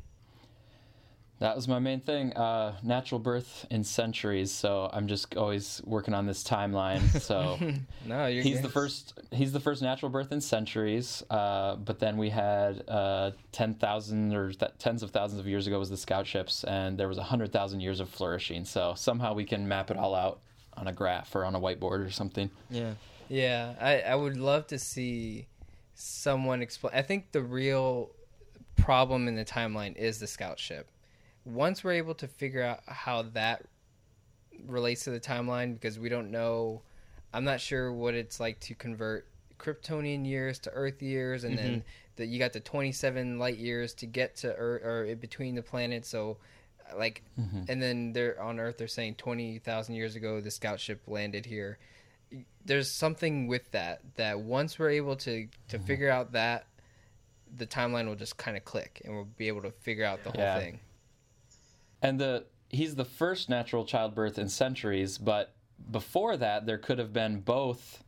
That 1.38 1.54
was 1.54 1.68
my 1.68 1.78
main 1.78 2.00
thing. 2.00 2.32
Uh, 2.32 2.76
natural 2.82 3.18
birth 3.18 3.66
in 3.70 3.84
centuries. 3.84 4.50
So 4.50 4.88
I'm 4.90 5.06
just 5.06 5.36
always 5.36 5.82
working 5.84 6.14
on 6.14 6.24
this 6.24 6.42
timeline. 6.42 7.02
So 7.20 7.58
No, 8.06 8.24
you're. 8.26 8.42
he's 8.42 8.56
good. 8.56 8.64
the 8.64 8.68
first. 8.70 9.18
He's 9.32 9.52
the 9.52 9.60
first 9.60 9.82
natural 9.82 10.10
birth 10.10 10.32
in 10.32 10.40
centuries. 10.40 11.22
Uh, 11.28 11.76
but 11.76 11.98
then 11.98 12.16
we 12.16 12.30
had 12.30 12.88
uh, 12.88 13.32
ten 13.52 13.74
thousand 13.74 14.34
or 14.34 14.50
th- 14.52 14.70
tens 14.78 15.02
of 15.02 15.10
thousands 15.10 15.38
of 15.40 15.46
years 15.46 15.66
ago 15.66 15.78
was 15.78 15.90
the 15.90 15.96
scout 15.98 16.26
ships, 16.26 16.64
and 16.64 16.96
there 16.96 17.08
was 17.08 17.18
hundred 17.18 17.52
thousand 17.52 17.80
years 17.80 18.00
of 18.00 18.08
flourishing. 18.08 18.64
So 18.64 18.94
somehow 18.96 19.34
we 19.34 19.44
can 19.44 19.68
map 19.68 19.90
it 19.90 19.98
all 19.98 20.14
out 20.14 20.40
on 20.74 20.86
a 20.88 20.92
graph 20.92 21.34
or 21.34 21.44
on 21.44 21.54
a 21.54 21.60
whiteboard 21.60 22.06
or 22.06 22.10
something. 22.10 22.50
yeah. 22.70 22.92
Yeah, 23.28 23.74
I, 23.80 24.00
I 24.02 24.14
would 24.14 24.36
love 24.36 24.68
to 24.68 24.78
see 24.78 25.48
someone 25.96 26.62
explain. 26.62 26.94
I 26.94 27.02
think 27.02 27.32
the 27.32 27.42
real 27.42 28.10
problem 28.76 29.26
in 29.26 29.34
the 29.34 29.44
timeline 29.44 29.96
is 29.96 30.20
the 30.20 30.26
scout 30.26 30.58
ship. 30.58 30.88
Once 31.44 31.82
we're 31.82 31.92
able 31.92 32.14
to 32.14 32.28
figure 32.28 32.62
out 32.62 32.80
how 32.86 33.22
that 33.22 33.64
relates 34.66 35.04
to 35.04 35.10
the 35.10 35.20
timeline, 35.20 35.74
because 35.74 35.98
we 35.98 36.08
don't 36.08 36.30
know, 36.30 36.82
I'm 37.32 37.44
not 37.44 37.60
sure 37.60 37.92
what 37.92 38.14
it's 38.14 38.38
like 38.38 38.60
to 38.60 38.74
convert 38.74 39.26
Kryptonian 39.58 40.26
years 40.26 40.58
to 40.60 40.70
Earth 40.70 41.02
years, 41.02 41.44
and 41.44 41.56
then 41.56 41.70
mm-hmm. 41.70 41.88
that 42.16 42.26
you 42.26 42.38
got 42.38 42.52
the 42.52 42.60
27 42.60 43.38
light 43.38 43.56
years 43.56 43.94
to 43.94 44.06
get 44.06 44.36
to 44.36 44.54
Earth 44.54 44.84
or 44.84 45.16
between 45.16 45.54
the 45.54 45.62
planets. 45.62 46.08
So, 46.08 46.36
like, 46.94 47.22
mm-hmm. 47.40 47.62
and 47.68 47.82
then 47.82 48.12
they're 48.12 48.40
on 48.40 48.60
Earth. 48.60 48.76
They're 48.76 48.86
saying 48.86 49.14
20,000 49.14 49.94
years 49.94 50.14
ago 50.14 50.42
the 50.42 50.50
scout 50.50 50.78
ship 50.78 51.00
landed 51.06 51.46
here 51.46 51.78
there's 52.64 52.90
something 52.90 53.46
with 53.46 53.70
that 53.72 54.00
that 54.16 54.40
once 54.40 54.78
we're 54.78 54.90
able 54.90 55.16
to 55.16 55.48
to 55.68 55.76
mm-hmm. 55.76 55.86
figure 55.86 56.10
out 56.10 56.32
that 56.32 56.66
the 57.56 57.66
timeline 57.66 58.06
will 58.06 58.16
just 58.16 58.36
kind 58.36 58.56
of 58.56 58.64
click 58.64 59.00
and 59.04 59.14
we'll 59.14 59.28
be 59.36 59.48
able 59.48 59.62
to 59.62 59.70
figure 59.70 60.04
out 60.04 60.22
the 60.24 60.30
whole 60.30 60.40
Yeah. 60.40 60.58
thing 60.58 60.80
And 62.02 62.20
the 62.20 62.46
he's 62.68 62.96
the 62.96 63.04
first 63.04 63.48
natural 63.48 63.84
childbirth 63.84 64.38
in 64.38 64.48
centuries, 64.48 65.18
but 65.18 65.54
before 65.90 66.36
that 66.36 66.66
there 66.66 66.78
could 66.78 66.98
have 66.98 67.12
been 67.12 67.40
both 67.40 68.02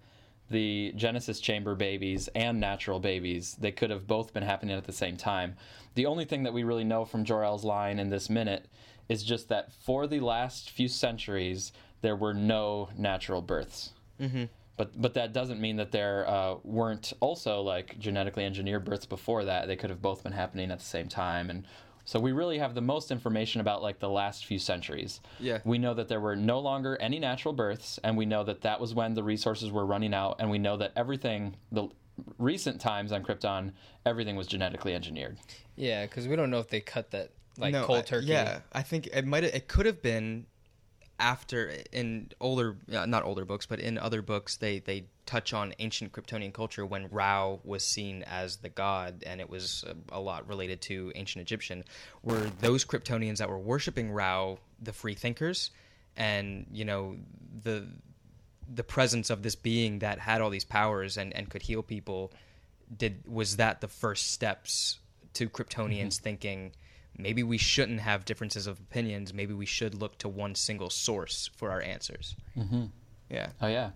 the 0.50 0.92
Genesis 0.96 1.40
chamber 1.40 1.74
babies 1.74 2.28
and 2.34 2.58
natural 2.58 3.00
babies. 3.00 3.56
They 3.60 3.72
could 3.72 3.90
have 3.90 4.06
both 4.06 4.32
been 4.32 4.42
happening 4.42 4.76
at 4.76 4.84
the 4.84 4.92
same 4.92 5.16
time. 5.16 5.56
The 5.94 6.06
only 6.06 6.24
thing 6.24 6.44
that 6.44 6.54
we 6.54 6.64
really 6.64 6.84
know 6.84 7.04
from 7.04 7.24
Jor-El's 7.24 7.64
line 7.64 7.98
in 7.98 8.08
this 8.08 8.30
minute 8.30 8.66
is 9.08 9.22
just 9.22 9.48
that 9.48 9.72
for 9.72 10.06
the 10.06 10.20
last 10.20 10.70
few 10.70 10.88
centuries 10.88 11.72
there 12.00 12.16
were 12.16 12.34
no 12.34 12.88
natural 12.96 13.42
births. 13.42 13.92
Mm-hmm. 14.20 14.44
But 14.76 15.00
but 15.00 15.14
that 15.14 15.32
doesn't 15.32 15.60
mean 15.60 15.76
that 15.76 15.90
there 15.90 16.28
uh, 16.28 16.54
weren't 16.62 17.12
also 17.20 17.60
like 17.62 17.98
genetically 17.98 18.44
engineered 18.44 18.84
births 18.84 19.06
before 19.06 19.44
that. 19.44 19.66
They 19.66 19.74
could 19.76 19.90
have 19.90 20.00
both 20.00 20.22
been 20.22 20.32
happening 20.32 20.70
at 20.70 20.78
the 20.78 20.84
same 20.84 21.08
time, 21.08 21.50
and 21.50 21.64
so 22.04 22.20
we 22.20 22.30
really 22.32 22.58
have 22.58 22.74
the 22.76 22.80
most 22.80 23.10
information 23.10 23.60
about 23.60 23.82
like 23.82 23.98
the 23.98 24.08
last 24.08 24.46
few 24.46 24.58
centuries. 24.58 25.20
Yeah. 25.40 25.58
We 25.64 25.78
know 25.78 25.94
that 25.94 26.06
there 26.08 26.20
were 26.20 26.36
no 26.36 26.60
longer 26.60 26.96
any 27.00 27.18
natural 27.18 27.52
births, 27.54 27.98
and 28.04 28.16
we 28.16 28.24
know 28.24 28.44
that 28.44 28.60
that 28.62 28.80
was 28.80 28.94
when 28.94 29.14
the 29.14 29.22
resources 29.24 29.72
were 29.72 29.84
running 29.84 30.14
out, 30.14 30.36
and 30.38 30.48
we 30.48 30.58
know 30.58 30.76
that 30.76 30.92
everything 30.96 31.56
the 31.72 31.88
recent 32.38 32.80
times 32.80 33.10
on 33.12 33.24
Krypton, 33.24 33.72
everything 34.06 34.36
was 34.36 34.46
genetically 34.46 34.94
engineered. 34.94 35.38
yeah 35.76 36.04
because 36.06 36.26
we 36.28 36.34
don't 36.36 36.50
know 36.50 36.58
if 36.60 36.68
they 36.68 36.80
cut 36.80 37.10
that 37.10 37.30
like 37.58 37.72
No, 37.72 37.84
cold 37.84 37.98
I- 37.98 38.02
turkey 38.02 38.26
yeah, 38.26 38.60
I 38.72 38.82
think 38.82 39.08
it 39.12 39.26
might. 39.26 39.42
It 39.44 39.66
could 39.68 39.86
have 39.86 40.02
been 40.02 40.46
after 41.18 41.72
in 41.92 42.30
older, 42.40 42.76
uh, 42.92 43.06
not 43.06 43.24
older 43.24 43.44
books, 43.44 43.66
but 43.66 43.80
in 43.80 43.98
other 43.98 44.22
books, 44.22 44.56
they 44.56 44.78
they 44.78 45.06
touch 45.26 45.52
on 45.52 45.74
ancient 45.78 46.12
Kryptonian 46.12 46.52
culture 46.52 46.86
when 46.86 47.08
Ra 47.10 47.56
was 47.64 47.84
seen 47.84 48.22
as 48.22 48.56
the 48.56 48.68
god, 48.68 49.24
and 49.26 49.40
it 49.40 49.50
was 49.50 49.84
a, 49.86 50.16
a 50.16 50.20
lot 50.20 50.48
related 50.48 50.80
to 50.82 51.12
ancient 51.14 51.42
Egyptian. 51.42 51.84
Were 52.22 52.50
those 52.60 52.84
Kryptonians 52.84 53.38
that 53.38 53.48
were 53.48 53.58
worshiping 53.58 54.10
Ra 54.10 54.56
the 54.80 54.92
free 54.92 55.14
thinkers, 55.14 55.70
and 56.16 56.66
you 56.72 56.84
know 56.84 57.16
the 57.62 57.88
the 58.72 58.84
presence 58.84 59.30
of 59.30 59.42
this 59.42 59.54
being 59.54 60.00
that 60.00 60.18
had 60.18 60.40
all 60.40 60.50
these 60.50 60.64
powers 60.64 61.16
and, 61.16 61.34
and 61.34 61.48
could 61.48 61.62
heal 61.62 61.82
people 61.82 62.32
did 62.96 63.22
was 63.26 63.56
that 63.56 63.80
the 63.80 63.88
first 63.88 64.30
steps 64.30 64.98
to 65.34 65.48
Kryptonians 65.48 66.18
thinking 66.18 66.72
maybe 67.18 67.42
we 67.42 67.58
shouldn't 67.58 68.00
have 68.00 68.24
differences 68.24 68.66
of 68.66 68.78
opinions 68.80 69.34
maybe 69.34 69.52
we 69.54 69.66
should 69.66 69.94
look 69.94 70.16
to 70.18 70.28
one 70.28 70.54
single 70.54 70.90
source 70.90 71.50
for 71.56 71.70
our 71.70 71.80
answers 71.82 72.36
Mm-hmm. 72.56 72.84
yeah 73.30 73.48
Oh 73.60 73.66
yeah, 73.68 73.90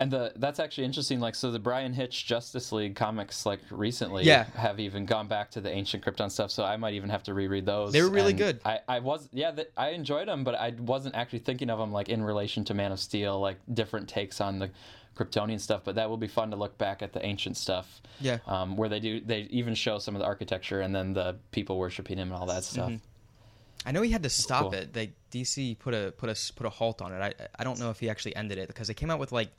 And 0.00 0.12
the 0.12 0.32
that's 0.36 0.60
actually 0.60 0.84
interesting. 0.84 1.18
Like, 1.18 1.34
so 1.34 1.50
the 1.50 1.58
Bryan 1.58 1.92
Hitch 1.92 2.24
Justice 2.24 2.70
League 2.70 2.94
comics, 2.94 3.44
like 3.44 3.58
recently, 3.70 4.22
Yeah. 4.24 4.44
have 4.54 4.78
even 4.78 5.06
gone 5.06 5.26
back 5.26 5.50
to 5.52 5.60
the 5.60 5.70
ancient 5.70 6.04
Krypton 6.04 6.30
stuff. 6.30 6.52
So 6.52 6.62
I 6.64 6.76
might 6.76 6.94
even 6.94 7.10
have 7.10 7.24
to 7.24 7.34
reread 7.34 7.66
those. 7.66 7.92
They 7.92 8.02
were 8.02 8.08
really 8.10 8.30
And 8.30 8.38
good. 8.38 8.60
I, 8.64 8.78
I 8.86 8.98
was, 9.00 9.28
yeah, 9.32 9.50
th- 9.50 9.70
I 9.76 9.88
enjoyed 9.90 10.28
them, 10.28 10.44
but 10.44 10.54
I 10.54 10.70
wasn't 10.78 11.16
actually 11.16 11.40
thinking 11.40 11.68
of 11.68 11.78
them 11.80 11.90
like 11.90 12.08
in 12.08 12.22
relation 12.22 12.64
to 12.66 12.74
Man 12.74 12.92
of 12.92 13.00
Steel, 13.00 13.40
like 13.40 13.56
different 13.74 14.08
takes 14.08 14.40
on 14.40 14.60
the 14.60 14.70
Kryptonian 15.18 15.58
stuff. 15.60 15.82
But 15.84 15.96
that 15.96 16.08
will 16.08 16.16
be 16.16 16.28
fun 16.28 16.50
to 16.50 16.56
look 16.56 16.78
back 16.78 17.02
at 17.02 17.12
the 17.12 17.24
ancient 17.24 17.56
stuff. 17.56 18.00
Yeah. 18.20 18.38
Um, 18.46 18.76
where 18.76 18.88
they 18.88 19.00
do, 19.00 19.20
they 19.20 19.40
even 19.50 19.74
show 19.74 19.98
some 19.98 20.14
of 20.14 20.20
the 20.20 20.26
architecture 20.26 20.80
and 20.80 20.94
then 20.94 21.12
the 21.14 21.36
people 21.50 21.78
worshiping 21.78 22.18
him 22.18 22.28
and 22.32 22.36
all 22.40 22.46
that 22.46 22.64
stuff. 22.64 22.92
I 23.86 23.92
know 23.92 24.02
he 24.02 24.10
had 24.10 24.22
to 24.24 24.30
stop 24.30 24.62
cool. 24.64 24.74
it. 24.74 24.92
They 24.92 25.12
DC 25.32 25.78
put 25.78 25.94
a 25.94 26.12
put 26.16 26.28
a 26.28 26.52
put 26.54 26.66
a 26.66 26.70
halt 26.70 27.00
on 27.00 27.12
it. 27.12 27.20
I 27.20 27.32
I 27.58 27.64
don't 27.64 27.78
know 27.78 27.90
if 27.90 28.00
he 28.00 28.10
actually 28.10 28.34
ended 28.36 28.58
it 28.58 28.68
because 28.68 28.88
they 28.88 28.94
came 28.94 29.10
out 29.10 29.18
with 29.20 29.30
like 29.32 29.50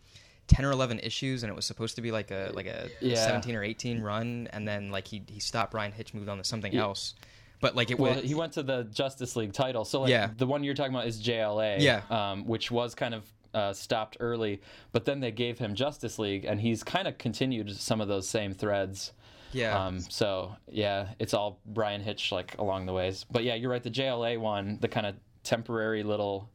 ten 0.47 0.65
or 0.65 0.71
eleven 0.71 0.99
issues 0.99 1.43
and 1.43 1.49
it 1.49 1.55
was 1.55 1.65
supposed 1.65 1.95
to 1.95 2.01
be 2.01 2.11
like 2.11 2.29
a 2.31 2.51
like 2.53 2.65
a 2.65 2.89
Yeah. 3.01 3.15
seventeen 3.15 3.55
or 3.55 3.63
eighteen 3.63 4.01
run 4.01 4.47
and 4.51 4.67
then 4.67 4.91
like 4.91 5.07
he 5.07 5.23
he 5.29 5.39
stopped. 5.39 5.71
Bryan 5.71 5.91
Hitch 5.93 6.13
moved 6.13 6.27
on 6.27 6.37
to 6.37 6.43
something 6.43 6.73
Yeah. 6.73 6.81
else. 6.81 7.15
But 7.61 7.75
like 7.75 7.91
it 7.91 7.99
Well, 7.99 8.15
was 8.15 8.23
he 8.23 8.35
went 8.35 8.53
to 8.53 8.63
the 8.63 8.83
Justice 8.85 9.35
League 9.35 9.53
title. 9.53 9.83
So 9.85 10.01
like, 10.01 10.09
Yeah. 10.09 10.29
the 10.37 10.47
one 10.47 10.63
you're 10.63 10.73
talking 10.75 10.93
about 10.93 11.07
is 11.07 11.21
JLA, 11.21 11.77
Yeah. 11.79 12.01
um, 12.09 12.45
which 12.45 12.71
was 12.71 12.95
kind 12.95 13.13
of 13.13 13.23
uh, 13.53 13.73
stopped 13.73 14.17
early, 14.19 14.61
but 14.91 15.05
then 15.05 15.19
they 15.19 15.31
gave 15.31 15.59
him 15.59 15.75
Justice 15.75 16.19
League, 16.19 16.45
and 16.45 16.59
he's 16.59 16.83
kind 16.83 17.07
of 17.07 17.17
continued 17.17 17.75
some 17.75 18.01
of 18.01 18.07
those 18.07 18.27
same 18.27 18.53
threads. 18.53 19.13
yeah 19.51 19.85
Um, 19.85 19.99
so 19.99 20.55
yeah, 20.67 21.09
it's 21.19 21.33
all 21.33 21.59
Bryan 21.65 22.01
Hitch 22.01 22.31
like 22.31 22.57
along 22.57 22.85
the 22.85 22.93
ways. 22.93 23.25
But 23.29 23.43
yeah, 23.43 23.55
you're 23.55 23.71
right. 23.71 23.83
The 23.83 23.91
JLA 23.91 24.39
one, 24.39 24.77
the 24.81 24.87
kind 24.87 25.05
of 25.05 25.15
temporary 25.43 26.03
little 26.03 26.49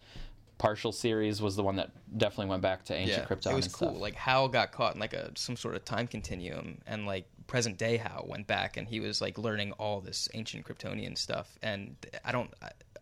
partial 0.58 0.92
series, 0.92 1.42
was 1.42 1.56
the 1.56 1.62
one 1.62 1.76
that 1.76 1.90
definitely 2.16 2.50
went 2.50 2.62
back 2.62 2.84
to 2.84 2.94
ancient 2.94 3.28
yeah 3.28 3.36
Krypton. 3.36 3.52
it 3.52 3.54
was 3.54 3.68
cool. 3.68 3.90
Stuff. 3.90 4.00
Like 4.00 4.14
Hal 4.14 4.48
got 4.48 4.72
caught 4.72 4.94
in 4.94 5.00
like 5.00 5.14
a 5.14 5.32
some 5.34 5.56
sort 5.56 5.74
of 5.74 5.84
time 5.84 6.06
continuum 6.06 6.78
and 6.86 7.06
like 7.06 7.26
present 7.46 7.76
day 7.76 7.96
Hal 7.96 8.24
went 8.28 8.46
back 8.46 8.76
and 8.76 8.88
he 8.88 9.00
was 9.00 9.20
like 9.20 9.36
learning 9.36 9.72
all 9.72 10.00
this 10.00 10.28
ancient 10.34 10.64
Kryptonian 10.66 11.18
stuff 11.18 11.58
and 11.62 11.96
I 12.24 12.32
don't. 12.32 12.52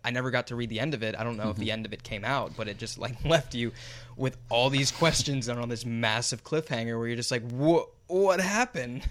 I, 0.05 0.11
never 0.11 0.31
got 0.31 0.49
to 0.49 0.57
read 0.57 0.69
the 0.69 0.81
end 0.81 0.95
of 0.95 1.03
it. 1.03 1.15
I 1.17 1.25
don't 1.25 1.37
know 1.37 1.51
if 1.51 1.57
the 1.57 1.65
mm-hmm. 1.65 1.73
end 1.73 1.87
of 1.87 1.93
it 1.93 2.03
came 2.03 2.25
out, 2.25 2.53
but 2.57 2.69
it 2.69 2.79
just 2.79 2.99
like 2.99 3.25
left 3.25 3.55
you 3.55 3.73
with 4.17 4.37
all 4.49 4.71
these 4.71 4.91
questions 4.91 5.49
and 5.49 5.59
on 5.59 5.69
this 5.69 5.85
massive 5.85 6.45
cliffhanger 6.45 6.99
where 6.99 7.07
you're 7.07 7.17
just 7.17 7.31
like, 7.31 7.49
"What? 7.51 7.89
What 8.07 8.41
happened?" 8.41 9.09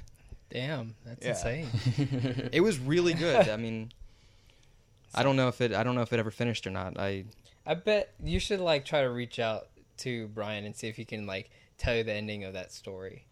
Damn, 0.50 0.96
that's 1.06 1.24
Yeah. 1.24 1.32
insane. 1.32 2.50
It 2.52 2.62
was 2.62 2.78
really 2.78 3.14
good. 3.14 3.48
I 3.48 3.56
mean, 3.56 3.92
I 5.14 5.24
don't 5.24 5.36
know 5.36 5.48
if 5.48 5.62
it. 5.62 5.74
I 5.74 5.84
don't 5.84 5.96
know 5.96 6.02
if 6.02 6.14
it 6.14 6.20
ever 6.20 6.32
finished 6.32 6.68
or 6.68 6.72
not. 6.72 7.00
I 7.00 7.26
I 7.66 7.76
bet 7.76 8.14
you 8.24 8.40
should 8.40 8.60
like 8.60 8.86
try 8.86 9.02
to 9.02 9.10
reach 9.10 9.40
out 9.40 9.68
to 10.00 10.28
Bryan 10.30 10.66
and 10.66 10.76
see 10.76 10.88
if 10.88 10.96
he 10.96 11.06
can 11.06 11.26
like 11.26 11.50
tell 11.78 11.96
you 11.96 12.04
the 12.04 12.14
ending 12.14 12.44
of 12.44 12.54
that 12.54 12.72
story. 12.72 13.26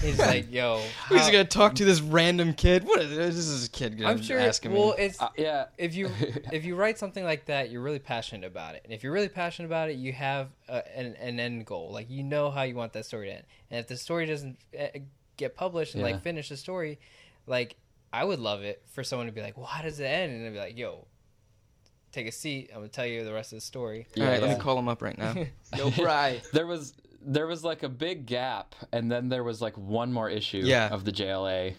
He's 0.00 0.18
like, 0.18 0.52
yo, 0.52 0.78
He's 1.08 1.18
how- 1.20 1.26
gonna 1.32 1.44
talk 1.44 1.74
to 1.76 1.84
this 1.84 2.00
random 2.00 2.52
kid. 2.54 2.84
What 2.84 3.00
is 3.02 3.16
this? 3.16 3.36
Is 3.36 3.66
a 3.66 3.70
kid 3.70 3.98
gonna 3.98 4.10
I'm 4.10 4.22
sure. 4.22 4.38
ask 4.38 4.64
him? 4.64 4.72
well, 4.72 4.94
it's 4.96 5.20
Uh, 5.20 5.28
yeah, 5.36 5.66
if 5.76 5.94
you 5.94 6.08
if 6.52 6.64
you 6.64 6.76
write 6.76 6.98
something 6.98 7.24
like 7.24 7.46
that, 7.46 7.70
you're 7.70 7.82
really 7.82 7.98
passionate 7.98 8.46
about 8.46 8.74
it, 8.76 8.82
and 8.84 8.92
if 8.92 9.02
you're 9.02 9.12
really 9.12 9.28
passionate 9.28 9.66
about 9.66 9.90
it, 9.90 9.96
you 9.96 10.12
have 10.12 10.48
a, 10.68 10.96
an, 10.96 11.14
an 11.16 11.40
end 11.40 11.66
goal. 11.66 11.90
Like 11.92 12.08
you 12.10 12.22
know 12.22 12.50
how 12.50 12.62
you 12.62 12.76
want 12.76 12.92
that 12.92 13.06
story 13.06 13.26
to 13.26 13.32
end, 13.34 13.44
and 13.70 13.80
if 13.80 13.88
the 13.88 13.96
story 13.96 14.26
doesn't 14.26 14.56
uh, 14.78 14.86
get 15.36 15.56
published 15.56 15.94
and 15.94 16.04
Yeah. 16.04 16.12
like 16.12 16.22
finish 16.22 16.48
the 16.48 16.56
story, 16.56 17.00
like 17.48 17.74
I 18.12 18.24
would 18.24 18.38
love 18.38 18.62
it 18.62 18.82
for 18.92 19.02
someone 19.02 19.26
to 19.26 19.32
be 19.32 19.42
like, 19.42 19.56
"Well, 19.56 19.66
how 19.66 19.82
does 19.82 19.98
it 19.98 20.04
end?" 20.04 20.32
And 20.32 20.46
I'd 20.46 20.52
be 20.52 20.58
like, 20.60 20.78
"Yo, 20.78 21.06
take 22.12 22.28
a 22.28 22.32
seat. 22.32 22.70
I'm 22.72 22.78
gonna 22.78 22.88
tell 22.88 23.04
you 23.06 23.24
the 23.24 23.32
rest 23.32 23.52
of 23.52 23.56
the 23.56 23.62
story." 23.62 24.06
All 24.16 24.22
right, 24.24 24.40
let 24.40 24.56
me 24.56 24.62
call 24.62 24.78
him 24.78 24.88
up 24.88 25.02
right 25.02 25.18
now. 25.18 25.34
Yo, 25.76 25.90
Bry. 25.90 26.40
there 26.52 26.66
was 26.68 26.94
there 27.30 27.46
was 27.46 27.62
like 27.62 27.82
a 27.82 27.88
big 27.88 28.26
gap, 28.26 28.74
and 28.92 29.10
then 29.12 29.28
there 29.28 29.44
was 29.44 29.60
like 29.60 29.76
one 29.76 30.12
more 30.12 30.28
issue 30.30 30.62
Yeah. 30.64 30.88
of 30.88 31.04
the 31.04 31.12
JLA. 31.12 31.74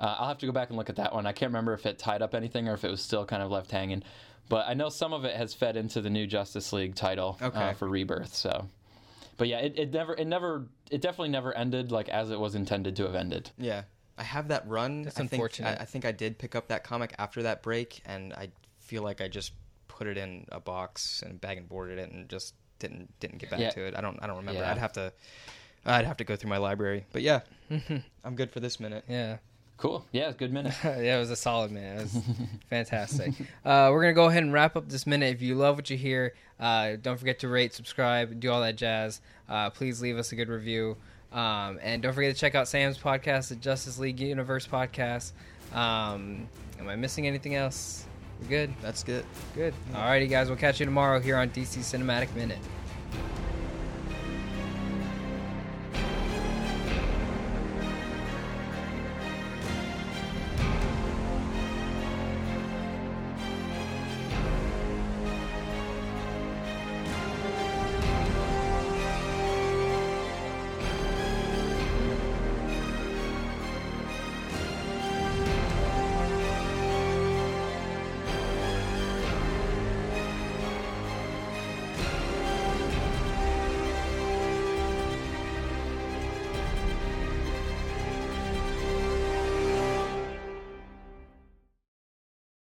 Uh, 0.00 0.16
I'll 0.18 0.28
have 0.28 0.38
to 0.38 0.46
go 0.46 0.52
back 0.52 0.70
and 0.70 0.76
look 0.78 0.90
at 0.90 0.96
that 0.96 1.14
one. 1.14 1.26
I 1.26 1.32
can't 1.32 1.50
remember 1.50 1.72
if 1.74 1.86
it 1.86 1.98
tied 1.98 2.22
up 2.22 2.34
anything 2.34 2.68
or 2.68 2.74
if 2.74 2.84
it 2.84 2.90
was 2.90 3.00
still 3.02 3.24
kind 3.24 3.42
of 3.42 3.50
left 3.50 3.70
hanging. 3.70 4.02
But 4.48 4.66
I 4.66 4.74
know 4.74 4.88
some 4.88 5.12
of 5.12 5.24
it 5.24 5.36
has 5.36 5.54
fed 5.54 5.76
into 5.76 6.00
the 6.00 6.10
new 6.10 6.26
Justice 6.26 6.72
League 6.72 6.94
title 6.94 7.38
Okay. 7.40 7.70
uh, 7.70 7.72
for 7.74 7.88
Rebirth. 7.88 8.34
So, 8.34 8.66
but 9.36 9.48
yeah, 9.48 9.58
it, 9.58 9.78
it 9.78 9.92
never, 9.92 10.14
it 10.14 10.26
never, 10.26 10.66
it 10.90 11.00
definitely 11.00 11.30
never 11.30 11.54
ended 11.56 11.92
like 11.92 12.08
as 12.08 12.30
it 12.30 12.38
was 12.40 12.54
intended 12.54 12.96
to 12.96 13.04
have 13.04 13.14
ended. 13.14 13.50
Yeah, 13.58 13.82
I 14.18 14.22
have 14.22 14.48
that 14.48 14.66
run. 14.68 15.02
That's 15.02 15.16
I 15.16 15.20
think, 15.20 15.32
unfortunate. 15.32 15.78
I, 15.78 15.82
I 15.82 15.84
think 15.86 16.04
I 16.04 16.12
did 16.12 16.38
pick 16.38 16.54
up 16.54 16.68
that 16.68 16.82
comic 16.84 17.14
after 17.18 17.42
that 17.44 17.62
break, 17.62 18.00
and 18.06 18.32
I 18.34 18.48
feel 18.80 19.02
like 19.02 19.20
I 19.20 19.28
just 19.28 19.52
put 19.88 20.06
it 20.06 20.18
in 20.18 20.46
a 20.50 20.60
box 20.60 21.22
and 21.24 21.40
bag 21.40 21.56
and 21.58 21.68
boarded 21.68 21.98
it, 21.98 22.10
and 22.10 22.28
just 22.28 22.54
didn't 22.78 23.08
didn't 23.20 23.38
get 23.38 23.50
back 23.50 23.60
Yeah. 23.60 23.70
to 23.70 23.86
it. 23.86 23.94
I 23.96 24.00
don't 24.00 24.18
I 24.22 24.26
don't 24.26 24.36
remember. 24.38 24.60
Yeah. 24.60 24.70
I'd 24.70 24.78
have 24.78 24.92
to 24.94 25.12
I'd 25.86 26.04
have 26.06 26.16
to 26.18 26.24
go 26.24 26.36
through 26.36 26.50
my 26.50 26.56
library. 26.58 27.04
But 27.12 27.22
yeah, 27.22 27.40
I'm 28.24 28.34
good 28.34 28.50
for 28.50 28.60
this 28.60 28.80
minute. 28.80 29.04
Yeah. 29.08 29.38
Cool. 29.76 30.04
Yeah, 30.12 30.30
good 30.32 30.52
minute. 30.52 30.72
yeah, 30.84 31.16
it 31.16 31.18
was 31.18 31.30
a 31.30 31.36
solid 31.36 31.72
minute. 31.72 31.98
It 31.98 32.02
was 32.04 32.22
fantastic. 32.70 33.32
Uh, 33.64 33.88
we're 33.92 34.00
gonna 34.02 34.12
go 34.14 34.26
ahead 34.26 34.42
and 34.44 34.52
wrap 34.52 34.76
up 34.76 34.88
this 34.88 35.06
minute. 35.06 35.34
If 35.34 35.42
you 35.42 35.56
love 35.56 35.76
what 35.76 35.90
you 35.90 35.96
hear, 35.96 36.34
uh, 36.60 36.92
don't 37.02 37.18
forget 37.18 37.40
to 37.40 37.48
rate, 37.48 37.74
subscribe, 37.74 38.38
do 38.40 38.50
all 38.50 38.60
that 38.60 38.76
jazz. 38.76 39.20
Uh, 39.48 39.70
please 39.70 40.00
leave 40.00 40.16
us 40.16 40.30
a 40.32 40.36
good 40.36 40.48
review, 40.48 40.96
um, 41.32 41.78
and 41.82 42.02
don't 42.02 42.12
forget 42.14 42.32
to 42.34 42.40
check 42.40 42.54
out 42.54 42.68
Sam's 42.68 42.96
podcast, 42.98 43.48
the 43.48 43.56
Justice 43.56 43.98
League 43.98 44.20
Universe 44.20 44.66
podcast. 44.66 45.32
Um, 45.74 46.48
am 46.78 46.88
I 46.88 46.94
missing 46.96 47.26
anything 47.26 47.56
else? 47.56 48.06
We're 48.40 48.48
good. 48.48 48.74
That's 48.82 49.02
good. 49.02 49.24
Good. 49.54 49.74
Yeah. 49.90 49.96
Alrighty, 49.96 50.28
guys. 50.28 50.48
We'll 50.48 50.58
catch 50.58 50.80
you 50.80 50.86
tomorrow 50.86 51.20
here 51.20 51.36
on 51.36 51.50
DC 51.50 51.78
Cinematic 51.78 52.34
Minute. 52.34 52.58